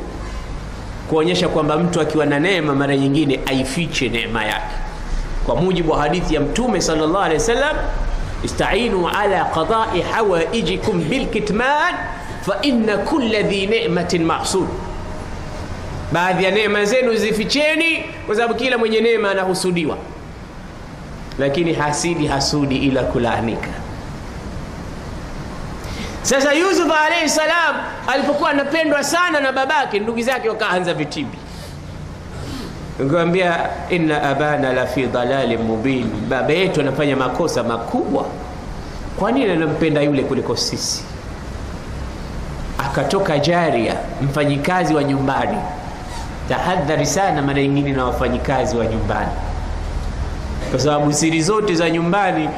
Kuonyesha 1.09 1.47
kwamba 1.47 1.77
mtu 1.77 2.01
akiwa 2.01 2.25
na 2.25 2.39
neema 2.39 2.75
mara 2.75 2.97
nyingine 2.97 3.39
aifiche 3.45 4.09
neema 4.09 4.45
yake, 4.45 4.75
kwa 5.45 5.55
mujibu 5.55 5.91
wa 5.91 5.97
hadithi 6.01 6.35
ya 6.35 6.41
Mtume 6.41 6.81
sallallahu 6.81 7.23
alaihi 7.23 7.39
wasallam, 7.41 7.75
istainu 8.43 9.09
ala 9.09 9.45
qadai 9.45 10.01
hawaijikum 10.01 11.03
bilkitman 11.09 11.95
fa 12.45 12.57
inna 12.61 12.95
dhi 13.49 13.67
nematin 13.67 14.23
mahsud 14.25 14.67
baadhi 16.11 16.43
ya 16.43 16.51
neema 16.51 16.85
zenu 16.85 17.15
zificheni 17.15 18.03
kwa 18.25 18.35
sababu 18.35 18.53
kila 18.55 18.77
mwenye 18.77 19.01
neema 19.01 19.31
anahusudiwa. 19.31 19.97
Lakini 21.39 21.73
hasidi 21.73 22.27
hasudi 22.27 22.77
ila 22.77 23.03
kulaanika 23.03 23.67
sasa 26.21 26.53
yusuf 26.53 26.91
alaihi 27.05 27.29
salam 27.29 27.75
alipokuwa 28.07 28.49
anapendwa 28.49 29.03
sana 29.03 29.39
na 29.39 29.51
babake 29.51 29.99
ndugu 29.99 30.21
zake 30.21 30.49
wakaanza 30.49 30.93
vitimbi. 30.93 31.37
Nikamwambia 32.99 33.69
inna 33.89 34.23
abana 34.23 34.73
la 34.73 34.85
fi 34.87 35.07
dalalin 35.07 35.59
mubin. 35.61 36.09
Baba 36.29 36.53
yetu 36.53 36.81
anafanya 36.81 37.15
makosa 37.15 37.63
makubwa. 37.63 38.25
Kwa 39.19 39.31
nini 39.31 39.51
anampenda 39.51 40.01
yule 40.01 40.23
kuliko 40.23 40.55
sisi? 40.55 41.03
Akatoka 42.77 43.39
jaria 43.39 43.95
mfanyikazi 44.21 44.93
wa 44.93 45.03
nyumbani 45.03 45.57
tahadhari 46.51 47.05
sana 47.05 47.41
mara 47.41 47.61
nyingine 47.61 47.91
na 47.91 48.05
wafanyikazi 48.05 48.77
wa 48.77 48.85
nyumbani. 48.85 49.31
Kwa 50.71 50.79
sababu 50.79 51.13
siri 51.13 51.41
zote 51.41 51.75
za 51.75 51.89
nyumbani 51.89 52.49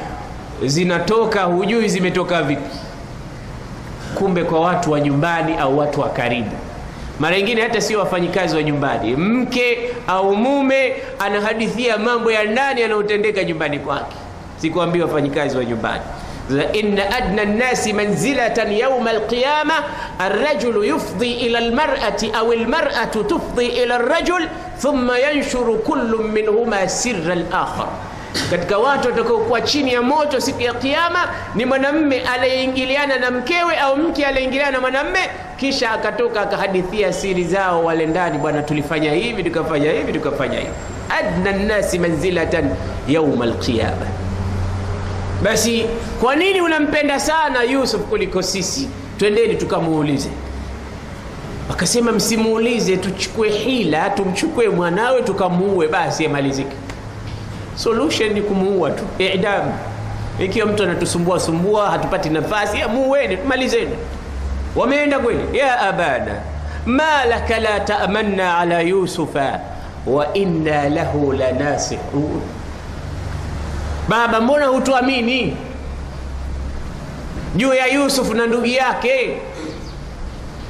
zinatoka 0.66 1.42
hujui 1.42 1.88
zimetoka 1.88 2.42
vipi. 2.42 2.70
Kumbe 4.14 4.44
kwa 4.44 4.60
watu 4.60 4.90
wa 4.92 5.00
nyumbani 5.00 5.56
au 5.56 5.78
watu 5.78 6.00
wa 6.00 6.08
karibu. 6.08 6.50
Mara 7.20 7.36
nyingine 7.36 7.62
hata 7.62 7.80
sio 7.80 7.98
wafanyikazi 7.98 8.56
wa 8.56 8.62
nyumbani. 8.62 9.16
Mke 9.16 9.78
au 10.06 10.36
mume 10.36 10.92
anahadithia 11.18 11.98
mambo 11.98 12.32
ya 12.32 12.44
ndani 12.44 12.80
yanayotendeka 12.80 13.44
nyumbani 13.44 13.78
kwake. 13.78 14.16
Sikuambia 14.56 15.04
wafanyikazi 15.04 15.56
wa 15.56 15.64
nyumbani 15.64 16.02
inna 16.72 17.10
adna 17.16 17.44
nnasi 17.44 17.92
manzilatan 17.92 18.72
yauma 18.72 19.10
alqiyama 19.10 19.74
arrajulu 20.18 20.84
yufdi 20.84 21.32
ila 21.32 21.58
almarati 21.58 22.30
au 22.34 22.52
almaratu 22.52 23.24
tufdi 23.24 23.66
ila 23.66 23.94
arrajul 23.94 24.48
thumma 24.82 25.18
yanshuru 25.18 25.78
kullu 25.78 26.18
minhuma 26.18 26.88
sirra 26.88 27.32
alakhar 27.32 27.86
katika 28.50 28.78
watu 28.78 29.08
watakaokuwa 29.08 29.60
chini 29.60 29.92
ya 29.92 30.02
moto 30.02 30.40
siku 30.40 30.60
ya 30.62 30.74
kiama 30.74 31.28
ni 31.54 31.64
mwanamme 31.64 32.20
aliyeingiliana 32.20 33.18
na 33.18 33.30
mkewe 33.30 33.76
au 33.76 33.96
mke 33.96 34.26
aliyeingiliana 34.26 34.70
na 34.70 34.80
mwanamme 34.80 35.18
kisha 35.56 35.90
akatoka 35.90 36.40
akahadithia 36.40 37.12
siri 37.12 37.44
zao 37.44 37.84
wale 37.84 38.06
ndani 38.06 38.38
bwana 38.38 38.62
tulifanya 38.62 39.12
hivi 39.12 39.44
tukafanya 39.44 39.92
hivi 39.92 40.12
tukafanya 40.12 40.58
hivi 40.58 40.72
adna 41.18 41.52
nnasi 41.52 41.98
manzilatan 41.98 42.70
yauma 43.08 43.44
alqiyama 43.44 44.06
basi 45.44 45.84
kwa 46.20 46.36
nini 46.36 46.60
unampenda 46.60 47.20
sana 47.20 47.62
yusuf 47.62 48.00
kuliko 48.02 48.42
sisi? 48.42 48.88
Twendeni 49.18 49.54
tukamuulize. 49.56 50.28
Wakasema 51.70 52.12
msimuulize 52.12 52.96
tuchukue 52.96 53.50
hila 53.50 54.10
tumchukue 54.10 54.68
mwanawe 54.68 55.22
tukamuue 55.22 55.88
basi 55.88 56.26
amalizike. 56.26 56.76
Solution 57.76 58.32
ni 58.32 58.42
kumuua 58.42 58.90
tu 58.90 59.04
idam. 59.18 59.72
Ikiwa 60.40 60.66
mtu 60.66 60.82
anatusumbua 60.82 61.40
sumbua 61.40 61.90
hatupati 61.90 62.30
nafasi 62.30 62.78
muweni 62.84 63.36
tumalizeni 63.36 63.96
wameenda 64.76 65.18
kweli? 65.18 65.58
Ya 65.58 65.80
abana 65.80 66.34
ma 66.86 67.24
laka 67.24 67.60
la 67.60 67.80
tamanna 67.80 68.58
ala 68.58 68.80
yusufa 68.80 69.60
wa 70.06 70.34
inna 70.34 70.88
lahu 70.88 71.32
lanasihun 71.32 72.40
baba 74.08 74.40
mbona 74.40 74.66
hutuamini? 74.66 75.56
Juu 77.56 77.74
ya 77.74 77.86
yusuf 77.86 78.30
na 78.34 78.46
ndugu 78.46 78.66
yake. 78.66 79.36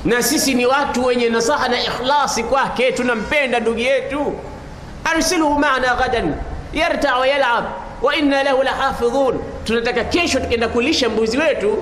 Na 0.05 0.23
sisi 0.23 0.55
ni 0.55 0.67
watu 0.67 1.05
wenye 1.05 1.29
nasaha 1.29 1.69
na 1.69 1.81
ikhlasi 1.83 2.43
kwake 2.45 2.93
tunampenda 2.93 3.61
ndugu 3.61 3.79
yetu. 3.79 4.33
Arsilhu 5.05 5.59
maana 5.59 5.95
ghadan 5.95 6.35
yarta 6.73 7.17
wa 7.17 7.27
yalab 7.27 7.65
wa 8.03 8.17
inna 8.17 8.43
lahu 8.43 8.63
lahafidhun. 8.63 9.39
Tunataka 9.65 10.05
kesho 10.05 10.41
tukienda 10.41 10.69
kulisha 10.69 11.09
mbuzi 11.09 11.39
wetu 11.39 11.79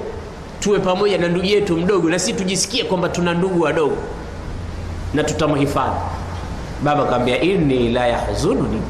tuwe 0.61 0.79
pamoja 0.79 1.19
na 1.19 1.29
ndugu 1.29 1.47
yetu 1.47 1.77
mdogo 1.77 2.11
na 2.11 2.19
sisi 2.19 2.33
tujisikie 2.33 2.85
kwamba 2.85 3.09
tuna 3.09 3.35
ndugu 3.35 3.61
wadogo. 3.63 3.97
Na 5.15 5.25
tutamhifadhi. 5.25 6.01
Baba 6.83 7.05
kawambia 7.05 7.41
inni 7.41 7.89
la 7.93 8.07
yahzununi 8.07 8.83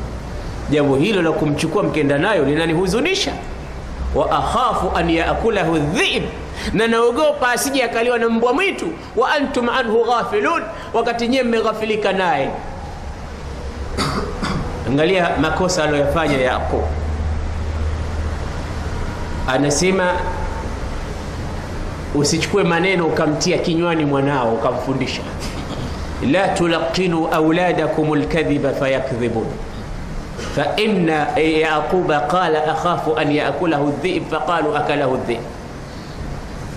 jambo 0.72 0.96
hilo 0.96 1.22
la 1.22 1.32
kumchukua 1.32 1.82
mkenda 1.82 2.18
nayo 2.18 2.44
linanihuzunisha. 2.44 3.32
Wa 4.14 4.30
akhafu 4.30 4.96
an 4.96 5.10
yaakulahu 5.10 5.78
dhib 5.78 6.22
na 6.72 6.86
naogopa 6.86 7.48
asije 7.52 7.84
akaliwa 7.84 8.18
na 8.18 8.28
mbwa 8.28 8.52
mwitu. 8.52 8.86
Wa 9.16 9.32
antum 9.32 9.68
anhu 9.68 10.04
ghafilun. 10.04 10.62
Wakati 10.92 11.28
nyewe 11.28 11.44
mmeghafilika 11.44 12.12
naye. 12.12 12.50
Angalia 14.88 15.30
makosa 15.40 15.84
aliyoyafanya 15.84 16.38
yaqub 16.38 16.82
anasema 19.48 20.12
usichukue 22.14 22.62
maneno 22.64 23.06
ukamtia 23.06 23.58
kinywani 23.58 24.04
mwanao 24.04 24.54
ukamfundisha. 24.54 25.22
La 26.32 26.48
tulaqinu 26.48 27.26
auladakum 27.28 28.14
lkadhiba 28.14 28.72
fayakdhibun 28.72 29.46
fa 30.54 30.76
inna 30.76 31.38
eh, 31.38 31.60
Yaquba 31.60 32.20
qala 32.20 32.64
akhafu 32.64 33.16
an 33.16 33.32
yaakulahu 33.32 33.92
dhi'b, 34.02 34.30
faqalu 34.30 34.76
akalahu. 34.76 35.18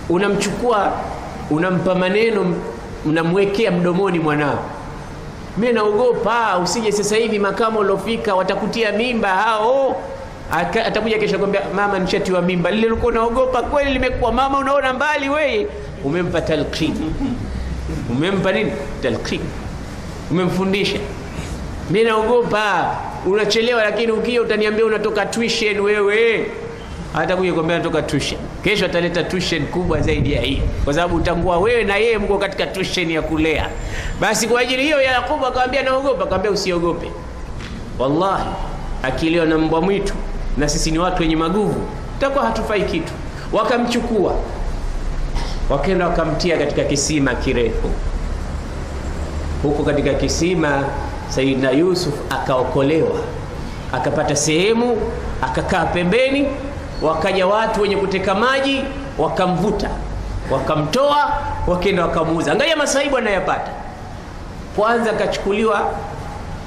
Unamchukua, 0.08 0.92
unampa 1.50 1.94
maneno, 1.94 2.54
unamwekea 3.04 3.70
mdomoni 3.70 4.18
mwanao, 4.18 4.58
mi 5.56 5.72
naogopa 5.72 6.58
usije 6.58 6.92
sasa 6.92 7.16
hivi 7.16 7.38
makamo 7.38 7.78
ulofika 7.78 8.34
watakutia 8.34 8.92
mimba 8.92 9.28
hao 9.28 9.96
atakuja 10.86 11.18
kesho 11.18 11.38
kwambia 11.38 11.60
mama, 11.74 11.98
nishatiwa 11.98 12.42
mimba. 12.42 12.70
Lile 12.70 12.86
ulikuwa 12.86 13.12
unaogopa 13.12 13.62
kweli 13.62 13.92
limekuwa 13.92 14.32
mama, 14.32 14.58
unaona 14.58 14.92
mbali 14.92 15.28
wewe. 15.28 15.66
Umempa 16.04 16.40
talqin, 16.40 16.94
umempa 18.10 18.52
nini? 18.52 18.72
Talqin, 19.02 19.40
umemfundisha 20.30 20.98
mimi 21.90 22.04
naogopa 22.04 22.96
unachelewa 23.26 23.84
lakini 23.84 24.12
ukija 24.12 24.42
utaniambia 24.42 24.84
unatoka 24.86 25.26
tuition 25.26 25.80
wewe. 25.80 26.46
Atakuja 27.14 27.52
kuambia 27.52 27.76
natoka 27.78 28.02
tuition. 28.02 28.40
Kesho 28.64 28.86
ataleta 28.86 29.24
tuition 29.24 29.66
kubwa 29.66 30.00
zaidi 30.00 30.32
ya 30.32 30.40
hii. 30.40 30.62
Kwa 30.84 30.94
sababu 30.94 31.16
utangua 31.16 31.58
wewe 31.58 31.84
na 31.84 31.96
yeye 31.96 32.18
mko 32.18 32.38
katika 32.38 32.66
tuition 32.66 33.10
ya 33.10 33.22
kulea. 33.22 33.68
Basi 34.20 34.48
kwa 34.48 34.60
ajili 34.60 34.82
hiyo 34.82 35.00
yakubu 35.02 35.46
akamwambia 35.46 35.82
naogopa. 35.82 36.22
Akamwambia 36.22 36.50
usiogope. 36.50 37.10
Wallahi 37.98 38.44
akiliwa 39.02 39.46
na 39.46 39.58
mbwa 39.58 39.80
mwitu 39.80 40.14
na 40.56 40.68
sisi 40.68 40.90
ni 40.90 40.98
watu 40.98 41.22
wenye 41.22 41.36
maguvu 41.36 41.80
tutakuwa 42.14 42.44
hatufai 42.44 42.82
kitu. 42.82 43.12
Wakamchukua. 43.52 44.34
Wakaenda 45.70 46.08
wakamtia 46.08 46.58
katika 46.58 46.84
kisima 46.84 47.34
kirefu. 47.34 47.90
Huko 49.62 49.82
katika 49.82 50.14
kisima 50.14 50.84
Saidina 51.28 51.70
Yusuf 51.70 52.14
akaokolewa, 52.30 53.18
akapata 53.92 54.36
sehemu, 54.36 54.96
akakaa 55.42 55.84
pembeni. 55.84 56.46
Wakaja 57.02 57.46
watu 57.46 57.80
wenye 57.82 57.96
kuteka 57.96 58.34
maji, 58.34 58.82
wakamvuta, 59.18 59.90
wakamtoa, 60.50 61.32
wakenda 61.66 62.02
wakamuuza. 62.02 62.52
Angalia 62.52 62.76
masaibu 62.76 63.16
anayopata. 63.18 63.70
Kwanza 64.76 65.10
akachukuliwa, 65.10 65.90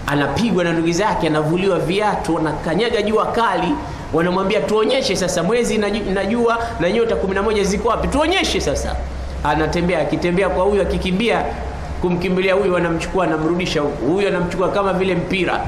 anapigwa 0.08 0.64
na 0.64 0.72
ndugu 0.74 0.92
zake, 0.92 1.28
anavuliwa 1.28 1.80
viatu, 1.80 2.38
anakanyaga 2.38 3.02
jua 3.02 3.26
kali, 3.26 3.76
wanamwambia 4.14 4.60
tuonyeshe 4.62 5.16
sasa 5.16 5.44
mwezi 5.44 5.78
na 6.14 6.26
jua 6.26 6.58
na 6.80 6.92
nyota 6.92 7.16
kumi 7.16 7.36
na 7.36 7.42
moja 7.44 7.64
ziko 7.64 7.90
wapi, 7.90 8.08
tuonyeshe 8.08 8.62
sasa. 8.62 8.96
Anatembea, 9.44 10.00
akitembea 10.00 10.50
kwa 10.50 10.64
huyu, 10.64 10.82
akikimbia 10.82 11.46
kumkimbilia 12.02 12.54
huyu, 12.54 12.78
anamchukua 12.78 13.24
anamrudisha 13.26 13.82
huku, 13.82 14.06
huyu 14.06 14.28
anamchukua 14.28 14.70
kama 14.70 14.94
vile 14.94 15.16
mpira, 15.16 15.60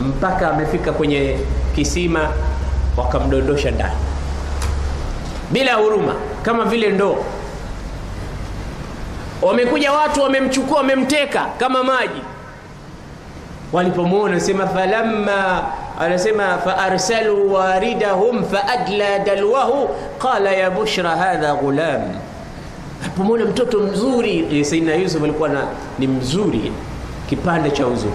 mpaka 0.00 0.50
amefika 0.50 0.92
kwenye 0.92 1.38
kisima, 1.74 2.28
wakamdondosha 2.96 3.70
ndani. 3.70 3.94
Bila 5.50 5.74
huruma, 5.74 6.14
kama 6.42 6.64
vile 6.64 6.90
ndoo. 6.90 7.16
Wamekuja 9.42 9.92
watu 9.92 10.22
wamemchukua, 10.22 10.76
wamemteka 10.76 11.46
kama 11.58 11.84
maji. 11.84 12.22
Walipomwona 13.72 14.40
sema 14.40 14.66
falamma, 14.66 15.62
anasema 16.00 16.58
faarsalu 16.58 17.52
waridahum 17.54 18.44
faadla 18.44 19.18
dalwahu. 19.18 19.88
Qala 20.18 20.50
ya 20.52 20.70
bushra 20.70 21.10
hadha 21.10 21.54
ghulam 21.54 22.02
alipomwona 23.02 23.44
mtoto 23.44 23.78
mzuri 23.80 24.64
Saidina 24.64 24.94
Yusuf 24.94 25.22
alikuwa 25.24 25.48
na, 25.48 25.62
ni 25.98 26.06
mzuri 26.06 26.72
kipande 27.28 27.70
cha 27.70 27.86
uzuri, 27.86 28.12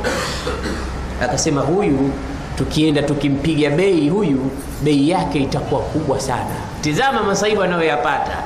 akasema 1.23 1.61
huyu 1.61 2.11
tukienda 2.57 3.03
tukimpiga 3.03 3.69
bei 3.69 4.09
huyu 4.09 4.51
bei 4.83 5.09
yake 5.09 5.39
itakuwa 5.39 5.81
kubwa 5.81 6.19
sana. 6.19 6.55
Tizama 6.81 7.23
masaibu 7.23 7.63
anayoyapata. 7.63 8.37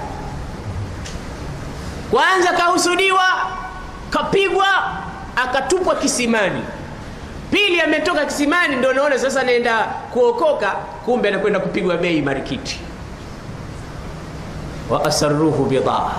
Kwanza 2.12 2.54
kahusudiwa, 2.54 3.24
kapigwa, 4.10 4.68
akatupwa 5.36 5.96
kisimani. 5.96 6.62
Pili 7.52 7.82
ametoka 7.82 8.26
kisimani, 8.26 8.76
ndio 8.76 8.94
naona 8.94 9.20
sasa 9.20 9.42
anaenda 9.42 9.84
kuokoka, 10.14 10.68
kumbe 11.06 11.28
anakwenda 11.30 11.60
kupigwa 11.60 11.98
bei 11.98 12.22
marikiti 12.22 12.80
wa 14.90 15.68
bidaa. 15.70 16.12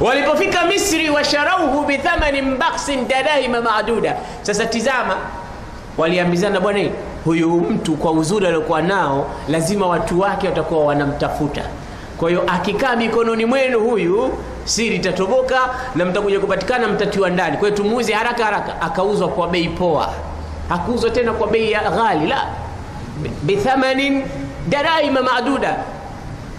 Walipofika 0.00 0.64
Misri, 0.66 1.10
washarauhu 1.10 1.84
bithamanin 1.86 2.56
baksin 2.58 3.08
darahima 3.08 3.60
maduda. 3.60 4.16
Sasa 4.42 4.66
tizama, 4.66 5.16
waliambizana, 5.98 6.60
bwana, 6.60 6.88
huyu 7.24 7.50
mtu 7.50 7.96
kwa 7.96 8.12
uzuri 8.12 8.46
aliokuwa 8.46 8.82
nao, 8.82 9.26
lazima 9.48 9.86
watu 9.86 10.20
wake 10.20 10.48
watakuwa 10.48 10.84
wanamtafuta. 10.84 11.62
Kwa 12.18 12.28
hiyo 12.28 12.44
akikaa 12.46 12.96
mikononi 12.96 13.44
mwenu 13.44 13.80
huyu, 13.80 14.30
siri 14.64 14.96
itatoboka 14.96 15.60
na 15.94 16.04
mtakuja 16.04 16.40
kupatikana, 16.40 16.88
mtatiwa 16.88 17.30
ndani. 17.30 17.56
Kwa 17.56 17.68
hiyo 17.68 17.76
tumuuze 17.82 18.12
haraka 18.12 18.44
haraka. 18.44 18.80
Akauzwa 18.80 19.28
kwa 19.28 19.48
bei 19.48 19.68
poa, 19.68 20.12
hakuuzwa 20.68 21.10
tena 21.10 21.32
kwa 21.32 21.46
bei 21.46 21.72
ya 21.72 21.90
ghali, 21.90 22.26
la 22.26 22.46
bithamanin 23.42 24.24
darahima 24.68 25.22
maduda 25.22 25.76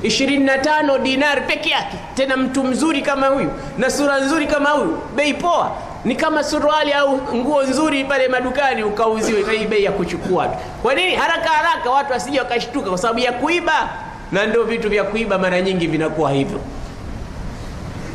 25 0.08 1.00
dinar 1.00 1.48
peke 1.48 1.70
yake, 1.70 1.98
tena 2.16 2.38
mtu 2.38 2.64
mzuri 2.64 3.02
kama 3.02 3.28
huyu 3.28 3.52
na 3.78 3.90
sura 3.90 4.20
nzuri 4.20 4.48
kama 4.48 4.70
huyu, 4.70 4.98
bei 5.16 5.34
poa. 5.34 5.72
Ni 6.06 6.16
kama 6.16 6.44
suruali 6.44 6.94
au 6.94 7.20
nguo 7.36 7.64
nzuri 7.64 8.04
pale 8.04 8.28
madukani 8.28 8.84
ukauziwe 8.84 9.58
hii 9.58 9.66
bei 9.66 9.84
ya 9.84 9.92
kuchukua 9.92 10.48
tu. 10.48 10.58
Kwa 10.82 10.96
nini? 10.96 11.16
Haraka 11.16 11.50
haraka 11.50 11.90
watu 11.90 12.12
wasije 12.14 12.40
wakashtuka, 12.40 12.90
kwa 12.90 12.98
sababu 12.98 13.20
ya 13.20 13.32
kuiba, 13.32 13.90
na 14.32 14.46
ndio 14.46 14.64
vitu 14.64 14.90
vya 14.90 15.04
kuiba 15.04 15.38
mara 15.38 15.62
nyingi 15.62 15.88
vinakuwa 15.88 16.32
hivyo. 16.32 16.60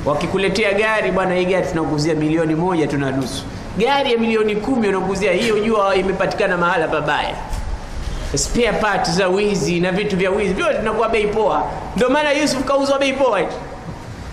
Wakikuletea 0.04 0.72
gari, 0.72 1.10
bwana, 1.10 1.34
hii 1.34 1.44
gari 1.44 1.66
tunakuuzia 1.66 2.14
milioni 2.14 2.54
moja 2.54 2.86
tuna 2.86 3.10
nusu, 3.10 3.44
gari 3.78 4.12
ya 4.12 4.18
milioni 4.18 4.56
kumi 4.56 4.88
unakuuzia 4.88 5.32
hiyo, 5.32 5.58
jua 5.58 5.96
imepatikana 5.96 6.56
mahala 6.56 6.88
pabaya 6.88 7.34
spare 8.34 8.72
part 8.72 9.10
za 9.10 9.28
wizi 9.28 9.80
na 9.80 9.92
vitu 9.92 10.16
vya 10.16 10.30
wizi. 10.30 10.54
Vyote 10.54 10.78
vinakuwa 10.78 11.08
bei 11.08 11.26
poa. 11.26 11.62
Ndio 11.96 12.08
maana 12.10 12.32
Yusuf 12.32 12.64
kauzwa 12.64 12.98
bei 12.98 13.12
poa. 13.12 13.40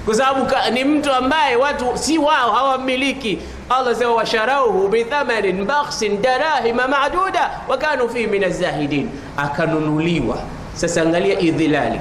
Kwa 0.05 0.15
sababu 0.15 0.47
ni 0.73 0.83
mtu 0.83 1.13
ambaye 1.13 1.55
watu 1.55 1.85
si 1.95 2.17
wao 2.17 2.51
hawamiliki. 2.51 3.39
Allah 3.69 3.95
sema 3.95 4.13
washarauhu 4.13 4.87
bithamanin 4.87 5.65
bakhsin 5.65 6.21
darahima 6.21 6.87
maduda 6.87 7.49
wakanu 7.67 8.09
fihi 8.09 8.27
min 8.27 8.43
azahidin, 8.43 9.09
akanunuliwa. 9.37 10.37
Sasa 10.73 11.01
angalia 11.01 11.39
idhilali, 11.39 11.99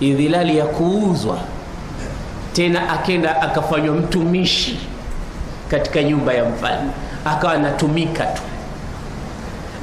idhilali 0.00 0.58
ya 0.58 0.64
kuuzwa. 0.64 1.38
Tena, 2.52 2.88
akenda 2.92 3.42
akafanywa 3.42 3.94
mtumishi 3.94 4.78
katika 5.70 6.02
nyumba 6.02 6.32
ya 6.34 6.44
mfalme, 6.44 6.90
akawa 7.24 7.52
anatumika 7.52 8.24
tu 8.24 8.42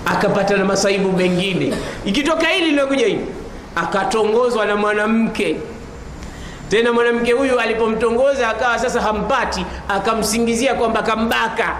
akapata 0.05 0.57
na 0.57 0.65
masaibu 0.65 1.11
mengine. 1.11 1.73
Ikitoka 2.05 2.47
hili 2.47 2.69
linakuja 2.69 3.07
hili, 3.07 3.25
akatongozwa 3.75 4.65
na 4.65 4.75
mwanamke 4.75 5.57
tena. 6.69 6.93
Mwanamke 6.93 7.31
huyu 7.31 7.59
alipomtongoza 7.59 8.49
akawa 8.49 8.79
sasa 8.79 9.01
hampati, 9.01 9.65
akamsingizia 9.89 10.73
kwamba 10.73 11.03
kambaka. 11.03 11.75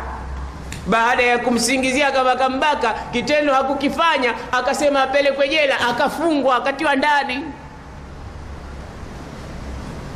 Baada 0.87 1.23
ya 1.23 1.39
kumsingizia 1.39 2.11
kwamba 2.11 2.35
kambaka, 2.35 2.93
kitendo 3.11 3.53
hakukifanya, 3.53 4.33
akasema 4.51 5.03
apelekwe 5.03 5.47
jela, 5.49 5.79
akafungwa, 5.89 6.55
akatiwa 6.55 6.95
ndani. 6.95 7.43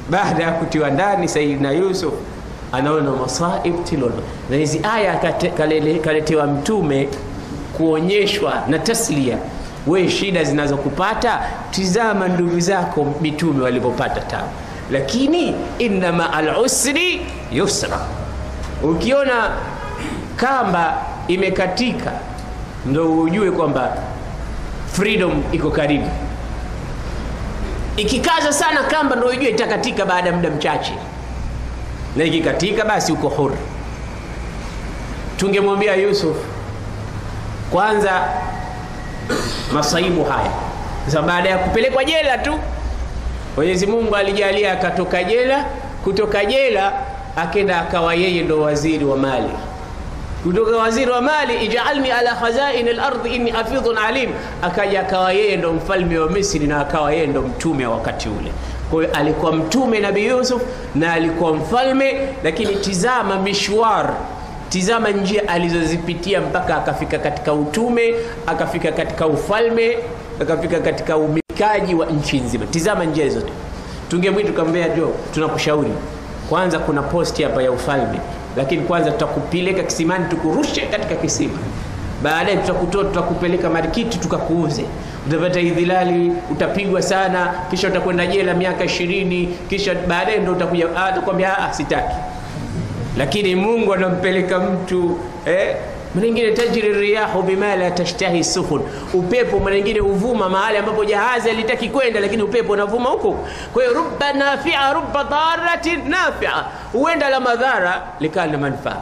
Baada 0.09 0.43
ya 0.43 0.51
kutiwa 0.51 0.89
ndani, 0.89 1.27
Saidina 1.27 1.71
Yusuf 1.71 2.13
anaona 2.71 3.11
masaib 3.11 3.83
tilono, 3.83 4.21
na 4.49 4.55
hizi 4.55 4.81
aya 4.95 5.15
kaletewa 6.03 6.47
Mtume 6.47 7.09
kuonyeshwa 7.77 8.63
na 8.67 8.79
taslia, 8.79 9.37
we 9.87 10.09
shida 10.09 10.43
zinazokupata 10.43 11.39
tizama 11.71 12.27
ndugu 12.27 12.59
zako 12.59 13.13
mitume 13.21 13.63
walivyopata 13.63 14.21
tabu, 14.21 14.49
lakini 14.91 15.55
inna 15.79 16.33
alusri 16.33 17.21
yusra. 17.51 17.99
Ukiona 18.83 19.49
kamba 20.35 21.01
imekatika, 21.27 22.11
ndo 22.85 23.19
ujue 23.21 23.51
kwamba 23.51 23.97
freedom 24.91 25.43
iko 25.51 25.71
karibu. 25.71 26.09
Ikikaza 27.97 28.53
sana 28.53 28.83
kamba, 28.83 29.15
ndo 29.15 29.27
ujue 29.27 29.49
itakatika 29.49 30.05
baada 30.05 30.29
ya 30.29 30.35
muda 30.35 30.49
mchache, 30.49 30.93
na 32.15 32.23
ikikatika, 32.23 32.85
basi 32.85 33.11
uko 33.11 33.29
huru. 33.29 33.57
Tungemwambia 35.37 35.95
Yusuf 35.95 36.37
kwanza 37.71 38.11
masaibu 39.73 40.23
haya 40.23 40.51
sasa, 41.05 41.21
baada 41.21 41.49
ya 41.49 41.57
kupelekwa 41.57 42.05
jela 42.05 42.37
tu, 42.37 42.53
Mwenyezi 43.55 43.87
Mungu 43.87 44.15
alijalia 44.15 44.71
akatoka 44.71 45.23
jela. 45.23 45.65
Kutoka 46.03 46.45
jela 46.45 46.93
akenda 47.35 47.81
akawa 47.81 48.15
yeye 48.15 48.41
ndo 48.43 48.61
waziri 48.61 49.05
wa 49.05 49.17
mali. 49.17 49.49
Kutoka 50.43 50.77
waziri 50.77 51.11
wa 51.11 51.21
mali, 51.21 51.53
ij'alni 51.65 52.11
ala 52.11 52.35
khazain 52.35 52.87
al-ardh 52.87 53.25
inni 53.25 53.51
hafidhun 53.51 53.97
alim, 53.97 54.29
akaja 54.61 54.99
akawa 55.01 55.33
yeye 55.33 55.57
ndo 55.57 55.73
mfalme 55.73 56.17
wa 56.19 56.29
Misri 56.29 56.67
na 56.67 56.79
akawa 56.81 57.11
yeye 57.13 57.27
ndo 57.27 57.41
mtume 57.41 57.85
wa 57.87 57.93
wakati 57.95 58.29
ule. 58.29 58.51
Kwa 58.91 59.01
hiyo 59.03 59.15
alikuwa 59.15 59.51
mtume 59.51 59.99
Nabii 59.99 60.25
Yusuf 60.25 60.61
na 60.95 61.13
alikuwa 61.13 61.53
mfalme, 61.53 62.27
lakini 62.43 62.75
tizama 62.75 63.39
mishwar, 63.39 64.13
tizama 64.75 65.09
njia 65.11 65.47
alizozipitia 65.49 66.41
mpaka 66.41 66.75
akafika 66.77 67.19
katika 67.19 67.53
utume, 67.53 68.13
akafika 68.47 68.91
katika 68.91 69.27
ufalme, 69.27 69.97
akafika 70.41 70.79
katika 70.79 71.17
umilikaji 71.17 71.95
wa 71.95 72.05
nchi 72.05 72.39
nzima. 72.39 72.65
Tizama 72.65 73.05
njia 73.05 73.29
zote. 73.29 73.51
Tungemwita 74.09 74.49
tukamwambia, 74.49 74.89
jo, 74.89 75.11
tunakushauri 75.33 75.91
kwanza, 76.49 76.79
kuna 76.79 77.01
posti 77.01 77.43
hapa 77.43 77.63
ya 77.63 77.71
ufalme, 77.71 78.19
lakini 78.57 78.81
kwanza 78.81 79.11
tutakupeleka 79.11 79.83
kisimani, 79.83 80.25
tukurushe 80.29 80.81
katika 80.81 81.15
kisima 81.15 81.57
baadaye 82.23 82.57
tutakutoa 82.57 83.03
tutakupeleka 83.03 83.69
marikiti 83.69 84.17
tukakuuze, 84.17 84.85
utapata 85.27 85.59
idhilali, 85.59 86.31
utapigwa 86.51 87.01
sana, 87.01 87.53
kisha 87.69 87.87
utakwenda 87.87 88.25
jela 88.27 88.53
miaka 88.53 88.83
ishirini, 88.83 89.57
kisha 89.69 89.95
baadaye 90.07 90.37
ndo 90.39 90.51
utakuja 90.51 90.95
atakwambia 90.95 91.57
ah, 91.57 91.73
sitaki. 91.73 92.15
Lakini 93.17 93.55
Mungu 93.55 93.93
anampeleka 93.93 94.59
mtu 94.59 95.19
eh, 95.45 95.75
mwingine 96.15 96.51
tajri 96.51 96.93
riyahu 96.93 97.41
bima 97.41 97.75
la 97.75 97.91
tashtahi 97.91 98.43
sufun, 98.43 98.81
upepo 99.13 99.59
mwingine 99.59 99.99
uvuma 100.01 100.49
mahali 100.49 100.77
ambapo 100.77 101.05
jahazi 101.05 101.49
halitaki 101.49 101.89
kwenda, 101.89 102.19
lakini 102.19 102.43
upepo 102.43 102.73
unavuma 102.73 103.09
huko. 103.09 103.35
Kwa 103.73 103.83
hiyo 103.83 103.95
rubba 103.95 104.33
nafia 104.33 104.93
rubba 104.93 105.23
daratin 105.23 106.09
nafia, 106.09 106.51
huenda 106.93 107.29
la 107.29 107.39
madhara 107.39 108.01
likawa 108.19 108.47
na 108.47 108.57
manufaa. 108.57 108.97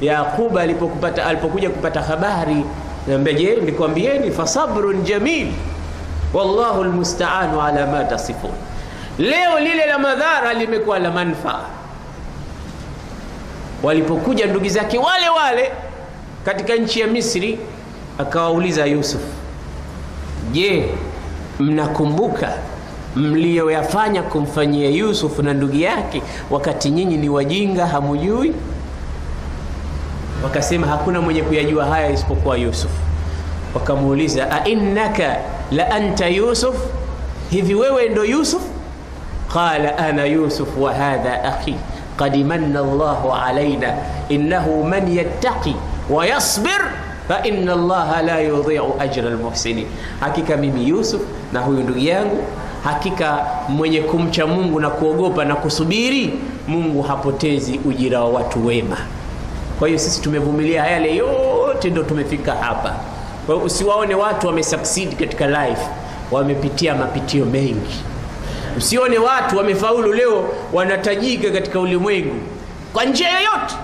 Yaqub 0.00 0.58
alipokupata 0.58 1.26
alipokuja 1.26 1.70
kupata 1.70 2.00
habari, 2.02 2.64
niambia 3.06 3.32
je, 3.32 3.56
nikwambieni 3.56 4.30
fasabrun 4.30 5.02
jamil 5.02 5.46
wallahu 6.34 6.82
almusta'anu 6.82 7.62
ala 7.62 7.86
ma 7.86 8.04
tasifun. 8.04 8.50
Leo 9.18 9.60
lile 9.60 9.86
la 9.86 9.98
madhara 9.98 10.52
limekuwa 10.54 10.98
la 10.98 11.10
manufaa. 11.10 11.60
Walipokuja 13.82 14.46
ndugu 14.46 14.68
zake 14.68 14.98
wale 14.98 15.28
wale 15.28 15.72
katika 16.44 16.74
nchi 16.76 17.00
ya 17.00 17.06
Misri, 17.06 17.58
akawauliza 18.18 18.86
Yusuf, 18.86 19.20
je, 20.52 20.88
mnakumbuka 21.58 22.52
mliyoyafanya 23.16 24.22
kumfanyia 24.22 24.88
Yusuf 24.90 25.38
na 25.38 25.54
ndugu 25.54 25.76
yake 25.76 26.22
wakati 26.50 26.90
nyinyi 26.90 27.16
ni 27.16 27.28
wajinga 27.28 27.86
hamujui? 27.86 28.52
Wakasema 30.44 30.86
hakuna 30.86 31.20
mwenye 31.20 31.42
kuyajua 31.42 31.84
haya 31.84 32.10
isipokuwa 32.10 32.56
Yusuf. 32.58 32.90
Wakamuuliza, 33.74 34.50
a 34.52 34.64
innaka 34.68 35.36
la 35.72 35.90
anta 35.90 36.26
Yusuf, 36.28 36.76
hivi 37.50 37.74
wewe 37.74 38.08
ndo 38.08 38.24
Yusuf? 38.24 38.62
Qala 39.52 39.98
ana 39.98 40.24
Yusuf 40.24 40.68
wa 40.78 40.94
hadha 40.94 41.44
akhi 41.44 41.76
qad 42.20 42.36
manna 42.44 42.80
Allahu 42.84 43.32
alaina 43.32 43.94
innahu 44.28 44.84
man 44.84 45.08
yattaqi 45.08 45.72
wa 46.10 46.26
yasbir 46.26 46.80
fa 47.28 47.40
inna 47.48 47.72
Allaha 47.72 48.22
la 48.22 48.36
yudhi'u 48.44 48.94
ajra 49.00 49.28
almuhsinin, 49.32 49.86
hakika 50.20 50.56
mimi 50.56 50.88
Yusuf 50.88 51.22
na 51.52 51.60
huyu 51.60 51.80
ndugu 51.80 51.98
yangu, 51.98 52.44
hakika 52.84 53.46
mwenye 53.68 54.00
kumcha 54.00 54.46
Mungu 54.46 54.80
na 54.80 54.90
kuogopa 54.90 55.44
na 55.44 55.56
kusubiri, 55.56 56.34
Mungu 56.68 57.02
hapotezi 57.02 57.80
ujira 57.84 58.20
wa 58.20 58.28
watu 58.30 58.66
wema. 58.66 58.96
Kwa 59.78 59.88
hiyo 59.88 60.00
sisi 60.00 60.20
tumevumilia 60.20 60.86
yale 60.86 61.16
yote 61.16 61.90
ndo 61.90 62.02
tumefika 62.02 62.52
hapa. 62.54 62.94
Kwa 63.46 63.54
hiyo 63.54 63.66
usiwaone 63.66 64.14
watu 64.14 64.46
wamesucceed 64.46 65.16
katika 65.16 65.46
life, 65.46 65.82
wamepitia 66.30 66.94
mapitio 66.94 67.44
mengi. 67.44 68.04
Usione 68.76 69.18
watu 69.18 69.56
wamefaulu 69.56 70.12
leo 70.12 70.48
wanatajika 70.72 71.50
katika 71.50 71.80
ulimwengu. 71.80 72.34
Kwa 72.92 73.04
njia 73.04 73.28
yoyote, 73.30 73.74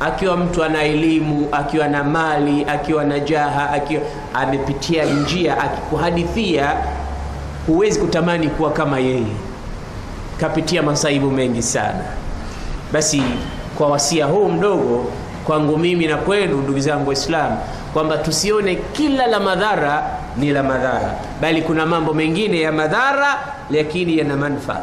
akiwa 0.00 0.36
mtu 0.36 0.64
ana 0.64 0.82
elimu, 0.82 1.48
akiwa 1.52 1.88
na 1.88 2.04
mali, 2.04 2.64
akiwa 2.68 3.04
na 3.04 3.20
jaha, 3.20 3.70
akiwa 3.70 4.02
amepitia 4.34 5.04
njia, 5.04 5.58
akikuhadithia 5.60 6.72
huwezi 7.66 8.00
kutamani 8.00 8.48
kuwa 8.48 8.70
kama 8.72 8.98
yeye, 8.98 9.26
kapitia 10.40 10.82
masaibu 10.82 11.30
mengi 11.30 11.62
sana. 11.62 12.04
Basi 12.92 13.22
kwa 13.78 13.88
wasia 13.88 14.26
huu 14.26 14.48
mdogo 14.48 15.06
kwangu 15.46 15.78
mimi 15.78 16.06
na 16.06 16.16
kwenu 16.16 16.56
ndugu 16.56 16.80
zangu 16.80 17.08
Waislamu, 17.08 17.58
kwamba 17.98 18.18
tusione 18.18 18.76
kila 18.92 19.26
la 19.26 19.40
madhara 19.40 20.18
ni 20.36 20.50
la 20.52 20.62
madhara, 20.62 21.14
bali 21.40 21.62
kuna 21.62 21.86
mambo 21.86 22.14
mengine 22.14 22.60
ya 22.60 22.72
madhara 22.72 23.38
lakini 23.70 24.18
yana 24.18 24.36
manufaa. 24.36 24.80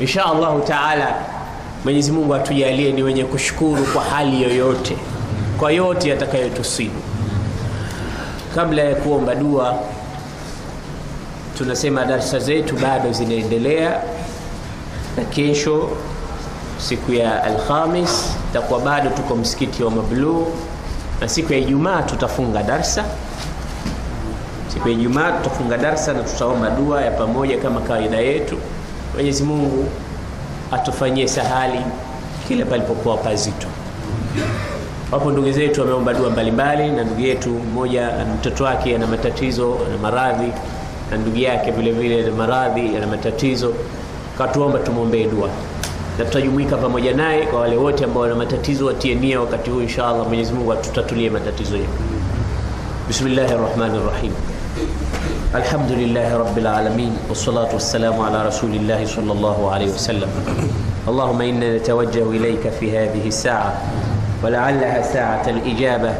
Insha 0.00 0.24
Allahu 0.26 0.60
taala, 0.60 1.14
Mwenyezi 1.84 2.12
Mungu 2.12 2.34
atujalie 2.34 2.92
ni 2.92 3.02
wenye 3.02 3.24
kushukuru 3.24 3.84
kwa 3.84 4.04
hali 4.04 4.42
yoyote, 4.42 4.96
kwa 5.58 5.72
yote 5.72 6.08
yatakayotusibu. 6.08 7.00
Kabla 8.54 8.82
ya 8.82 8.94
kuomba 8.94 9.34
dua, 9.34 9.78
tunasema 11.58 12.04
darsa 12.04 12.38
zetu 12.38 12.76
bado 12.76 13.12
zinaendelea 13.12 14.00
na 15.16 15.24
kesho 15.24 15.90
siku 16.78 17.12
ya 17.12 17.44
Alhamis 17.44 18.36
takuwa 18.52 18.80
bado 18.80 19.10
tuko 19.10 19.36
msikiti 19.36 19.82
wa 19.82 19.90
Mabluu, 19.90 20.46
na 21.20 21.28
siku 21.28 21.52
ya 21.52 21.58
Ijumaa 21.58 22.02
tutafunga 22.02 22.62
darsa. 22.62 23.04
Siku 24.72 24.88
ya 24.88 24.94
Ijumaa 24.94 25.32
tutafunga 25.32 25.76
darsa 25.78 26.12
na 26.12 26.22
tutaomba 26.22 26.70
dua 26.70 27.02
ya 27.02 27.10
pamoja 27.10 27.58
kama 27.58 27.80
kawaida 27.80 28.16
yetu. 28.18 28.56
Mwenyezi 29.14 29.42
Mungu 29.42 29.88
atufanyie 30.72 31.28
sahali 31.28 31.80
kile 32.48 32.64
palipokuwa 32.64 33.16
pazito. 33.16 33.66
Wapo 35.12 35.30
ndugu 35.30 35.52
zetu 35.52 35.80
wameomba 35.80 36.14
dua 36.14 36.30
mbalimbali, 36.30 36.90
na 36.90 37.04
ndugu 37.04 37.20
yetu 37.20 37.50
mmoja 37.50 38.10
mtoto 38.38 38.64
wake 38.64 38.94
ana 38.96 39.06
matatizo, 39.06 39.78
ana 39.86 39.98
maradhi, 39.98 40.52
na 41.10 41.16
ndugu 41.16 41.36
yake 41.36 41.70
vile 41.70 41.92
vile 41.92 42.24
ana 42.24 42.32
maradhi, 42.34 42.96
ana 42.96 43.06
matatizo, 43.06 43.74
katuomba 44.38 44.78
tumwombee 44.78 45.24
dua 45.26 45.48
na 46.20 46.26
tutajumuika 46.26 46.76
pamoja 46.76 47.14
naye. 47.14 47.46
Kwa 47.46 47.60
wale 47.60 47.76
wote 47.76 48.04
ambao 48.04 48.22
wana 48.22 48.34
matatizo 48.34 48.86
watie 48.86 49.14
nia 49.14 49.40
wakati 49.40 49.70
huu, 49.70 49.80
inshallah 49.80 50.26
Mwenyezi 50.28 50.52
Mungu 50.52 50.72
atutatulie 50.72 51.30
matatizo 51.30 51.76
yetu. 51.76 51.88
Bismillahir 53.08 53.58
Rahmanir 53.60 54.00
Rahim. 54.06 54.32
Alhamdulillahi 55.54 56.30
Rabbil 56.38 56.66
Alamin 56.66 57.12
wassalatu 57.30 57.74
wassalamu 57.74 58.26
ala 58.26 58.42
rasulillahi 58.44 59.06
sallallahu 59.06 59.70
alayhi 59.70 59.92
wasallam. 59.92 60.28
Allahumma 61.08 61.44
inna 61.44 61.72
natawajjahu 61.72 62.34
ilayka 62.34 62.70
fi 62.70 62.90
hadhihi 62.90 63.28
as-sa'a 63.28 63.72
wa 64.42 64.50
la'allaha 64.50 65.02
sa'ata 65.02 65.50
al-ijaba 65.50 66.14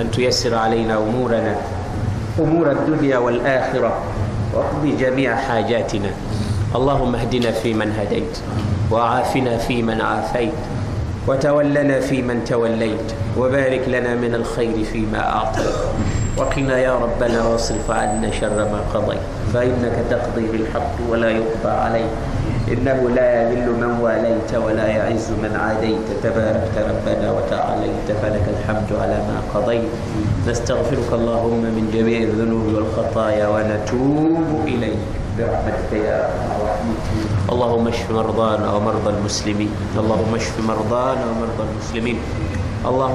an 0.00 0.10
tuyassir 0.10 0.54
alayna 0.54 1.00
umurana 1.00 1.54
umura 2.38 2.70
ad-dunya 2.70 3.20
wal 3.20 3.40
akhirah 3.40 3.92
wa 4.54 4.62
qdi 4.62 4.92
jami'a 4.92 5.36
hajatina. 5.36 6.08
Allahumma 6.74 7.18
وعافنا 8.90 9.58
فيمن 9.58 10.00
عافيت 10.00 10.52
وتولنا 11.28 12.00
فيمن 12.00 12.44
توليت 12.44 13.08
وبارك 13.38 13.88
لنا 13.88 14.14
من 14.14 14.34
الخير 14.34 14.84
فيما 14.92 15.28
أعطيت. 15.28 15.76
وقنا 16.36 16.78
يا 16.78 16.94
ربنا 16.94 17.42
واصرف 17.42 17.90
عنا 17.90 18.30
شر 18.30 18.56
ما 18.56 18.80
قضيت. 18.94 19.18
فإنك 19.54 19.96
تقضي 20.10 20.46
بالحق 20.52 20.94
ولا 21.10 21.30
يقضى 21.30 21.70
عليك. 21.70 22.12
إنه 22.68 23.10
لا 23.16 23.42
يذل 23.42 23.66
من 23.80 23.98
واليت 24.02 24.54
ولا 24.64 24.86
يعز 24.86 25.30
من 25.30 25.56
عاديت. 25.56 26.06
تباركت 26.22 26.76
ربنا 26.78 27.32
وتعاليت 27.32 28.06
فلك 28.22 28.46
الحمد 28.58 28.90
على 29.00 29.18
ما 29.28 29.38
قضيت. 29.54 29.90
نستغفرك 30.48 31.12
اللهم 31.12 31.62
من 31.76 31.90
جميع 31.94 32.18
الذنوب 32.22 32.66
والخطايا 32.74 33.48
ونتوب 33.48 34.66
إليك. 34.66 35.04
برحمتك 35.38 35.92
يا 35.92 36.18
أرحم 36.24 36.67
اللهم 37.48 37.88
اشف 37.88 38.10
مرضانا 38.10 38.72
ومرضى 38.72 39.10
المسلمين. 39.10 39.70
اللهم 39.96 40.34
اشف 40.34 40.60
مرضانا 40.60 41.24
ومرضى 41.30 41.64
المسلمين. 41.72 42.18
اللهم 42.84 43.06